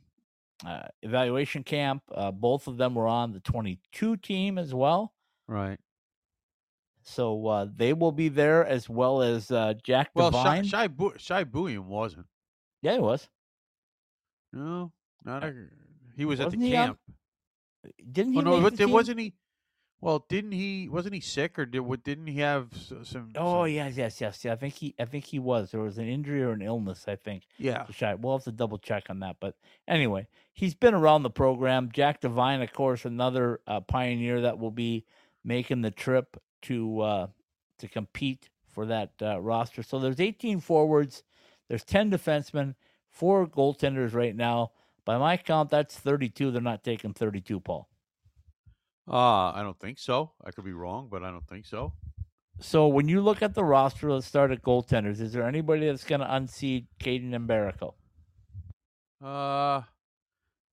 uh, 0.65 0.83
evaluation 1.01 1.63
camp. 1.63 2.03
Uh, 2.13 2.31
both 2.31 2.67
of 2.67 2.77
them 2.77 2.95
were 2.95 3.07
on 3.07 3.31
the 3.31 3.39
22 3.39 4.17
team 4.17 4.57
as 4.57 4.73
well. 4.73 5.13
Right. 5.47 5.79
So 7.03 7.47
uh, 7.47 7.67
they 7.75 7.93
will 7.93 8.11
be 8.11 8.29
there 8.29 8.65
as 8.65 8.87
well 8.89 9.21
as 9.21 9.49
uh, 9.51 9.73
Jack 9.83 10.11
Well, 10.13 10.31
Shy, 10.31 10.37
Devine. 10.37 10.63
Shy, 10.65 10.87
Bu- 10.87 11.13
Shy 11.17 11.43
wasn't. 11.43 12.27
yeah, 12.81 12.93
he 12.93 12.99
was. 12.99 13.27
No, 14.53 14.91
not 15.23 15.43
a. 15.43 15.53
He 16.17 16.25
was 16.25 16.39
at 16.39 16.45
Wasn't 16.47 16.61
the 16.61 16.67
he 16.67 16.75
on- 16.75 16.87
camp. 16.87 16.99
Didn't 18.11 18.33
he? 18.33 18.39
Oh 18.39 18.41
no, 18.41 18.61
but 18.61 18.73
the 18.73 18.77
there 18.77 18.87
wasn't 18.87 19.19
he. 19.19 19.33
Well, 20.01 20.25
didn't 20.29 20.51
he? 20.51 20.89
Wasn't 20.89 21.13
he 21.13 21.21
sick 21.21 21.57
or 21.57 21.65
did? 21.65 21.79
What 21.81 22.03
didn't 22.03 22.27
he 22.27 22.39
have 22.39 22.69
some? 23.05 23.29
Oh 23.35 23.63
some- 23.63 23.71
yes, 23.71 23.95
yes, 23.97 24.19
yes. 24.21 24.43
Yeah, 24.45 24.53
I 24.53 24.55
think 24.55 24.75
he. 24.75 24.93
I 24.99 25.05
think 25.05 25.25
he 25.25 25.39
was. 25.39 25.71
There 25.71 25.79
was 25.81 25.97
an 25.97 26.07
injury 26.07 26.43
or 26.43 26.51
an 26.51 26.61
illness. 26.61 27.05
I 27.07 27.15
think. 27.15 27.43
yeah. 27.57 27.85
Shai. 27.91 28.15
We'll 28.15 28.33
have 28.37 28.43
to 28.43 28.51
double 28.51 28.77
check 28.77 29.05
on 29.09 29.19
that. 29.21 29.37
But 29.39 29.55
anyway, 29.87 30.27
he's 30.53 30.75
been 30.75 30.93
around 30.93 31.23
the 31.23 31.29
program. 31.29 31.89
Jack 31.93 32.21
Devine, 32.21 32.61
of 32.61 32.73
course, 32.73 33.05
another 33.05 33.61
uh, 33.65 33.79
pioneer 33.81 34.41
that 34.41 34.59
will 34.59 34.71
be 34.71 35.05
making 35.43 35.81
the 35.81 35.91
trip 35.91 36.37
to 36.63 37.01
uh, 37.01 37.27
to 37.79 37.87
compete 37.87 38.49
for 38.67 38.85
that 38.85 39.11
uh, 39.21 39.39
roster. 39.41 39.83
So 39.83 39.99
there's 39.99 40.19
18 40.19 40.59
forwards, 40.61 41.23
there's 41.67 41.83
10 41.83 42.11
defensemen, 42.11 42.75
four 43.09 43.47
goaltenders 43.47 44.13
right 44.13 44.35
now. 44.35 44.71
By 45.03 45.17
my 45.17 45.35
count, 45.37 45.69
that's 45.69 45.97
32. 45.97 46.51
They're 46.51 46.61
not 46.61 46.83
taking 46.83 47.13
32, 47.13 47.59
Paul. 47.59 47.89
Uh, 49.07 49.51
I 49.51 49.61
don't 49.63 49.79
think 49.79 49.99
so. 49.99 50.31
I 50.43 50.51
could 50.51 50.63
be 50.63 50.73
wrong, 50.73 51.07
but 51.11 51.23
I 51.23 51.31
don't 51.31 51.47
think 51.47 51.65
so. 51.65 51.93
So 52.59 52.87
when 52.87 53.07
you 53.07 53.21
look 53.21 53.41
at 53.41 53.55
the 53.55 53.63
roster, 53.63 54.11
let's 54.11 54.27
start 54.27 54.51
at 54.51 54.61
goaltenders. 54.61 55.19
Is 55.19 55.33
there 55.33 55.43
anybody 55.47 55.87
that's 55.87 56.03
going 56.03 56.21
to 56.21 56.33
unseat 56.35 56.85
Kaidan 56.99 57.33
and 57.33 57.49
Barrico? 57.49 57.95
Uh, 59.21 59.81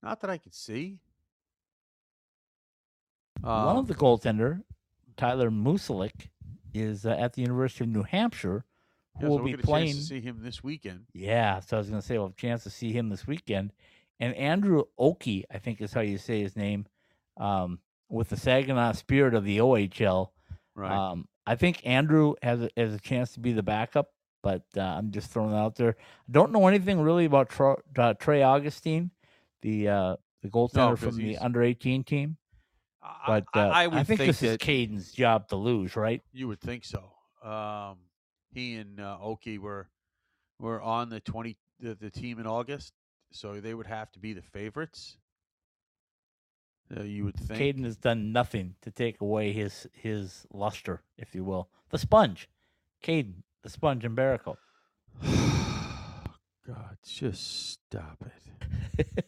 not 0.02 0.20
that 0.20 0.30
I 0.30 0.38
could 0.38 0.54
see. 0.54 0.98
One 3.40 3.76
Um, 3.76 3.76
of 3.76 3.86
the 3.88 3.94
goaltender, 3.94 4.62
Tyler 5.18 5.50
Muszelik, 5.50 6.28
is 6.72 7.04
uh, 7.04 7.10
at 7.10 7.34
the 7.34 7.42
University 7.42 7.84
of 7.84 7.90
New 7.90 8.02
Hampshire, 8.02 8.64
who 9.18 9.24
yeah, 9.24 9.28
will 9.28 9.38
we'll 9.38 9.44
be 9.44 9.56
playing. 9.56 9.94
to 9.94 10.02
see 10.02 10.20
him 10.20 10.38
this 10.40 10.62
weekend. 10.62 11.06
Yeah, 11.12 11.60
so 11.60 11.76
I 11.76 11.80
was 11.80 11.88
going 11.88 12.00
to 12.00 12.06
say 12.06 12.16
we'll 12.16 12.28
have 12.28 12.34
a 12.36 12.40
chance 12.40 12.62
to 12.64 12.70
see 12.70 12.92
him 12.92 13.08
this 13.08 13.26
weekend. 13.26 13.72
And 14.20 14.34
Andrew 14.34 14.84
Oki, 14.98 15.44
I 15.52 15.58
think 15.58 15.80
is 15.80 15.92
how 15.92 16.00
you 16.00 16.18
say 16.18 16.40
his 16.40 16.56
name, 16.56 16.86
um, 17.36 17.80
with 18.08 18.30
the 18.30 18.36
Saginaw 18.36 18.92
Spirit 18.92 19.34
of 19.34 19.44
the 19.44 19.58
OHL. 19.58 20.30
Right. 20.74 20.90
Um, 20.90 21.28
I 21.46 21.54
think 21.56 21.86
Andrew 21.86 22.34
has 22.42 22.62
a, 22.62 22.70
has 22.76 22.94
a 22.94 23.00
chance 23.00 23.32
to 23.32 23.40
be 23.40 23.52
the 23.52 23.62
backup, 23.62 24.12
but 24.42 24.62
uh, 24.76 24.82
I'm 24.82 25.10
just 25.10 25.30
throwing 25.30 25.50
that 25.50 25.56
out 25.56 25.76
there. 25.76 25.96
I 25.98 26.32
don't 26.32 26.52
know 26.52 26.66
anything 26.66 27.00
really 27.00 27.24
about 27.24 27.48
Tro- 27.48 27.80
uh, 27.96 28.14
Trey 28.14 28.42
Augustine, 28.42 29.10
the 29.62 29.88
uh, 29.88 30.16
the 30.42 30.48
goaltender 30.48 30.90
'cause 30.90 31.00
from 31.00 31.16
the 31.16 31.38
under 31.38 31.62
18 31.62 32.04
team. 32.04 32.36
I- 33.02 33.24
But 33.26 33.44
uh, 33.54 33.60
I, 33.68 33.84
I 33.84 33.86
would 33.86 34.06
think, 34.06 34.18
this 34.20 34.42
is 34.42 34.56
Kaidan's 34.58 35.12
job 35.12 35.48
to 35.48 35.56
lose, 35.56 35.96
right? 35.96 36.22
you 36.32 36.48
would 36.48 36.60
think 36.60 36.84
so. 36.84 37.12
Um, 37.42 37.98
he 38.52 38.74
and 38.76 38.98
uh, 39.00 39.18
Oki 39.22 39.58
were 39.58 39.88
were 40.58 40.80
on 40.82 41.08
the 41.08 41.20
twenty 41.20 41.56
the, 41.78 41.94
the 41.94 42.10
team 42.10 42.38
in 42.40 42.46
August, 42.46 42.92
so 43.30 43.60
they 43.60 43.74
would 43.74 43.86
have 43.86 44.10
to 44.12 44.18
be 44.18 44.32
the 44.32 44.42
favorites. 44.42 45.16
Uh, 46.96 47.02
you 47.02 47.24
would 47.24 47.36
think. 47.36 47.60
Kaidan 47.60 47.84
has 47.84 47.96
done 47.96 48.32
nothing 48.32 48.74
to 48.82 48.90
take 48.90 49.20
away 49.20 49.52
his 49.52 49.86
his 49.92 50.46
luster, 50.52 51.02
if 51.16 51.34
you 51.34 51.44
will. 51.44 51.68
The 51.90 51.98
sponge, 51.98 52.48
Kaidan, 53.04 53.42
the 53.62 53.68
sponge 53.70 54.04
and 54.04 54.16
Barrico. 54.16 54.56
God, 56.66 56.96
just 57.06 57.70
stop 57.72 58.18
it. 58.26 59.06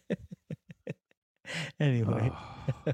anyway, 1.81 2.31
Oh, 2.33 2.93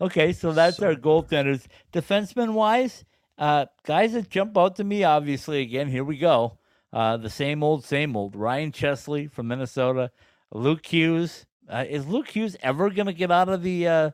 okay, 0.00 0.32
so 0.32 0.52
that's 0.52 0.80
our 0.80 0.94
goaltenders. 0.94 1.66
Defenseman 1.92 2.52
wise, 2.54 3.04
uh, 3.38 3.66
guys 3.84 4.12
that 4.12 4.30
jump 4.30 4.56
out 4.56 4.76
to 4.76 4.84
me, 4.84 5.04
obviously, 5.04 5.60
again, 5.62 5.88
here 5.88 6.04
we 6.04 6.16
go. 6.18 6.58
Uh, 6.92 7.16
the 7.16 7.30
same 7.30 7.62
old, 7.62 7.84
same 7.84 8.16
old. 8.16 8.36
Ryan 8.36 8.70
Chesley 8.72 9.26
from 9.26 9.48
Minnesota, 9.48 10.10
Luke 10.52 10.86
Hughes. 10.86 11.44
Uh, 11.68 11.84
is 11.88 12.06
Luke 12.06 12.28
Hughes 12.28 12.56
ever 12.62 12.90
going 12.90 13.06
to 13.06 13.12
get 13.12 13.30
out 13.32 13.48
of 13.48 13.62
the 13.62 13.88
uh, 13.88 14.10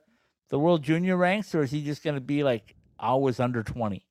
the 0.49 0.59
World 0.59 0.83
Junior 0.83 1.17
ranks, 1.17 1.55
or 1.55 1.63
is 1.63 1.71
he 1.71 1.85
just 1.85 2.03
going 2.03 2.15
to 2.15 2.21
be 2.21 2.43
like 2.43 2.75
always 2.99 3.39
under 3.41 3.63
twenty? 3.63 4.07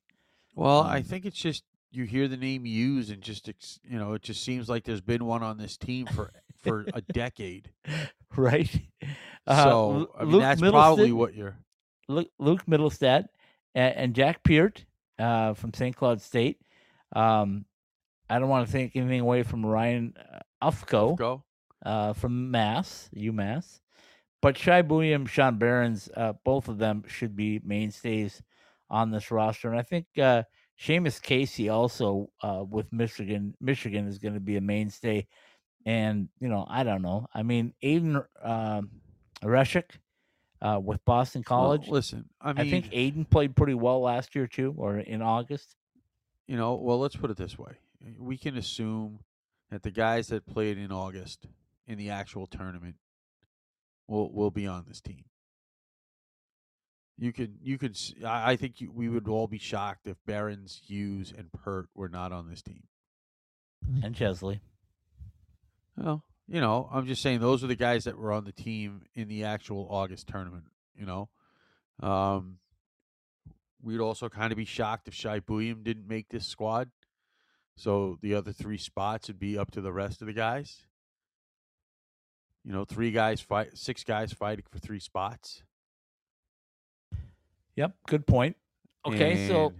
well, 0.54 0.82
I 0.82 0.98
Um, 0.98 1.02
think 1.02 1.24
it's 1.24 1.38
just 1.38 1.64
you 1.90 2.04
hear 2.04 2.28
the 2.28 2.36
name 2.36 2.64
used 2.66 3.10
and 3.10 3.20
just 3.22 3.48
you 3.82 3.98
know 3.98 4.12
it 4.12 4.22
just 4.22 4.44
seems 4.44 4.68
like 4.68 4.84
there's 4.84 5.00
been 5.00 5.24
one 5.24 5.42
on 5.42 5.58
this 5.58 5.76
team 5.76 6.06
for 6.06 6.30
for 6.62 6.86
a 6.94 7.00
decade. 7.00 7.70
right? 8.36 8.70
Uh, 9.46 9.64
so 9.64 10.10
I 10.18 10.24
mean 10.24 10.32
Luke 10.32 10.42
that's 10.42 10.60
probably 10.60 11.12
what 11.12 11.34
you're. 11.34 11.56
Luke, 12.08 12.30
Luke 12.38 12.66
Mittelstadt 12.66 13.26
and, 13.74 13.96
and 13.96 14.14
Jack 14.14 14.42
Peart 14.42 14.84
uh, 15.18 15.54
from 15.54 15.72
St. 15.72 15.94
Cloud 15.94 16.20
State. 16.20 16.60
Um, 17.14 17.64
I 18.28 18.38
don't 18.38 18.48
want 18.48 18.66
to 18.66 18.72
take 18.72 18.94
anything 18.96 19.20
away 19.20 19.42
from 19.42 19.66
Ryan 19.66 20.14
uh, 20.18 20.70
Ufko 20.70 21.42
uh, 21.84 22.12
from 22.12 22.50
Mass, 22.50 23.10
UMass. 23.14 23.80
But 24.42 24.56
Shai 24.56 24.82
Buium, 24.82 25.28
Sean 25.28 25.58
Behrens, 25.58 26.08
uh, 26.16 26.32
both 26.44 26.68
of 26.68 26.78
them 26.78 27.04
should 27.06 27.36
be 27.36 27.60
mainstays 27.64 28.42
on 28.88 29.10
this 29.10 29.30
roster. 29.30 29.70
And 29.70 29.78
I 29.78 29.82
think 29.82 30.06
uh, 30.20 30.44
Seamus 30.80 31.20
Casey 31.20 31.68
also 31.68 32.30
uh, 32.42 32.64
with 32.68 32.92
Michigan, 32.92 33.54
Michigan 33.60 34.06
is 34.06 34.18
going 34.18 34.34
to 34.34 34.40
be 34.40 34.56
a 34.56 34.60
mainstay. 34.60 35.26
And 35.86 36.28
you 36.40 36.48
know, 36.48 36.66
I 36.68 36.84
don't 36.84 37.02
know. 37.02 37.26
I 37.34 37.42
mean, 37.42 37.72
Aiden 37.82 38.24
um, 38.42 38.90
Hreschuk 39.42 39.84
uh, 40.60 40.78
with 40.82 41.04
Boston 41.04 41.42
Well, 41.48 41.58
College. 41.58 41.88
listen, 41.88 42.28
I 42.40 42.52
mean, 42.52 42.66
I 42.66 42.70
think 42.70 42.90
Aiden 42.92 43.28
played 43.28 43.56
pretty 43.56 43.74
well 43.74 44.00
last 44.02 44.34
year 44.34 44.46
too, 44.46 44.74
or 44.76 44.98
in 44.98 45.22
August. 45.22 45.76
you 46.46 46.56
know, 46.56 46.74
well, 46.74 46.98
let's 46.98 47.16
put 47.16 47.30
it 47.30 47.36
this 47.38 47.58
way: 47.58 47.72
we 48.18 48.36
can 48.36 48.56
assume 48.56 49.20
that 49.70 49.82
the 49.82 49.90
guys 49.90 50.28
that 50.28 50.46
played 50.46 50.76
in 50.78 50.92
August 50.92 51.46
in 51.86 51.96
the 51.96 52.10
actual 52.10 52.46
tournament 52.46 52.96
will 54.06 54.30
will 54.32 54.50
be 54.50 54.66
on 54.66 54.84
this 54.86 55.00
team. 55.00 55.24
You 57.16 57.32
could, 57.34 57.56
you 57.62 57.76
could. 57.76 57.98
I 58.24 58.56
think 58.56 58.80
you, 58.80 58.90
we 58.90 59.08
would 59.10 59.28
all 59.28 59.46
be 59.46 59.58
shocked 59.58 60.06
if 60.06 60.16
Behrens, 60.26 60.80
Hughes, 60.86 61.32
and 61.36 61.50
Peart 61.52 61.88
were 61.94 62.08
not 62.08 62.32
on 62.32 62.48
this 62.48 62.62
team. 62.62 62.82
And 64.02 64.14
Chesley. 64.14 64.60
Well, 65.96 66.24
you 66.48 66.60
know, 66.60 66.88
I'm 66.92 67.06
just 67.06 67.22
saying 67.22 67.40
those 67.40 67.62
are 67.62 67.68
the 67.68 67.76
guys 67.76 68.04
that 68.04 68.18
were 68.18 68.32
on 68.32 68.44
the 68.44 68.52
team 68.52 69.02
in 69.14 69.28
the 69.28 69.44
actual 69.44 69.86
August 69.90 70.26
tournament. 70.26 70.64
You 70.96 71.06
know, 71.06 71.28
um, 72.00 72.58
we'd 73.82 74.00
also 74.00 74.28
kind 74.28 74.52
of 74.52 74.58
be 74.58 74.64
shocked 74.64 75.08
if 75.08 75.14
Shai 75.14 75.40
William 75.48 75.82
didn't 75.82 76.08
make 76.08 76.28
this 76.28 76.46
squad. 76.46 76.90
So 77.76 78.18
the 78.20 78.34
other 78.34 78.52
three 78.52 78.76
spots 78.78 79.28
would 79.28 79.38
be 79.38 79.56
up 79.56 79.70
to 79.72 79.80
the 79.80 79.92
rest 79.92 80.20
of 80.20 80.26
the 80.26 80.32
guys. 80.32 80.82
You 82.64 82.72
know, 82.72 82.84
three 82.84 83.10
guys 83.10 83.40
fight, 83.40 83.78
six 83.78 84.04
guys 84.04 84.32
fighting 84.32 84.64
for 84.70 84.78
three 84.78 85.00
spots. 85.00 85.62
Yep, 87.76 87.94
good 88.06 88.26
point. 88.26 88.56
Okay, 89.06 89.48
so 89.48 89.72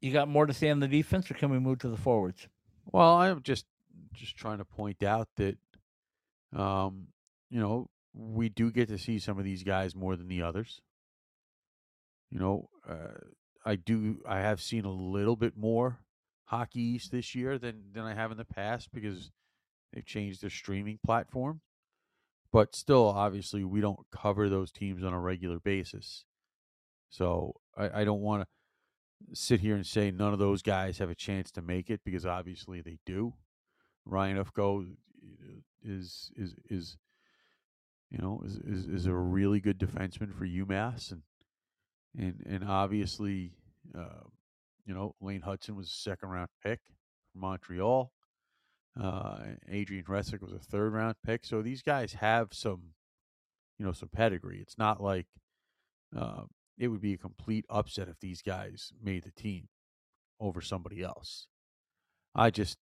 you 0.00 0.12
got 0.12 0.28
more 0.28 0.46
to 0.46 0.52
say 0.52 0.70
on 0.70 0.78
the 0.78 0.86
defense, 0.86 1.28
or 1.30 1.34
can 1.34 1.50
we 1.50 1.58
move 1.58 1.80
to 1.80 1.88
the 1.88 1.96
forwards? 1.96 2.46
Well, 2.92 3.16
I'm 3.16 3.42
just 3.42 3.66
just 4.12 4.36
trying 4.36 4.58
to 4.58 4.64
point 4.64 5.02
out 5.02 5.28
that, 5.36 5.56
um, 6.56 7.08
you 7.50 7.60
know, 7.60 7.88
we 8.12 8.48
do 8.48 8.70
get 8.70 8.88
to 8.88 8.98
see 8.98 9.18
some 9.18 9.38
of 9.38 9.44
these 9.44 9.62
guys 9.62 9.94
more 9.94 10.16
than 10.16 10.28
the 10.28 10.42
others. 10.42 10.80
You 12.30 12.38
know, 12.38 12.68
uh, 12.88 13.18
I 13.64 13.76
do. 13.76 14.22
I 14.26 14.38
have 14.38 14.60
seen 14.60 14.84
a 14.84 14.92
little 14.92 15.36
bit 15.36 15.56
more 15.56 16.00
Hockey 16.46 16.80
East 16.80 17.12
this 17.12 17.34
year 17.34 17.58
than 17.58 17.92
than 17.92 18.04
I 18.04 18.14
have 18.14 18.30
in 18.30 18.38
the 18.38 18.44
past 18.44 18.90
because 18.92 19.30
they've 19.92 20.06
changed 20.06 20.42
their 20.42 20.50
streaming 20.50 20.98
platform. 21.04 21.60
But 22.52 22.74
still, 22.74 23.08
obviously, 23.08 23.64
we 23.64 23.80
don't 23.80 24.00
cover 24.10 24.48
those 24.48 24.72
teams 24.72 25.04
on 25.04 25.12
a 25.12 25.20
regular 25.20 25.60
basis. 25.60 26.24
So 27.08 27.54
I, 27.76 28.00
I 28.00 28.04
don't 28.04 28.20
want 28.20 28.42
to 28.42 29.36
sit 29.36 29.60
here 29.60 29.74
and 29.74 29.86
say 29.86 30.10
none 30.10 30.32
of 30.32 30.38
those 30.38 30.62
guys 30.62 30.98
have 30.98 31.10
a 31.10 31.14
chance 31.14 31.50
to 31.52 31.62
make 31.62 31.90
it 31.90 32.00
because 32.04 32.26
obviously 32.26 32.80
they 32.80 32.98
do. 33.04 33.34
Ryan 34.04 34.36
Ufko 34.38 34.86
is 35.82 36.30
is 36.36 36.54
is 36.68 36.96
you 38.10 38.18
know 38.18 38.42
is, 38.44 38.56
is 38.56 38.86
is 38.86 39.06
a 39.06 39.14
really 39.14 39.60
good 39.60 39.78
defenseman 39.78 40.34
for 40.34 40.46
UMass 40.46 41.12
and 41.12 41.22
and 42.18 42.42
and 42.46 42.64
obviously 42.68 43.52
uh, 43.96 44.24
you 44.84 44.94
know 44.94 45.14
Lane 45.20 45.42
Hutson 45.42 45.76
was 45.76 45.88
a 45.88 45.90
second 45.90 46.30
round 46.30 46.48
pick 46.64 46.80
from 47.32 47.42
Montreal. 47.42 48.12
Uh, 49.00 49.38
Adrian 49.68 50.04
Hreschuk 50.04 50.42
was 50.42 50.52
a 50.52 50.58
third 50.58 50.92
round 50.92 51.14
pick. 51.24 51.44
So 51.44 51.62
these 51.62 51.82
guys 51.82 52.14
have 52.14 52.48
some 52.52 52.94
you 53.78 53.86
know 53.86 53.92
some 53.92 54.08
pedigree. 54.08 54.60
It's 54.60 54.78
not 54.78 55.02
like 55.02 55.26
uh, 56.16 56.42
it 56.78 56.88
would 56.88 57.00
be 57.00 57.14
a 57.14 57.18
complete 57.18 57.64
upset 57.70 58.08
if 58.08 58.18
these 58.20 58.42
guys 58.42 58.92
made 59.02 59.24
the 59.24 59.30
team 59.30 59.68
over 60.40 60.60
somebody 60.60 61.02
else. 61.02 61.46
I 62.34 62.50
just 62.50 62.78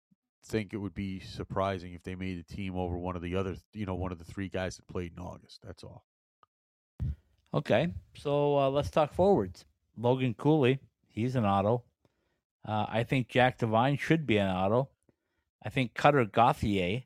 think 0.45 0.73
it 0.73 0.79
would 0.79 0.95
be 0.95 1.21
surprising 1.21 1.95
if 1.95 2.03
they 2.03 2.15
made 2.15 2.39
the 2.39 2.55
team 2.55 2.77
over 2.77 2.97
one 2.97 3.17
of 3.17 3.23
the 3.23 3.37
other, 3.37 3.57
you 3.73 3.87
know, 3.87 3.95
one 3.95 4.13
of 4.13 4.19
the 4.19 4.25
three 4.25 4.49
guys 4.49 4.77
that 4.77 4.87
played 4.87 5.13
in 5.17 5.23
August. 5.23 5.61
That's 5.65 5.83
all. 5.83 6.05
Okay, 7.53 7.89
so 8.17 8.59
uh, 8.59 8.71
let's 8.71 8.91
talk 8.91 9.15
forwards. 9.15 9.65
Logan 9.97 10.35
Cooley, 10.35 10.81
he's 11.09 11.37
an 11.37 11.45
auto. 11.45 11.85
Uh, 12.67 12.87
I 12.89 13.05
think 13.05 13.29
Jack 13.29 13.59
Devine 13.59 13.97
should 13.97 14.27
be 14.27 14.39
an 14.39 14.49
auto. 14.49 14.89
I 15.65 15.69
think 15.69 15.95
Cutter 15.95 16.25
Gauthier, 16.25 17.05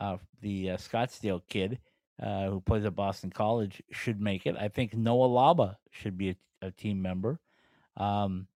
uh, 0.00 0.16
the 0.40 0.70
uh, 0.70 0.76
Scottsdale 0.76 1.42
kid 1.48 1.78
uh, 2.22 2.48
who 2.48 2.60
plays 2.60 2.84
at 2.84 2.96
Boston 2.96 3.30
College, 3.30 3.82
should 3.90 4.20
make 4.20 4.46
it. 4.46 4.56
I 4.58 4.68
think 4.68 4.94
Noah 4.94 5.28
Laba 5.28 5.76
should 5.90 6.16
be 6.16 6.30
a, 6.30 6.36
a 6.62 6.70
team 6.70 7.02
member. 7.02 7.38
Um, 7.96 8.46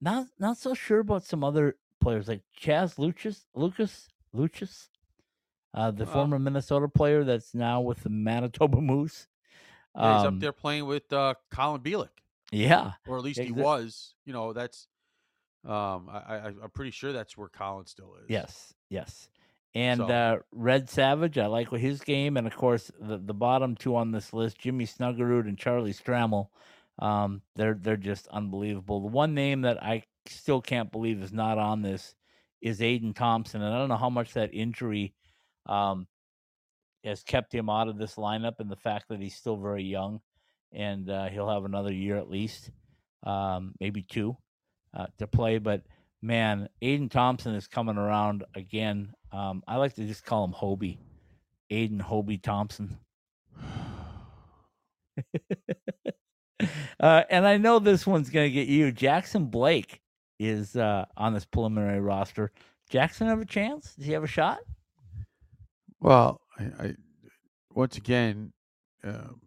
not 0.00 0.26
not 0.38 0.56
so 0.56 0.74
sure 0.74 1.00
about 1.00 1.24
some 1.24 1.42
other 1.42 1.76
players 2.00 2.28
like 2.28 2.42
Chaz 2.60 2.98
Lucius, 2.98 3.46
Lucius, 3.54 4.08
Lucius, 4.32 4.88
uh, 5.74 5.90
the 5.90 6.04
Well- 6.04 6.12
former 6.14 6.38
Minnesota 6.38 6.88
player 6.88 7.24
that's 7.24 7.54
now 7.54 7.80
with 7.80 8.02
the 8.02 8.10
Manitoba 8.10 8.80
Moose. 8.80 9.26
Yeah, 9.96 10.18
he's 10.18 10.26
Um, 10.26 10.34
up 10.34 10.40
there 10.40 10.52
playing 10.52 10.86
with 10.86 11.12
uh, 11.12 11.34
Colin 11.50 11.80
Bielik, 11.80 12.08
Yeah, 12.52 12.92
or 13.06 13.16
at 13.18 13.24
least 13.24 13.40
he 13.40 13.52
was. 13.52 14.14
You 14.24 14.32
know, 14.32 14.52
that's. 14.52 14.86
Um, 15.64 16.08
I, 16.08 16.18
I 16.36 16.46
I'm 16.62 16.70
pretty 16.72 16.92
sure 16.92 17.12
that's 17.12 17.36
where 17.36 17.48
Colin 17.48 17.86
still 17.86 18.14
is. 18.22 18.26
Yes, 18.28 18.74
yes. 18.90 19.28
And 19.74 19.98
So- 19.98 20.06
uh, 20.06 20.38
Red 20.52 20.88
Savage, 20.88 21.36
I 21.36 21.46
like 21.46 21.70
his 21.70 22.00
game, 22.00 22.36
and 22.36 22.46
of 22.46 22.54
course 22.56 22.90
the 23.00 23.18
the 23.18 23.34
bottom 23.34 23.74
two 23.74 23.96
on 23.96 24.12
this 24.12 24.32
list, 24.32 24.58
Jimmy 24.58 24.86
Snuggerud 24.86 25.48
and 25.48 25.58
Charlie 25.58 25.92
Stramel. 25.92 26.48
Um, 27.00 27.42
they're 27.56 27.74
they're 27.74 27.96
just 27.96 28.28
unbelievable. 28.28 29.00
The 29.00 29.08
one 29.08 29.34
name 29.34 29.62
that 29.62 29.82
I 29.82 30.04
still 30.30 30.60
can't 30.60 30.92
believe 30.92 31.22
is 31.22 31.32
not 31.32 31.58
on 31.58 31.82
this 31.82 32.14
is 32.60 32.80
Aiden 32.80 33.14
Thompson, 33.14 33.62
and 33.62 33.74
I 33.74 33.78
don't 33.78 33.88
know 33.88 33.96
how 33.96 34.10
much 34.10 34.34
that 34.34 34.52
injury 34.52 35.14
um, 35.66 36.06
has 37.04 37.22
kept 37.22 37.54
him 37.54 37.70
out 37.70 37.88
of 37.88 37.98
this 37.98 38.16
lineup, 38.16 38.58
and 38.58 38.70
the 38.70 38.76
fact 38.76 39.08
that 39.08 39.20
he's 39.20 39.36
still 39.36 39.56
very 39.56 39.84
young, 39.84 40.20
and 40.72 41.08
uh, 41.08 41.28
he'll 41.28 41.48
have 41.48 41.64
another 41.64 41.92
year 41.92 42.16
at 42.16 42.30
least, 42.30 42.70
um, 43.24 43.74
maybe 43.80 44.02
two, 44.02 44.36
uh, 44.94 45.06
to 45.18 45.26
play. 45.26 45.58
But 45.58 45.82
man, 46.20 46.68
Aiden 46.82 47.10
Thompson 47.10 47.54
is 47.54 47.68
coming 47.68 47.96
around 47.96 48.44
again. 48.54 49.12
Um, 49.30 49.62
I 49.68 49.76
like 49.76 49.94
to 49.94 50.06
just 50.06 50.24
call 50.24 50.44
him 50.44 50.52
Hobie, 50.52 50.98
Aiden 51.70 52.00
Hobie 52.00 52.42
Thompson. 52.42 52.98
uh, 57.00 57.22
and 57.30 57.46
I 57.46 57.56
know 57.56 57.78
this 57.78 58.06
one's 58.06 58.30
going 58.30 58.46
to 58.46 58.54
get 58.54 58.68
you. 58.68 58.90
Jackson 58.90 59.46
Blake 59.46 60.00
is 60.38 60.76
uh, 60.76 61.04
on 61.16 61.34
this 61.34 61.44
preliminary 61.44 62.00
roster. 62.00 62.52
Jackson 62.88 63.26
have 63.26 63.40
a 63.40 63.44
chance? 63.44 63.94
Does 63.94 64.06
he 64.06 64.12
have 64.12 64.24
a 64.24 64.28
shot? 64.28 64.58
Well, 66.00 66.40
I, 66.58 66.64
I 66.84 66.94
once 67.72 67.96
again, 67.96 68.52
um, 69.04 69.40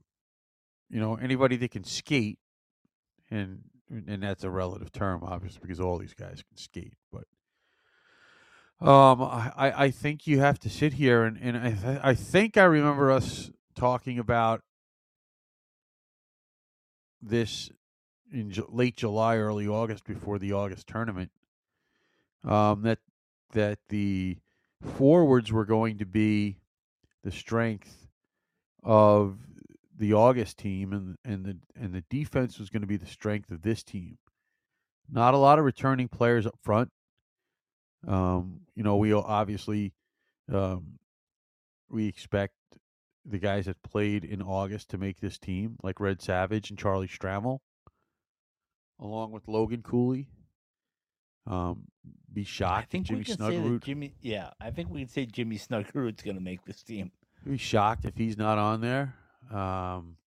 you 0.89 0.99
know, 0.99 1.15
anybody 1.15 1.57
that 1.57 1.71
can 1.71 1.83
skate, 1.83 2.39
and 3.29 3.63
and 3.89 4.23
that's 4.23 4.43
a 4.43 4.49
relative 4.49 4.91
term, 4.91 5.23
obviously, 5.23 5.59
because 5.61 5.79
all 5.79 5.97
these 5.97 6.13
guys 6.13 6.43
can 6.47 6.57
skate. 6.57 6.93
But 7.11 7.25
um, 8.85 9.21
I 9.21 9.73
I 9.75 9.91
think 9.91 10.27
you 10.27 10.39
have 10.39 10.59
to 10.59 10.69
sit 10.69 10.93
here 10.93 11.23
and 11.23 11.37
and 11.37 11.57
I 11.57 11.71
th- 11.71 11.99
I 12.03 12.15
think 12.15 12.57
I 12.57 12.63
remember 12.63 13.11
us 13.11 13.51
talking 13.75 14.19
about 14.19 14.61
this 17.21 17.69
in 18.31 18.53
late 18.69 18.97
July, 18.97 19.37
early 19.37 19.67
August, 19.67 20.05
before 20.05 20.39
the 20.39 20.53
August 20.53 20.87
tournament. 20.87 21.31
Um, 22.43 22.81
that 22.83 22.99
that 23.53 23.79
the 23.89 24.37
forwards 24.81 25.51
were 25.51 25.65
going 25.65 25.99
to 25.99 26.05
be 26.05 26.57
the 27.23 27.31
strength 27.31 28.07
of 28.83 29.37
the 29.97 30.13
August 30.13 30.57
team 30.57 30.93
and 30.93 31.17
and 31.23 31.45
the 31.45 31.57
and 31.79 31.93
the 31.93 32.03
defense 32.09 32.57
was 32.57 32.69
going 32.69 32.81
to 32.81 32.87
be 32.87 32.97
the 32.97 33.05
strength 33.05 33.51
of 33.51 33.61
this 33.61 33.83
team. 33.83 34.17
Not 35.09 35.33
a 35.33 35.37
lot 35.37 35.59
of 35.59 35.65
returning 35.65 36.07
players 36.07 36.47
up 36.47 36.57
front. 36.61 36.89
Um, 38.07 38.61
you 38.75 38.83
know, 38.83 38.95
we 38.95 39.13
obviously 39.13 39.93
um, 40.51 40.97
we 41.89 42.07
expect 42.07 42.55
the 43.25 43.37
guys 43.37 43.65
that 43.65 43.83
played 43.83 44.23
in 44.23 44.41
August 44.41 44.89
to 44.89 44.97
make 44.97 45.19
this 45.19 45.37
team, 45.37 45.75
like 45.83 45.99
Red 45.99 46.21
Savage 46.21 46.69
and 46.69 46.79
Charlie 46.79 47.07
Stramel, 47.07 47.59
along 49.01 49.31
with 49.31 49.47
Logan 49.47 49.81
Cooley. 49.81 50.27
Um, 51.47 51.85
be 52.31 52.43
shocked. 52.43 52.87
I 52.87 52.91
think 52.91 53.07
Jimmy 53.07 53.19
we 53.19 53.25
can 53.25 53.37
say 53.37 53.43
that 53.43 53.53
Snuggerud 53.53 53.83
Jimmy. 53.83 54.13
Yeah, 54.21 54.51
I 54.61 54.69
think 54.71 54.89
we 54.89 54.99
can 54.99 55.09
say 55.09 55.25
Jimmy 55.25 55.57
Snuggerud's 55.57 56.21
going 56.21 56.37
to 56.37 56.41
make 56.41 56.63
this 56.65 56.83
team. 56.83 57.11
be 57.45 57.57
shocked 57.57 58.05
if 58.05 58.15
he's 58.15 58.37
not 58.37 58.57
on 58.57 58.81
there. 58.81 59.15
Um, 59.51 60.17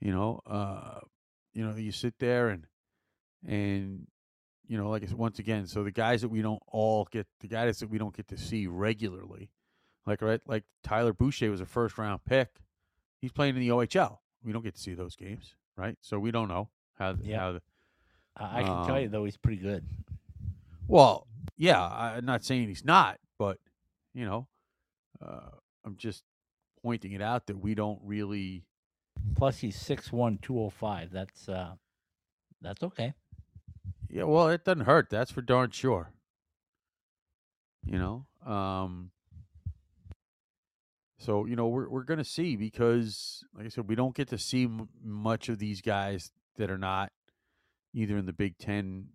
you 0.00 0.12
know, 0.12 0.40
uh, 0.46 0.98
you 1.54 1.64
know, 1.64 1.76
you 1.76 1.92
sit 1.92 2.14
there 2.18 2.48
and 2.48 2.66
and 3.46 4.06
you 4.66 4.76
know, 4.76 4.90
like 4.90 5.02
I 5.02 5.06
said, 5.06 5.18
once 5.18 5.38
again, 5.38 5.66
so 5.66 5.84
the 5.84 5.90
guys 5.90 6.22
that 6.22 6.28
we 6.28 6.42
don't 6.42 6.62
all 6.66 7.06
get, 7.10 7.26
the 7.40 7.48
guys 7.48 7.78
that 7.78 7.90
we 7.90 7.98
don't 7.98 8.16
get 8.16 8.28
to 8.28 8.36
see 8.36 8.66
regularly, 8.66 9.50
like 10.06 10.22
right, 10.22 10.40
like 10.46 10.64
Tyler 10.82 11.12
Boucher 11.12 11.50
was 11.50 11.60
a 11.60 11.66
first 11.66 11.98
round 11.98 12.24
pick. 12.24 12.48
He's 13.20 13.32
playing 13.32 13.54
in 13.56 13.60
the 13.60 13.68
OHL. 13.68 14.18
We 14.42 14.52
don't 14.52 14.64
get 14.64 14.74
to 14.74 14.80
see 14.80 14.94
those 14.94 15.14
games, 15.14 15.54
right? 15.76 15.96
So 16.00 16.18
we 16.18 16.30
don't 16.30 16.48
know 16.48 16.68
how 16.94 17.12
the- 17.14 17.24
Yeah. 17.24 17.38
how 17.38 17.60
I 18.36 18.60
I 18.60 18.62
can 18.62 18.86
tell 18.86 18.98
you 18.98 19.06
Um, 19.06 19.12
though, 19.12 19.24
he's 19.24 19.36
pretty 19.36 19.60
good. 19.60 19.84
Well, 20.88 21.26
yeah, 21.56 21.82
I'm 21.86 22.24
not 22.24 22.44
saying 22.44 22.68
he's 22.68 22.84
not, 22.84 23.20
but 23.38 23.58
you 24.14 24.24
know, 24.24 24.48
uh, 25.20 25.50
I'm 25.84 25.96
just 25.96 26.24
pointing 26.82 27.12
it 27.12 27.20
out 27.22 27.46
that 27.46 27.58
we 27.58 27.74
don't 27.74 28.00
really. 28.02 28.64
Plus, 29.36 29.58
he's 29.58 29.76
six 29.76 30.10
one 30.10 30.38
two 30.38 30.54
zero 30.54 30.70
five. 30.70 31.10
That's 31.10 31.48
uh, 31.48 31.76
that's 32.60 32.82
okay. 32.82 33.14
Yeah, 34.08 34.24
well, 34.24 34.48
it 34.48 34.64
doesn't 34.64 34.84
hurt. 34.86 35.08
That's 35.10 35.30
for 35.30 35.42
darn 35.42 35.70
sure. 35.70 36.12
You 37.84 37.98
know, 37.98 38.26
um, 38.50 39.10
so 41.22 41.46
you 41.46 41.54
know 41.54 41.68
we're 41.68 41.88
we're 41.88 42.02
gonna 42.02 42.24
see 42.24 42.56
because, 42.56 43.44
like 43.56 43.66
I 43.66 43.68
said, 43.68 43.88
we 43.88 43.94
don't 43.94 44.14
get 44.14 44.28
to 44.28 44.38
see 44.38 44.64
m- 44.64 44.88
much 45.02 45.48
of 45.48 45.58
these 45.58 45.80
guys 45.80 46.32
that 46.56 46.70
are 46.70 46.78
not 46.78 47.12
either 47.94 48.16
in 48.16 48.26
the 48.26 48.32
Big 48.32 48.58
Ten 48.58 49.08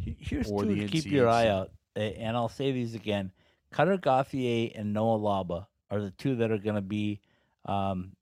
Here's 0.00 0.50
or 0.50 0.64
to 0.64 0.88
keep 0.88 1.06
your 1.06 1.28
eye 1.28 1.48
out, 1.48 1.70
and 1.94 2.36
I'll 2.36 2.48
say 2.48 2.72
these 2.72 2.94
again: 2.94 3.32
Cutter 3.70 3.96
Gauthier 3.96 4.70
and 4.74 4.92
Noah 4.92 5.18
Laba 5.18 5.66
are 5.90 6.00
the 6.00 6.10
two 6.10 6.36
that 6.36 6.50
are 6.50 6.58
going 6.58 6.74
to 6.74 6.80
be 6.80 7.20
um, 7.64 8.16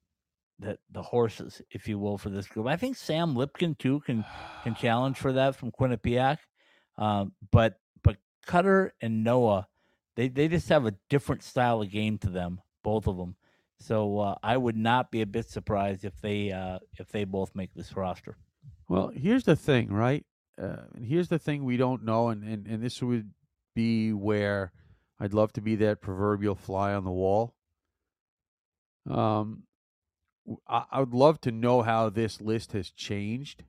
the 0.59 0.79
the 0.91 1.03
horses, 1.03 1.63
if 1.71 1.89
you 1.89 1.99
will, 1.99 2.19
for 2.19 2.29
this 2.29 2.47
group. 2.47 2.67
I 2.67 2.77
think 2.77 2.97
Sam 2.97 3.35
Lipkin 3.35 3.79
too 3.79 4.01
can 4.01 4.25
can 4.65 4.75
challenge 4.81 5.17
for 5.17 5.33
that 5.33 5.57
from 5.57 5.73
Quinnipiac, 5.73 6.39
um, 6.99 7.33
but 7.51 7.81
but 8.03 8.17
Cutter 8.47 8.93
and 9.01 9.25
Noah, 9.25 9.67
they 10.17 10.29
they 10.29 10.49
just 10.49 10.69
have 10.69 10.87
a 10.87 10.95
different 11.09 11.43
style 11.43 11.83
of 11.83 11.91
game 11.91 12.19
to 12.19 12.31
them, 12.31 12.61
both 12.83 13.07
of 13.07 13.17
them. 13.17 13.37
So 13.81 14.19
uh, 14.21 14.35
I 14.43 14.57
would 14.57 14.77
not 14.77 15.11
be 15.11 15.23
a 15.23 15.27
bit 15.27 15.49
surprised 15.49 16.05
if 16.05 16.21
they 16.21 16.53
uh, 16.53 16.79
if 16.99 17.09
they 17.09 17.25
both 17.25 17.55
make 17.55 17.75
this 17.75 17.97
roster. 17.97 18.37
Well, 18.89 19.11
here's 19.15 19.45
the 19.45 19.57
thing, 19.57 19.93
right? 19.93 20.25
Uh, 20.61 20.85
and 20.95 21.07
here's 21.07 21.29
the 21.29 21.39
thing 21.39 21.65
we 21.65 21.77
don't 21.77 22.05
know, 22.05 22.29
and, 22.29 22.45
and, 22.45 22.67
and 22.67 22.83
this 22.83 23.03
would 23.03 23.31
be 23.75 24.13
where 24.13 24.71
I'd 25.19 25.33
love 25.33 25.53
to 25.55 25.61
be 25.61 25.77
that 25.77 26.01
proverbial 26.01 26.55
fly 26.55 26.93
on 26.93 27.05
the 27.05 27.11
wall. 27.11 27.55
Um, 29.09 29.63
I, 30.69 30.85
I 30.91 31.01
would 31.01 31.15
love 31.15 31.41
to 31.43 31.51
know 31.51 31.83
how 31.83 32.11
this 32.11 32.41
list 32.41 32.73
has 32.73 32.91
changed 32.91 33.65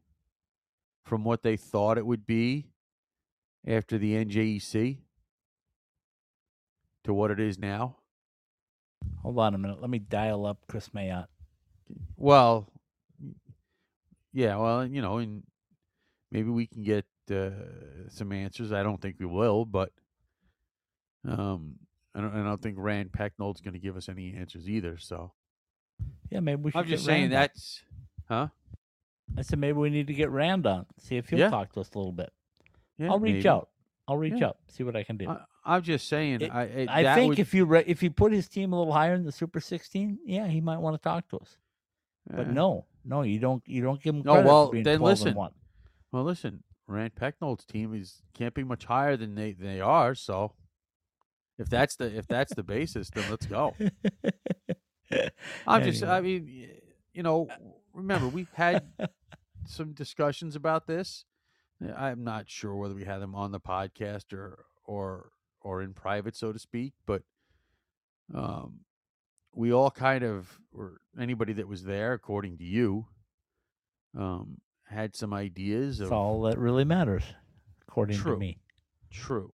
from 1.06 1.24
what 1.24 1.41
they 1.41 1.56
thought 1.56 1.98
it 1.98 2.06
would 2.06 2.26
be 2.26 2.68
after 3.66 3.98
the 3.98 4.14
NJEC 4.14 4.98
to 7.04 7.14
what 7.14 7.32
it 7.32 7.39
is 7.39 7.58
now. 7.60 7.97
Hold 9.22 9.39
on 9.39 9.54
a 9.56 9.58
minute. 9.58 9.82
Let 9.82 9.89
me 9.89 9.99
dial 9.99 10.45
up 10.45 10.60
Kris 10.68 10.89
Mayotte. 10.89 11.28
Well, 12.18 12.70
yeah, 14.34 14.56
well, 14.58 14.86
you 14.86 15.01
know, 15.01 15.18
and 15.18 15.43
maybe 16.32 16.49
we 16.49 16.68
can 16.68 16.84
get 16.84 17.06
uh, 17.32 17.49
some 18.10 18.32
answers. 18.32 18.72
I 18.72 18.84
don't 18.84 19.01
think 19.01 19.18
we 19.20 19.26
will, 19.26 19.66
but 19.66 19.91
um, 21.28 21.76
I 22.16 22.22
don't, 22.22 22.34
I 22.36 22.43
don't 22.43 22.62
think 22.62 22.76
Rand 22.80 23.12
Pecknold's 23.12 23.62
going 23.62 23.74
to 23.74 23.80
give 23.80 23.95
us 23.97 24.10
any 24.10 24.34
answers 24.34 24.70
either. 24.70 24.97
So 24.97 25.32
Yeah, 26.30 26.39
maybe 26.39 26.62
we 26.64 26.72
should. 26.72 26.80
I'm 26.80 26.88
just 26.88 27.06
saying 27.06 27.24
Rand 27.32 27.34
on. 27.34 27.39
that's, 27.39 27.82
huh? 28.28 28.47
I 29.38 29.41
said 29.41 29.60
maybe 29.60 29.78
we 29.78 29.89
need 29.89 30.08
to 30.08 30.14
get 30.14 30.30
Rand 30.32 30.66
on. 30.68 30.86
See 30.99 31.18
if 31.18 31.30
he'll 31.30 31.39
Yeah. 31.39 31.49
talk 31.49 31.74
to 31.74 31.82
us 31.82 31.89
a 31.93 31.97
little 31.97 32.12
bit. 32.12 32.32
Yeah, 32.97 33.10
I'll 33.12 33.20
reach 33.20 33.36
maybe. 33.36 33.49
out. 33.49 33.70
I'll 34.08 34.18
reach 34.18 34.34
Yeah. 34.38 34.47
out. 34.47 34.58
See 34.70 34.84
what 34.84 34.95
I 34.95 35.04
can 35.04 35.18
do. 35.18 35.30
I, 35.30 35.39
I'm 35.66 35.82
just 35.82 36.07
saying. 36.07 36.41
It- 36.41 36.51
I 36.53 36.64
it, 36.64 36.89
I 36.89 37.16
think 37.16 37.30
would- 37.30 37.39
if 37.39 37.53
you 37.53 37.66
re- 37.66 37.84
if 37.88 38.03
you 38.03 38.11
put 38.11 38.32
his 38.34 38.47
team 38.49 38.74
a 38.74 38.78
little 38.78 38.93
higher 38.93 39.14
in 39.14 39.24
the 39.24 39.32
Super 39.32 39.59
16, 39.59 40.20
yeah, 40.26 40.47
he 40.47 40.59
might 40.61 40.80
want 40.80 40.95
to 40.95 41.01
talk 41.01 41.28
to 41.30 41.38
us. 41.38 41.57
But 42.30 42.47
uh, 42.47 42.51
no, 42.51 42.86
no, 43.05 43.22
you 43.24 43.39
don't. 43.39 43.64
You 43.66 43.82
don't 43.84 44.01
give 44.01 44.16
him 44.16 44.24
No, 44.26 44.41
well, 44.41 44.66
for 44.68 44.72
being 44.74 44.84
then 44.84 45.01
listen. 45.01 45.34
one. 45.36 45.51
Well, 46.11 46.24
listen, 46.24 46.64
Rand 46.88 47.16
Pecknold's 47.16 47.66
team 47.66 47.93
is 47.93 48.22
can't 48.34 48.53
be 48.53 48.64
much 48.64 48.86
higher 48.86 49.18
than 49.18 49.36
they 49.36 49.53
they 49.53 49.82
are. 49.82 50.16
So 50.16 50.53
if 51.57 51.70
that's 51.70 51.95
the 51.97 52.05
if 52.16 52.28
that's 52.28 52.53
the 52.55 52.64
basis, 52.64 53.09
then 53.09 53.26
let's 53.30 53.45
go. 53.45 53.76
I'm 55.68 55.84
just, 55.84 56.01
Anyway. 56.03 56.18
I 56.18 56.22
mean, 56.22 56.70
you 57.14 57.24
know, 57.24 57.47
remember 57.93 58.28
we've 58.28 58.51
had 58.53 58.84
some 59.68 59.93
discussions 59.93 60.55
about 60.55 60.88
this. 60.88 61.26
I'm 61.97 62.24
not 62.24 62.49
sure 62.49 62.76
whether 62.76 62.95
we 62.95 63.03
had 63.03 63.20
them 63.22 63.36
on 63.36 63.51
the 63.51 63.59
podcast 63.59 64.32
or 64.34 64.66
or 64.86 65.32
or 65.64 65.82
in 65.82 65.93
private, 65.93 66.36
so 66.36 66.51
to 66.51 66.59
speak, 66.59 66.93
but 67.05 67.24
um, 68.34 68.80
we 69.55 69.72
all 69.74 69.89
kind 69.91 70.24
of, 70.24 70.59
or 70.76 70.97
anybody 71.20 71.53
that 71.53 71.68
was 71.68 71.84
there, 71.84 72.14
according 72.14 72.57
to 72.57 72.64
you, 72.64 73.05
um, 74.18 74.57
had 74.86 75.16
some 75.16 75.34
ideas 75.34 75.97
That's 75.99 76.07
of 76.09 76.14
all 76.14 76.41
that 76.43 76.57
really 76.57 76.84
matters, 76.84 77.24
according 77.88 78.18
True. 78.18 78.34
to 78.34 78.39
me. 78.39 78.57
True. 79.11 79.51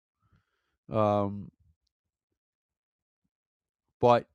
Um, 0.91 1.51
but 4.01 4.25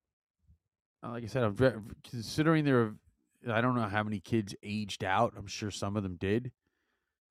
uh, 1.02 1.10
like 1.10 1.24
I 1.24 1.26
said, 1.26 1.42
I'm 1.42 1.90
considering 2.08 2.64
there. 2.64 2.80
are- 2.80 2.94
I 3.46 3.60
don't 3.60 3.74
know 3.74 3.82
how 3.82 4.02
many 4.02 4.20
kids 4.20 4.54
aged 4.62 5.04
out. 5.04 5.34
I'm 5.36 5.46
sure 5.46 5.70
some 5.70 5.98
of 5.98 6.02
them 6.02 6.16
did. 6.16 6.50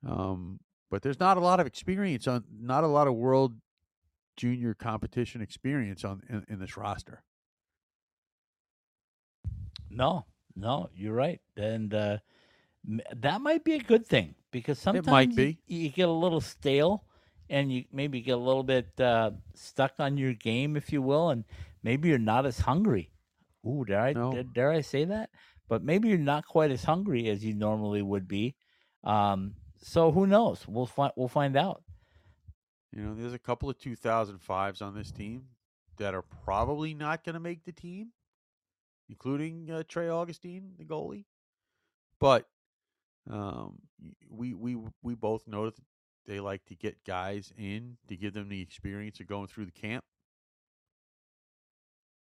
Um, 0.07 0.59
but 0.91 1.01
there's 1.01 1.19
not 1.19 1.37
a 1.37 1.39
lot 1.39 1.59
of 1.59 1.65
experience 1.65 2.27
on, 2.27 2.43
not 2.61 2.83
a 2.83 2.87
lot 2.87 3.07
of 3.07 3.15
world 3.15 3.55
junior 4.37 4.73
competition 4.73 5.41
experience 5.41 6.03
on 6.03 6.21
in, 6.29 6.45
in 6.49 6.59
this 6.59 6.77
roster. 6.77 7.23
No, 9.89 10.25
no, 10.55 10.89
you're 10.95 11.13
right, 11.13 11.39
and 11.55 11.93
uh, 11.93 12.17
that 13.15 13.41
might 13.41 13.63
be 13.63 13.73
a 13.73 13.79
good 13.79 14.05
thing 14.07 14.35
because 14.51 14.79
sometimes 14.79 15.05
might 15.07 15.29
you- 15.33 15.55
You, 15.67 15.89
get 15.89 16.09
a 16.09 16.11
little 16.11 16.41
stale, 16.41 17.03
and 17.49 17.71
you 17.71 17.85
maybe 17.91 18.21
get 18.21 18.31
a 18.33 18.37
little 18.37 18.63
bit 18.63 18.99
uh, 18.99 19.31
stuck 19.53 19.93
on 19.99 20.17
your 20.17 20.33
game, 20.33 20.75
if 20.75 20.91
you 20.91 21.01
will, 21.01 21.29
and 21.29 21.43
maybe 21.83 22.09
you're 22.09 22.17
not 22.17 22.45
as 22.45 22.59
hungry. 22.59 23.11
Ooh, 23.67 23.85
dare 23.85 24.01
I 24.01 24.13
No. 24.13 24.31
dare, 24.31 24.43
dare 24.43 24.71
I 24.71 24.81
say 24.81 25.05
that? 25.05 25.29
But 25.69 25.83
maybe 25.83 26.09
you're 26.09 26.17
not 26.17 26.45
quite 26.45 26.71
as 26.71 26.83
hungry 26.83 27.29
as 27.29 27.43
you 27.45 27.53
normally 27.53 28.01
would 28.01 28.27
be. 28.27 28.55
Um, 29.03 29.55
so 29.77 30.11
who 30.11 30.27
knows? 30.27 30.67
We'll 30.67 30.85
find 30.85 31.13
we'll 31.15 31.27
find 31.27 31.55
out. 31.55 31.83
You 32.95 33.01
know, 33.01 33.15
there's 33.15 33.33
a 33.33 33.39
couple 33.39 33.69
of 33.69 33.79
2005s 33.79 34.81
on 34.81 34.93
this 34.93 35.11
team 35.11 35.45
that 35.97 36.13
are 36.13 36.23
probably 36.45 36.93
not 36.93 37.23
going 37.23 37.33
to 37.33 37.39
make 37.39 37.65
the 37.65 37.71
team, 37.71 38.09
including 39.09 39.71
uh, 39.71 39.83
Trey 39.87 40.09
Augustine, 40.09 40.73
the 40.77 40.85
goalie. 40.85 41.25
But 42.19 42.45
um, 43.29 43.79
we 44.29 44.53
we 44.53 44.77
we 45.01 45.15
both 45.15 45.47
know 45.47 45.65
that 45.65 45.75
they 46.27 46.39
like 46.39 46.65
to 46.65 46.75
get 46.75 47.03
guys 47.03 47.51
in 47.57 47.97
to 48.07 48.15
give 48.15 48.33
them 48.33 48.49
the 48.49 48.61
experience 48.61 49.19
of 49.19 49.27
going 49.27 49.47
through 49.47 49.65
the 49.65 49.71
camp. 49.71 50.03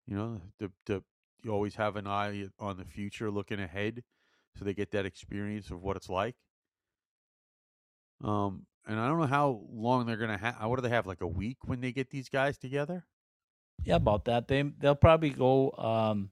You 0.07 0.15
know, 0.15 0.41
to, 0.59 0.71
to 0.85 1.03
you 1.43 1.51
always 1.51 1.75
have 1.75 1.97
an 1.97 2.07
eye 2.07 2.47
on 2.59 2.77
the 2.77 2.85
future, 2.85 3.29
looking 3.29 3.59
ahead, 3.59 4.03
so 4.57 4.63
they 4.63 4.73
get 4.73 4.91
that 4.91 5.05
experience 5.05 5.69
of 5.69 5.81
what 5.81 5.97
it's 5.97 6.09
like. 6.09 6.35
Um, 8.23 8.65
and 8.87 8.99
I 8.99 9.07
don't 9.07 9.19
know 9.19 9.25
how 9.25 9.61
long 9.71 10.05
they're 10.05 10.17
gonna 10.17 10.37
have. 10.37 10.55
What 10.63 10.77
do 10.77 10.81
they 10.81 10.89
have? 10.89 11.07
Like 11.07 11.21
a 11.21 11.27
week 11.27 11.57
when 11.65 11.81
they 11.81 11.91
get 11.91 12.09
these 12.09 12.29
guys 12.29 12.57
together? 12.57 13.05
Yeah, 13.83 13.95
about 13.95 14.25
that. 14.25 14.47
They 14.47 14.61
they'll 14.61 14.95
probably 14.95 15.29
go. 15.29 15.71
Um, 15.71 16.31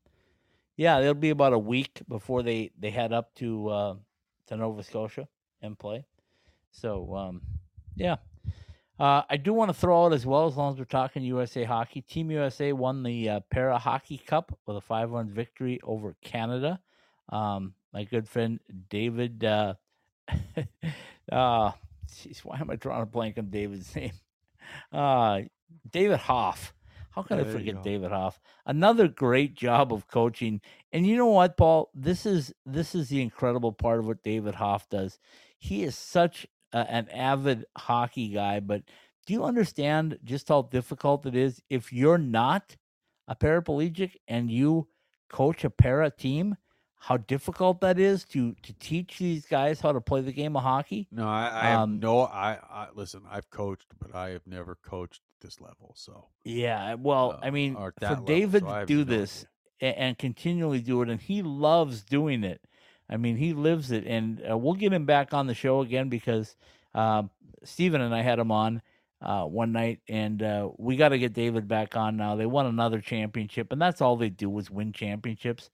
yeah, 0.76 0.99
it'll 0.99 1.14
be 1.14 1.30
about 1.30 1.54
a 1.54 1.60
week 1.60 2.01
before 2.08 2.43
they 2.43 2.72
they 2.80 2.89
head 2.89 3.14
up 3.14 3.34
to 3.36 3.68
uh, 3.70 3.95
to 4.47 4.58
Nova 4.58 4.84
Scotia 4.84 5.28
and 5.62 5.78
play. 5.78 6.06
So 6.72 7.16
um, 7.16 7.41
yeah, 7.95 8.18
uh, 8.99 9.24
I 9.30 9.38
do 9.38 9.54
want 9.54 9.70
to 9.70 9.74
throw 9.74 10.06
out 10.06 10.14
as 10.14 10.26
well, 10.26 10.47
as 10.47 10.56
long 10.56 10.74
as 10.74 10.80
we're 10.80 10.86
talking 10.86 11.24
USA 11.24 11.64
hockey. 11.64 12.01
Team 12.01 12.32
USA 12.32 12.74
won 12.74 13.04
the 13.04 13.30
uh, 13.30 13.39
Para 13.51 13.78
Hockey 13.78 14.18
Cup 14.18 14.58
with 14.66 14.78
a 14.78 14.82
five-one 14.82 15.30
victory 15.30 15.80
over 15.84 16.16
Canada. 16.22 16.80
Um, 17.30 17.74
my 17.93 18.04
good 18.04 18.28
friend 18.28 18.60
David. 18.89 19.43
Uh, 19.43 19.76
uh, 21.32 21.72
jeez, 22.12 22.39
why 22.39 22.60
am 22.60 22.70
I 22.70 22.76
drawing 22.76 23.04
a 23.04 23.06
blank 23.06 23.38
on 23.38 23.49
David's 23.49 23.95
name? 23.95 24.14
Uh, 24.91 25.41
David 25.91 26.20
Hoff. 26.20 26.74
How 27.12 27.22
can 27.22 27.39
I 27.39 27.43
There 27.43 27.60
you 27.60 27.60
forget. 27.60 27.84
David 27.84 28.12
Hoff? 28.12 28.39
Another 28.66 29.08
great 29.08 29.54
job 29.56 29.93
of 29.93 30.08
coaching. 30.08 30.62
And 30.91 31.06
you 31.06 31.16
know 31.16 31.28
what, 31.28 31.58
Paul? 31.58 31.91
This 31.93 32.26
is 32.26 32.54
this 32.66 32.95
is 32.95 33.10
the 33.10 33.22
incredible 33.22 33.72
part 33.72 33.99
of 33.99 34.08
what 34.08 34.24
David 34.24 34.56
Hoff 34.56 34.89
does. 34.89 35.20
He 35.60 35.84
is 35.84 35.95
such 35.95 36.47
a, 36.74 36.78
an 36.91 37.08
avid 37.10 37.66
hockey 37.78 38.30
guy, 38.30 38.60
but 38.62 38.84
do 39.28 39.34
you 39.34 39.43
understand 39.43 40.18
just 40.24 40.49
how 40.49 40.64
difficult 40.64 41.26
it 41.26 41.36
is 41.36 41.62
if 41.70 41.93
you're 41.93 42.18
not 42.18 42.76
a 43.28 43.36
paraplegic 43.36 44.16
and 44.28 44.49
you 44.49 44.88
coach 45.30 45.64
a 45.64 45.70
para 45.70 46.10
team? 46.10 46.58
How 47.04 47.18
difficult 47.18 47.82
that 47.82 47.99
is 47.99 48.24
to 48.26 48.56
to 48.62 48.74
teach 48.74 49.18
these 49.18 49.45
guys 49.45 49.82
how 49.82 49.91
to 49.91 49.99
play 49.99 50.22
the 50.22 50.32
game 50.32 50.56
of 50.56 50.64
hockey. 50.64 51.10
No, 51.12 51.28
I, 51.28 51.51
I 51.54 51.66
have 51.72 51.80
Um, 51.82 51.99
no. 51.99 52.22
I, 52.22 52.58
I 52.72 52.88
listen. 52.95 53.24
I've 53.30 53.49
coached, 53.49 53.88
but 53.99 54.16
I 54.16 54.30
have 54.30 54.47
never 54.47 54.76
coached 54.76 55.22
this 55.41 55.60
level. 55.60 55.91
So 55.97 56.28
Yeah, 56.45 56.93
well, 56.93 57.38
I 57.43 57.49
uh, 57.49 57.51
mean, 57.51 57.76
for 57.76 57.93
level, 57.99 58.24
David 58.24 58.64
so 58.64 58.80
to 58.80 58.86
do 58.86 59.04
this 59.04 59.45
and, 59.82 59.97
and 59.97 60.18
continually 60.18 60.80
do 60.80 61.01
it, 61.01 61.10
and 61.10 61.20
he 61.20 61.41
loves 61.41 62.04
doing 62.04 62.45
it. 62.45 62.62
I 63.10 63.18
mean, 63.18 63.36
he 63.36 63.54
lives 63.54 63.91
it, 63.91 64.06
and 64.08 64.41
uh, 64.49 64.58
we'll 64.58 64.76
get 64.76 64.93
him 64.93 65.06
back 65.06 65.34
on 65.34 65.47
the 65.47 65.54
show 65.54 65.82
again 65.82 66.08
because 66.08 66.56
um, 66.95 67.30
Steven 67.66 67.99
and 67.99 68.16
I 68.16 68.22
had 68.22 68.39
him 68.39 68.49
on 68.49 68.82
uh, 69.22 69.43
one 69.43 69.74
night, 69.74 69.99
and 70.08 70.41
uh, 70.41 70.70
we 70.78 70.95
got 70.95 71.10
to 71.10 71.20
get 71.20 71.34
David 71.34 71.68
back 71.68 71.97
on 71.97 72.16
now. 72.16 72.38
They 72.38 72.45
won 72.45 72.66
another 72.66 73.01
championship, 73.01 73.74
and 73.74 73.82
that's 73.82 73.99
all 73.99 74.16
they 74.16 74.30
do 74.30 74.58
is 74.58 74.72
win 74.72 74.93
championships. 74.93 75.70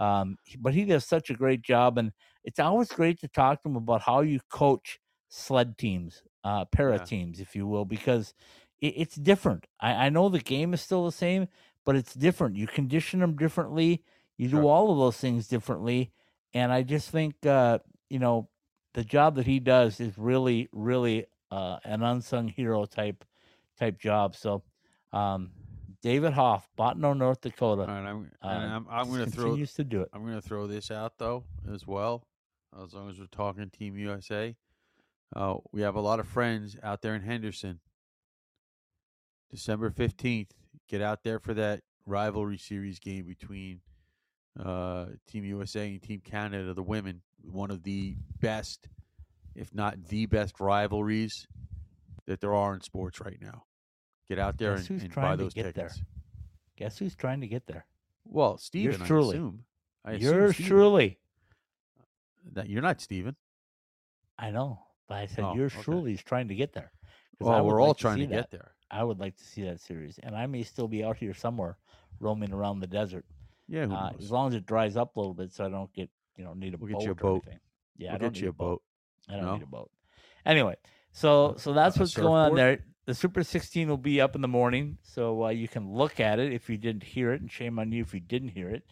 Um, 0.00 0.38
but 0.58 0.74
he 0.74 0.86
does 0.86 1.06
such 1.06 1.30
a 1.30 1.34
great 1.34 1.62
job, 1.62 1.98
and 1.98 2.12
it's 2.44 2.60
always 2.60 2.92
great 2.92 3.20
to 3.20 3.28
talk 3.28 3.62
to 3.62 3.68
him 3.70 3.76
about 3.76 4.02
how 4.02 4.22
you 4.22 4.40
coach 4.50 5.00
sled 5.28 5.78
teams, 5.78 6.22
uh, 6.44 6.66
para 6.66 6.98
Yeah. 6.98 7.04
teams, 7.06 7.40
if 7.40 7.56
you 7.56 7.66
will, 7.68 7.86
because 7.86 8.34
it, 8.80 8.94
it's 8.96 9.16
different. 9.16 9.66
I, 9.80 10.06
I 10.06 10.10
know 10.10 10.28
the 10.28 10.40
game 10.40 10.74
is 10.74 10.82
still 10.82 11.06
the 11.06 11.12
same, 11.12 11.48
but 11.86 11.96
it's 11.96 12.14
different. 12.14 12.56
You 12.56 12.68
condition 12.68 13.20
them 13.20 13.36
differently. 13.36 14.04
You 14.38 14.48
do 14.48 14.66
all 14.66 14.92
of 14.92 14.98
those 14.98 15.18
things 15.18 15.48
differently, 15.48 16.12
and 16.54 16.72
I 16.72 16.82
just 16.82 17.10
think 17.10 17.44
uh, 17.46 17.80
you 18.08 18.18
know 18.18 18.50
the 18.94 19.04
job 19.04 19.36
that 19.36 19.46
he 19.46 19.60
does 19.60 20.00
is 20.00 20.18
really, 20.18 20.68
really 20.72 21.26
uh, 21.50 21.78
an 21.84 22.02
unsung 22.02 22.48
hero 22.48 22.86
type 22.86 23.24
type 23.78 23.98
job. 23.98 24.36
So, 24.36 24.64
um, 25.12 25.52
David 26.02 26.32
Hoff, 26.32 26.68
Bottineau, 26.78 27.16
North 27.16 27.42
Dakota, 27.42 27.82
All 27.82 27.88
right, 27.88 28.08
I'm, 28.08 28.30
uh, 28.42 28.46
I'm, 28.46 28.86
I'm 28.90 29.08
going 29.08 29.24
to 29.24 29.30
throw 29.30 29.44
continues 29.44 29.74
to 29.74 29.84
do 29.84 30.00
it. 30.00 30.08
I'm 30.12 30.22
going 30.22 30.40
to 30.40 30.46
throw 30.46 30.66
this 30.66 30.90
out 30.90 31.18
though 31.18 31.44
as 31.72 31.86
well. 31.86 32.26
As 32.82 32.94
long 32.94 33.10
as 33.10 33.18
we're 33.18 33.26
talking 33.26 33.68
Team 33.68 33.96
USA, 33.98 34.56
uh, 35.34 35.56
we 35.72 35.82
have 35.82 35.96
a 35.96 36.00
lot 36.00 36.20
of 36.20 36.28
friends 36.28 36.76
out 36.82 37.02
there 37.02 37.14
in 37.14 37.22
Henderson. 37.22 37.80
December 39.50 39.90
fifteenth, 39.90 40.52
get 40.88 41.02
out 41.02 41.24
there 41.24 41.40
for 41.40 41.52
that 41.54 41.82
rivalry 42.06 42.58
series 42.58 42.98
game 43.00 43.26
between 43.26 43.80
uh, 44.58 45.06
Team 45.26 45.44
USA 45.44 45.88
and 45.88 46.02
Team 46.02 46.20
Canada, 46.24 46.72
the 46.72 46.82
women. 46.82 47.22
One 47.42 47.70
of 47.70 47.82
the 47.82 48.16
best, 48.40 48.88
if 49.54 49.74
not 49.74 50.04
the 50.08 50.26
best, 50.26 50.60
rivalries 50.60 51.46
that 52.26 52.40
there 52.40 52.54
are 52.54 52.74
in 52.74 52.80
sports 52.80 53.20
right 53.20 53.38
now. 53.40 53.64
Get 54.30 54.38
out 54.38 54.58
there 54.58 54.76
Guess 54.76 54.78
and, 54.78 54.88
who's 54.88 55.02
and 55.02 55.10
buy 55.12 55.22
trying 55.22 55.38
to 55.38 55.44
those 55.44 55.54
get 55.54 55.74
there? 55.74 55.88
tickets. 55.88 56.02
Guess 56.76 56.98
who's 56.98 57.16
trying 57.16 57.40
to 57.40 57.48
get 57.48 57.66
there? 57.66 57.84
Well, 58.24 58.58
Steven, 58.58 59.00
truly. 59.00 59.34
I 59.34 59.38
assume. 59.38 59.64
I 60.04 60.12
assume 60.12 60.22
Yours 60.22 60.54
Steven. 60.54 60.68
truly. 60.70 61.18
That 62.52 62.68
you're 62.68 62.80
not 62.80 63.00
Steven. 63.00 63.34
I 64.38 64.52
know, 64.52 64.78
but 65.08 65.18
I 65.18 65.26
said 65.26 65.42
Oh, 65.44 65.54
yours 65.56 65.72
okay. 65.74 65.82
truly 65.82 66.12
is 66.14 66.22
trying 66.22 66.46
to 66.46 66.54
get 66.54 66.72
there. 66.72 66.92
'Cause 67.40 67.48
I 67.48 67.54
Well, 67.54 67.64
would 67.64 67.72
we're 67.72 67.80
all 67.80 67.88
like 67.88 67.96
trying 67.96 68.16
see 68.18 68.26
to 68.26 68.28
that. 68.28 68.36
get 68.36 68.50
there. 68.52 68.72
I 68.88 69.02
would 69.02 69.18
like 69.18 69.36
to 69.36 69.44
see 69.44 69.62
that 69.64 69.80
series, 69.80 70.18
and 70.20 70.36
I 70.36 70.46
may 70.46 70.62
still 70.62 70.86
be 70.86 71.02
out 71.02 71.16
here 71.16 71.34
somewhere 71.34 71.76
roaming 72.20 72.52
around 72.52 72.78
the 72.78 72.86
desert. 72.86 73.26
Yeah, 73.66 73.86
who 73.86 73.94
Uh, 73.94 74.10
knows? 74.12 74.20
as 74.20 74.30
long 74.30 74.48
as 74.48 74.54
it 74.54 74.64
dries 74.64 74.96
up 74.96 75.16
a 75.16 75.20
little 75.20 75.34
bit, 75.34 75.52
so 75.52 75.66
I 75.66 75.68
don't 75.70 75.92
get 75.92 76.08
you 76.36 76.44
know 76.44 76.54
need 76.54 76.74
a 76.74 76.76
We'll 76.76 76.92
boat 76.92 76.98
get 77.00 77.04
you 77.06 77.10
a 77.10 77.12
or 77.12 77.16
boat. 77.16 77.42
anything. 77.46 77.60
Yeah, 77.96 78.10
I 78.10 78.12
We'll 78.12 78.18
don't 78.20 78.28
get 78.32 78.34
need 78.36 78.42
you 78.44 78.50
a 78.50 78.52
boat. 78.52 78.82
I 79.28 79.32
don't 79.34 79.44
No? 79.44 79.54
need 79.54 79.62
a 79.62 79.66
boat. 79.66 79.90
Anyway, 80.46 80.76
so 81.10 81.56
so 81.56 81.72
that's 81.72 81.96
a 81.96 82.00
what's 82.00 82.14
going 82.14 82.28
on 82.28 82.50
surfboard? 82.52 82.58
there. 82.58 82.84
The 83.10 83.14
Super 83.14 83.42
16 83.42 83.88
will 83.88 83.96
be 83.96 84.20
up 84.20 84.36
in 84.36 84.40
the 84.40 84.46
morning, 84.46 84.96
so 85.02 85.46
uh, 85.46 85.48
you 85.48 85.66
can 85.66 85.92
look 85.92 86.20
at 86.20 86.38
it 86.38 86.52
if 86.52 86.70
you 86.70 86.78
didn't 86.78 87.02
hear 87.02 87.32
it, 87.32 87.40
and 87.40 87.50
shame 87.50 87.80
on 87.80 87.90
you 87.90 88.02
if 88.02 88.14
you 88.14 88.20
didn't 88.20 88.50
hear 88.50 88.68
it. 88.68 88.84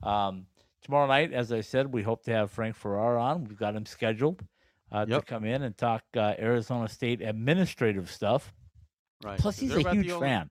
Um, 0.00 0.46
tomorrow 0.84 1.08
night, 1.08 1.32
as 1.32 1.50
I 1.50 1.60
said, 1.60 1.92
we 1.92 2.04
hope 2.04 2.22
to 2.26 2.30
have 2.30 2.52
Frank 2.52 2.76
Ferrara 2.76 3.20
on. 3.20 3.42
We've 3.42 3.58
got 3.58 3.74
him 3.74 3.84
scheduled 3.84 4.44
uh, 4.92 5.06
to 5.06 5.20
come 5.22 5.44
in 5.44 5.62
and 5.62 5.76
talk 5.76 6.04
uh, 6.16 6.34
Arizona 6.38 6.86
State 6.86 7.20
administrative 7.20 8.08
stuff. 8.12 8.54
Right. 9.24 9.40
Plus, 9.40 9.58
he's 9.58 9.74
a 9.74 9.90
huge 9.90 10.08
only- 10.08 10.24
fan. 10.24 10.50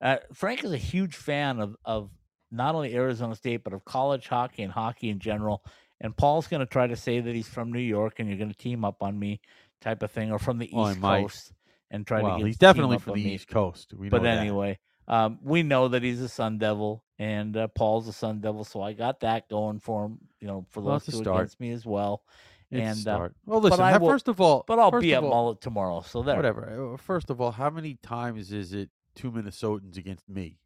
Uh, 0.00 0.16
Frank 0.32 0.64
is 0.64 0.72
a 0.72 0.76
huge 0.76 1.14
fan 1.14 1.60
of, 1.60 1.76
of 1.84 2.10
not 2.50 2.74
only 2.74 2.92
Arizona 2.96 3.36
State, 3.36 3.62
but 3.62 3.72
of 3.72 3.84
college 3.84 4.26
hockey 4.26 4.64
and 4.64 4.72
hockey 4.72 5.10
in 5.10 5.20
general. 5.20 5.62
And 6.00 6.16
Paul's 6.16 6.48
going 6.48 6.58
to 6.58 6.66
try 6.66 6.88
to 6.88 6.96
say 6.96 7.20
that 7.20 7.34
he's 7.36 7.46
from 7.46 7.72
New 7.72 7.78
York 7.78 8.18
and 8.18 8.28
you're 8.28 8.36
going 8.36 8.50
to 8.50 8.58
team 8.58 8.84
up 8.84 9.00
on 9.00 9.16
me, 9.16 9.40
type 9.80 10.02
of 10.02 10.10
thing, 10.10 10.32
or 10.32 10.40
from 10.40 10.58
the 10.58 10.66
East. 10.76 11.00
Coast 11.00 11.52
and 11.90 12.06
try 12.06 12.22
well, 12.22 12.34
to 12.36 12.38
get 12.40 12.46
he's 12.46 12.58
definitely 12.58 12.98
from 12.98 13.14
the 13.14 13.24
me. 13.24 13.34
East 13.34 13.48
Coast. 13.48 13.92
We 13.94 14.06
know 14.06 14.10
But 14.10 14.22
that. 14.22 14.38
anyway, 14.38 14.78
um, 15.08 15.38
we 15.42 15.62
know 15.62 15.88
that 15.88 16.02
he's 16.02 16.20
a 16.20 16.28
Sun 16.28 16.58
Devil, 16.58 17.04
and 17.18 17.56
uh, 17.56 17.68
Paul's 17.68 18.08
a 18.08 18.12
Sun 18.12 18.40
Devil, 18.40 18.64
so 18.64 18.80
I 18.82 18.92
got 18.92 19.20
that 19.20 19.48
going 19.48 19.78
for 19.80 20.06
him. 20.06 20.18
You 20.40 20.46
know, 20.48 20.66
for 20.70 20.80
Well, 20.80 20.94
those 20.94 21.06
two 21.06 21.18
start. 21.22 21.36
against 21.40 21.60
me 21.60 21.70
as 21.70 21.84
well. 21.86 22.22
It's 22.70 22.80
and 22.80 22.96
uh, 23.08 23.16
start. 23.16 23.36
well, 23.46 23.60
but 23.60 23.70
listen. 23.72 23.84
I 23.84 23.96
will- 23.98 24.08
first 24.08 24.26
of 24.28 24.40
all, 24.40 24.64
but 24.66 24.78
I'll 24.78 24.98
be 25.00 25.14
at 25.14 25.22
all, 25.22 25.28
Mullet 25.30 25.60
tomorrow, 25.60 26.00
so 26.02 26.22
there. 26.22 26.34
Whatever. 26.36 26.94
uh, 26.94 26.96
First 26.96 27.30
of 27.30 27.40
all, 27.40 27.52
how 27.52 27.70
many 27.70 27.94
times 28.02 28.50
is 28.52 28.72
it 28.72 28.90
two 29.14 29.30
Minnesotans 29.30 29.96
against 29.96 30.28
me? 30.28 30.58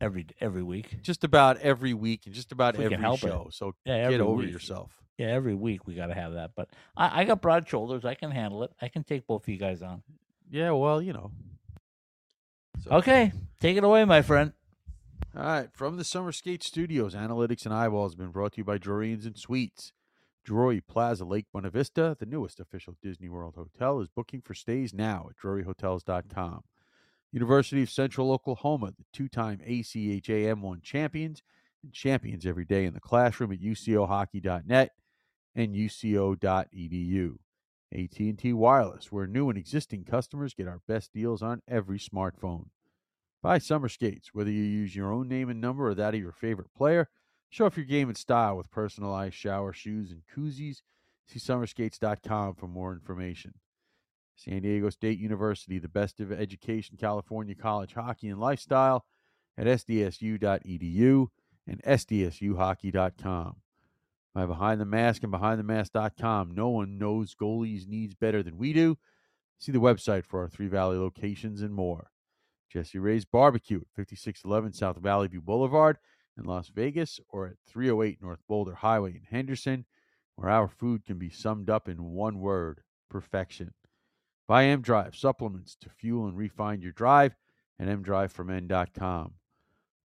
Every 0.00 0.26
every 0.40 0.64
week. 0.64 1.00
Just 1.02 1.22
about 1.22 1.58
every 1.58 1.94
week 1.94 2.26
and 2.26 2.34
just 2.34 2.50
about 2.50 2.74
If 2.74 2.78
we 2.80 2.84
can 2.86 2.94
every 2.94 3.02
help 3.04 3.22
it. 3.22 3.28
show. 3.28 3.48
So 3.52 3.74
Yeah, 3.84 4.10
get 4.10 4.20
over 4.20 4.42
week. 4.42 4.50
yourself. 4.50 4.90
Yeah, 5.16 5.28
every 5.28 5.54
week 5.54 5.86
we 5.86 5.94
got 5.94 6.06
to 6.06 6.14
have 6.14 6.32
that. 6.32 6.50
But 6.56 6.70
I, 6.96 7.20
I 7.20 7.24
got 7.24 7.40
broad 7.40 7.68
shoulders. 7.68 8.04
I 8.04 8.14
can 8.14 8.32
handle 8.32 8.64
it. 8.64 8.72
I 8.82 8.88
can 8.88 9.04
take 9.04 9.26
both 9.28 9.44
of 9.44 9.48
you 9.48 9.58
guys 9.58 9.80
on. 9.80 10.02
Yeah, 10.52 10.72
well, 10.72 11.00
you 11.00 11.14
know. 11.14 11.30
So- 12.82 12.90
Okay, 12.98 13.32
take 13.58 13.78
it 13.78 13.84
away, 13.84 14.04
my 14.04 14.20
friend. 14.20 14.52
All 15.34 15.42
right, 15.42 15.68
from 15.72 15.96
the 15.96 16.04
Summer 16.04 16.30
Skate 16.30 16.62
Studios, 16.62 17.14
Analytics 17.14 17.64
and 17.64 17.72
Eyeballs 17.72 18.12
has 18.12 18.16
been 18.16 18.32
brought 18.32 18.52
to 18.52 18.58
you 18.58 18.64
by 18.64 18.76
Drury 18.76 19.12
Inns 19.14 19.24
and 19.24 19.38
Suites. 19.38 19.92
Drury 20.44 20.82
Plaza 20.82 21.24
Lake 21.24 21.46
Buena 21.52 21.70
Vista, 21.70 22.16
the 22.20 22.26
newest 22.26 22.60
official 22.60 22.96
Disney 23.00 23.30
World 23.30 23.54
hotel, 23.54 24.00
is 24.00 24.08
booking 24.08 24.42
for 24.42 24.52
stays 24.52 24.92
now 24.92 25.28
at 25.30 25.36
druryhotels.com. 25.36 26.64
University 27.32 27.82
of 27.82 27.88
Central 27.88 28.30
Oklahoma, 28.30 28.92
the 28.98 29.04
two-time 29.10 29.60
ACHA 29.66 30.54
M1 30.54 30.82
champions 30.82 31.40
and 31.82 31.94
champions 31.94 32.44
every 32.44 32.66
day 32.66 32.84
in 32.84 32.92
the 32.92 33.00
classroom 33.00 33.52
at 33.52 33.60
ucohockey.net 33.60 34.90
and 35.54 35.74
uco.edu. 35.74 37.36
AT&T 37.92 38.52
Wireless, 38.52 39.12
where 39.12 39.26
new 39.26 39.48
and 39.48 39.58
existing 39.58 40.04
customers 40.04 40.54
get 40.54 40.68
our 40.68 40.80
best 40.86 41.12
deals 41.12 41.42
on 41.42 41.62
every 41.68 41.98
smartphone. 41.98 42.66
Buy 43.42 43.58
summer 43.58 43.88
skates, 43.88 44.30
whether 44.32 44.50
you 44.50 44.62
use 44.62 44.94
your 44.94 45.12
own 45.12 45.28
name 45.28 45.48
and 45.48 45.60
number 45.60 45.88
or 45.88 45.94
that 45.94 46.14
of 46.14 46.20
your 46.20 46.32
favorite 46.32 46.72
player. 46.76 47.08
Show 47.50 47.66
off 47.66 47.76
your 47.76 47.86
game 47.86 48.08
and 48.08 48.16
style 48.16 48.56
with 48.56 48.70
personalized 48.70 49.34
shower 49.34 49.72
shoes 49.72 50.10
and 50.10 50.22
koozies. 50.34 50.82
See 51.26 51.38
summerskates.com 51.38 52.54
for 52.54 52.68
more 52.68 52.92
information. 52.92 53.54
San 54.36 54.62
Diego 54.62 54.90
State 54.90 55.18
University, 55.18 55.78
the 55.78 55.88
best 55.88 56.20
of 56.20 56.32
education, 56.32 56.96
California 56.98 57.54
college 57.54 57.94
hockey 57.94 58.28
and 58.28 58.40
lifestyle 58.40 59.04
at 59.56 59.66
sdsu.edu 59.66 61.26
and 61.66 61.82
sdsuhockey.com. 61.82 63.56
By 64.34 64.46
Behind 64.46 64.80
the 64.80 64.86
Mask 64.86 65.22
and 65.22 65.32
BehindTheMask.com, 65.32 66.52
no 66.52 66.70
one 66.70 66.96
knows 66.98 67.34
goalies' 67.34 67.86
needs 67.86 68.14
better 68.14 68.42
than 68.42 68.56
we 68.56 68.72
do. 68.72 68.96
See 69.58 69.72
the 69.72 69.78
website 69.78 70.24
for 70.24 70.40
our 70.40 70.48
Three 70.48 70.68
Valley 70.68 70.96
locations 70.96 71.60
and 71.60 71.74
more. 71.74 72.10
Jessie 72.70 72.98
Rae's 72.98 73.26
Barbecue 73.26 73.80
at 73.82 73.88
5611 73.94 74.72
South 74.72 74.96
Valley 74.96 75.28
View 75.28 75.42
Boulevard 75.42 75.98
in 76.38 76.44
Las 76.44 76.68
Vegas 76.68 77.20
or 77.28 77.46
at 77.46 77.56
308 77.68 78.22
North 78.22 78.40
Boulder 78.48 78.74
Highway 78.74 79.10
in 79.10 79.24
Henderson, 79.30 79.84
where 80.36 80.48
our 80.48 80.68
food 80.68 81.04
can 81.04 81.18
be 81.18 81.28
summed 81.28 81.68
up 81.68 81.86
in 81.86 82.02
one 82.02 82.40
word 82.40 82.80
perfection. 83.10 83.74
Buy 84.48 84.64
M 84.64 84.80
Drive 84.80 85.14
supplements 85.14 85.76
to 85.82 85.90
fuel 85.90 86.26
and 86.26 86.36
refine 86.36 86.80
your 86.80 86.92
drive 86.92 87.36
at 87.78 87.86
mdriveformen.com. 87.86 89.34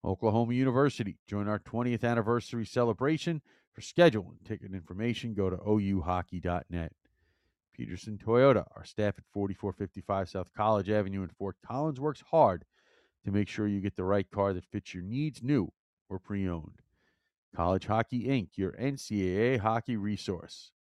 Oklahoma 0.04 0.54
University, 0.54 1.18
join 1.26 1.48
our 1.48 1.58
20th 1.58 2.04
anniversary 2.04 2.66
celebration. 2.66 3.42
For 3.76 3.82
schedule 3.82 4.30
and 4.30 4.42
ticket 4.42 4.72
information, 4.72 5.34
go 5.34 5.50
to 5.50 5.58
ouhockey.net. 5.58 6.92
Pedersen 7.76 8.16
Toyota, 8.16 8.64
our 8.74 8.86
staff 8.86 9.18
at 9.18 9.24
4455 9.34 10.30
South 10.30 10.48
College 10.56 10.88
Avenue 10.88 11.22
in 11.22 11.28
Fort 11.28 11.56
Collins 11.62 12.00
works 12.00 12.24
hard 12.30 12.64
to 13.26 13.30
make 13.30 13.48
sure 13.48 13.68
you 13.68 13.82
get 13.82 13.94
the 13.94 14.02
right 14.02 14.30
car 14.30 14.54
that 14.54 14.64
fits 14.64 14.94
your 14.94 15.02
needs, 15.02 15.42
new 15.42 15.70
or 16.08 16.18
pre 16.18 16.48
owned. 16.48 16.80
College 17.54 17.84
Hockey 17.84 18.24
Inc., 18.28 18.56
your 18.56 18.72
NCAA 18.72 19.60
hockey 19.60 19.98
resource. 19.98 20.72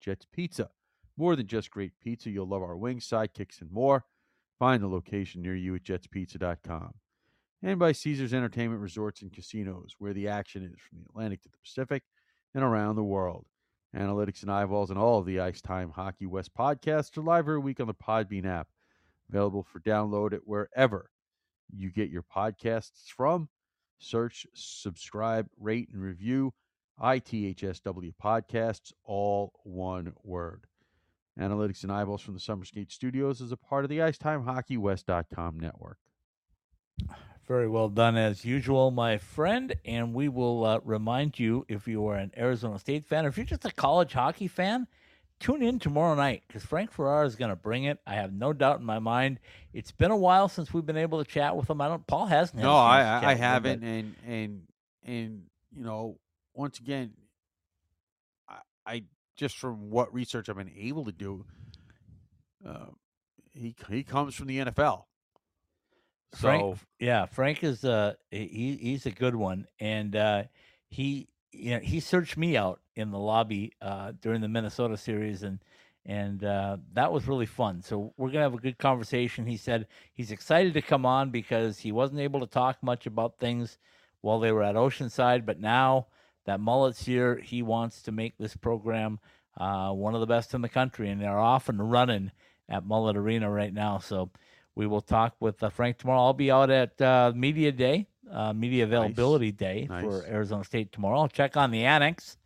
Jets 0.00 0.26
Pizza, 0.32 0.70
more 1.18 1.36
than 1.36 1.46
just 1.46 1.70
great 1.70 2.00
pizza, 2.00 2.30
you'll 2.30 2.48
love 2.48 2.62
our 2.62 2.78
wings, 2.78 3.06
sidekicks, 3.06 3.60
and 3.60 3.70
more. 3.70 4.06
Find 4.58 4.82
the 4.82 4.88
location 4.88 5.42
near 5.42 5.54
you 5.54 5.74
at 5.74 5.82
jetspizza.com. 5.82 6.94
And 7.62 7.78
by 7.78 7.92
Caesars 7.92 8.32
Entertainment 8.32 8.80
Resorts 8.80 9.20
and 9.20 9.30
Casinos, 9.30 9.96
where 9.98 10.14
the 10.14 10.28
action 10.28 10.62
is 10.62 10.80
from 10.80 11.00
the 11.00 11.10
Atlantic 11.10 11.42
to 11.42 11.50
the 11.50 11.58
Pacific 11.58 12.04
and 12.54 12.64
around 12.64 12.96
the 12.96 13.04
world. 13.04 13.46
Analytics 13.96 14.42
and 14.42 14.50
eyeballs 14.50 14.90
and 14.90 14.98
all 14.98 15.18
of 15.18 15.26
the 15.26 15.40
Ice 15.40 15.60
Time 15.60 15.90
Hockey 15.90 16.26
West 16.26 16.54
podcasts 16.54 17.16
are 17.16 17.22
live 17.22 17.44
every 17.44 17.58
week 17.58 17.80
on 17.80 17.86
the 17.86 17.94
Podbean 17.94 18.46
app, 18.46 18.68
available 19.28 19.62
for 19.62 19.80
download 19.80 20.32
at 20.32 20.46
wherever 20.46 21.10
you 21.74 21.90
get 21.90 22.10
your 22.10 22.22
podcasts 22.22 23.08
from. 23.08 23.48
Search, 23.98 24.46
subscribe, 24.54 25.48
rate, 25.58 25.88
and 25.92 26.02
review 26.02 26.52
ITHSW 27.00 28.12
podcasts, 28.22 28.92
all 29.04 29.52
one 29.64 30.12
word. 30.22 30.64
Analytics 31.38 31.84
and 31.84 31.92
eyeballs 31.92 32.20
from 32.20 32.34
the 32.34 32.40
Summer 32.40 32.64
Skate 32.64 32.90
Studios 32.90 33.40
is 33.40 33.52
a 33.52 33.56
part 33.56 33.84
of 33.84 33.90
the 33.90 33.98
IcetimeHockeyWest.com 33.98 35.60
network. 35.60 35.98
Very 37.48 37.66
well 37.66 37.88
done 37.88 38.18
as 38.18 38.44
usual, 38.44 38.90
my 38.90 39.16
friend. 39.16 39.74
And 39.86 40.12
we 40.12 40.28
will 40.28 40.64
uh, 40.66 40.80
remind 40.84 41.38
you 41.38 41.64
if 41.66 41.88
you 41.88 42.06
are 42.06 42.16
an 42.16 42.30
Arizona 42.36 42.78
State 42.78 43.06
fan, 43.06 43.24
or 43.24 43.28
if 43.28 43.38
you're 43.38 43.46
just 43.46 43.64
a 43.64 43.72
college 43.72 44.12
hockey 44.12 44.48
fan, 44.48 44.86
tune 45.40 45.62
in 45.62 45.78
tomorrow 45.78 46.14
night 46.14 46.42
because 46.46 46.62
Frank 46.62 46.92
Ferrara 46.92 47.26
is 47.26 47.36
going 47.36 47.48
to 47.48 47.56
bring 47.56 47.84
it. 47.84 48.00
I 48.06 48.16
have 48.16 48.34
no 48.34 48.52
doubt 48.52 48.80
in 48.80 48.84
my 48.84 48.98
mind. 48.98 49.40
It's 49.72 49.92
been 49.92 50.10
a 50.10 50.16
while 50.16 50.48
since 50.48 50.74
we've 50.74 50.84
been 50.84 50.98
able 50.98 51.24
to 51.24 51.30
chat 51.30 51.56
with 51.56 51.70
him. 51.70 51.80
I 51.80 51.88
don't. 51.88 52.06
Paul 52.06 52.26
hasn't. 52.26 52.62
No, 52.62 52.74
I 52.74 53.00
I, 53.00 53.02
I 53.02 53.14
with 53.14 53.22
him, 53.22 53.38
haven't, 53.38 53.82
and 53.82 54.14
and 54.26 54.62
and 55.06 55.42
you 55.74 55.84
know, 55.84 56.18
once 56.52 56.78
again, 56.78 57.12
I, 58.46 58.58
I 58.86 59.04
just 59.36 59.56
from 59.56 59.88
what 59.88 60.12
research 60.12 60.50
I've 60.50 60.56
been 60.56 60.72
able 60.76 61.06
to 61.06 61.12
do, 61.12 61.46
uh, 62.66 62.86
he 63.54 63.74
he 63.88 64.02
comes 64.04 64.34
from 64.34 64.48
the 64.48 64.58
NFL. 64.58 65.04
Frank, 66.32 66.60
So 66.60 66.78
yeah, 66.98 67.26
Frank 67.26 67.64
is 67.64 67.84
uh 67.84 68.14
he 68.30 68.78
he's 68.80 69.06
a 69.06 69.10
good 69.10 69.34
one, 69.34 69.66
and 69.80 70.14
uh, 70.14 70.42
he 70.88 71.28
you 71.52 71.72
know 71.72 71.80
he 71.80 72.00
searched 72.00 72.36
me 72.36 72.56
out 72.56 72.80
in 72.94 73.10
the 73.10 73.18
lobby 73.18 73.72
uh, 73.80 74.12
during 74.20 74.40
the 74.40 74.48
Minnesota 74.48 74.96
series, 74.96 75.42
and 75.42 75.58
and 76.04 76.44
uh, 76.44 76.78
that 76.94 77.12
was 77.12 77.26
really 77.26 77.46
fun. 77.46 77.82
So 77.82 78.12
we're 78.16 78.28
gonna 78.30 78.42
have 78.42 78.54
a 78.54 78.58
good 78.58 78.78
conversation. 78.78 79.46
He 79.46 79.56
said 79.56 79.86
he's 80.12 80.30
excited 80.30 80.74
to 80.74 80.82
come 80.82 81.06
on 81.06 81.30
because 81.30 81.78
he 81.78 81.92
wasn't 81.92 82.20
able 82.20 82.40
to 82.40 82.46
talk 82.46 82.82
much 82.82 83.06
about 83.06 83.38
things 83.38 83.78
while 84.20 84.40
they 84.40 84.52
were 84.52 84.62
at 84.64 84.74
Oceanside, 84.74 85.46
but 85.46 85.60
now 85.60 86.06
that 86.44 86.60
mullet's 86.60 87.04
here, 87.04 87.36
he 87.36 87.62
wants 87.62 88.02
to 88.02 88.12
make 88.12 88.36
this 88.38 88.56
program 88.56 89.20
uh, 89.58 89.90
one 89.90 90.14
of 90.14 90.20
the 90.20 90.26
best 90.26 90.54
in 90.54 90.62
the 90.62 90.68
country, 90.68 91.10
and 91.10 91.20
they're 91.20 91.38
off 91.38 91.68
and 91.68 91.90
running 91.90 92.32
at 92.68 92.86
Mullet 92.86 93.16
Arena 93.16 93.50
right 93.50 93.72
now. 93.72 93.98
So 93.98 94.30
we 94.78 94.86
will 94.86 95.00
talk 95.02 95.34
with 95.40 95.60
uh, 95.60 95.68
Frank 95.70 95.98
tomorrow. 95.98 96.20
I'll 96.20 96.32
be 96.32 96.52
out 96.52 96.70
at 96.70 96.98
uh, 97.02 97.32
Media 97.34 97.72
Day, 97.72 98.06
uh, 98.32 98.52
Media 98.52 98.84
Availability 98.84 99.50
Day 99.50 99.88
for 99.88 100.24
Arizona 100.24 100.62
State 100.62 100.92
tomorrow. 100.92 101.18
I'll 101.18 101.28
check 101.28 101.56
on 101.56 101.72
the 101.72 101.84
annex 101.84 102.36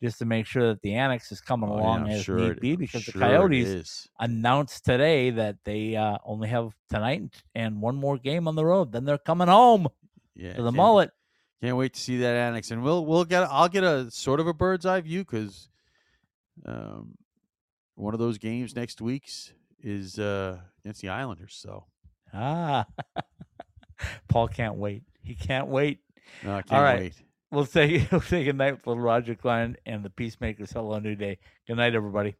just 0.00 0.20
to 0.20 0.24
make 0.24 0.46
sure 0.46 0.68
that 0.68 0.82
the 0.82 0.94
annex 0.94 1.32
is 1.32 1.40
coming 1.40 1.68
Oh, 1.68 1.74
along 1.74 2.04
I'm 2.04 2.10
as 2.10 2.22
sure 2.22 2.38
need 2.38 2.60
be 2.60 2.76
because 2.76 3.02
sure 3.02 3.12
the 3.12 3.18
Coyotes 3.18 4.08
announced 4.20 4.84
today 4.84 5.30
that 5.30 5.56
they 5.64 5.96
uh, 5.96 6.18
only 6.24 6.48
have 6.48 6.72
tonight 6.88 7.42
and 7.52 7.82
one 7.82 7.96
more 7.96 8.16
game 8.16 8.46
on 8.46 8.54
the 8.54 8.64
road. 8.64 8.92
Then 8.92 9.04
they're 9.04 9.18
coming 9.18 9.48
home 9.48 9.88
yeah, 10.36 10.54
to 10.54 10.62
the 10.62 10.72
mullet. 10.72 11.10
Can't 11.60 11.76
wait 11.76 11.94
to 11.94 12.00
see 12.00 12.18
that 12.18 12.36
annex, 12.36 12.70
and 12.70 12.84
we'll 12.84 13.04
we'll 13.04 13.24
get 13.24 13.42
I'll 13.42 13.68
get 13.68 13.82
a 13.82 14.08
sort 14.12 14.38
of 14.38 14.46
a 14.46 14.54
bird's 14.54 14.86
eye 14.86 15.00
view 15.00 15.24
because 15.24 15.68
um, 16.64 17.16
one 17.96 18.14
of 18.14 18.20
those 18.20 18.38
games 18.38 18.76
next 18.76 19.00
week's 19.00 19.52
is 19.82 20.18
uh, 20.18 20.58
against 20.84 21.00
the 21.00 21.08
Islanders. 21.10 21.54
So 21.54 21.84
ah, 22.32 22.86
Paul 24.28 24.48
can't 24.48 24.76
wait. 24.76 25.02
He 25.22 25.34
can't 25.34 25.68
wait. 25.68 26.00
No, 26.42 26.56
I 26.56 26.62
can't 26.62 26.72
All 26.72 26.82
right. 26.82 27.00
wait. 27.00 27.14
We'll 27.50 27.66
say 27.66 28.06
we'll 28.12 28.20
say 28.20 28.44
good 28.44 28.56
night 28.56 28.72
with 28.74 28.86
little 28.86 29.02
Roger 29.02 29.34
Clyne 29.34 29.76
and 29.86 30.04
the 30.04 30.10
Peacemakers. 30.10 30.72
Hello, 30.72 30.98
new 30.98 31.14
day. 31.14 31.38
Good 31.66 31.76
night, 31.76 31.94
everybody. 31.94 32.34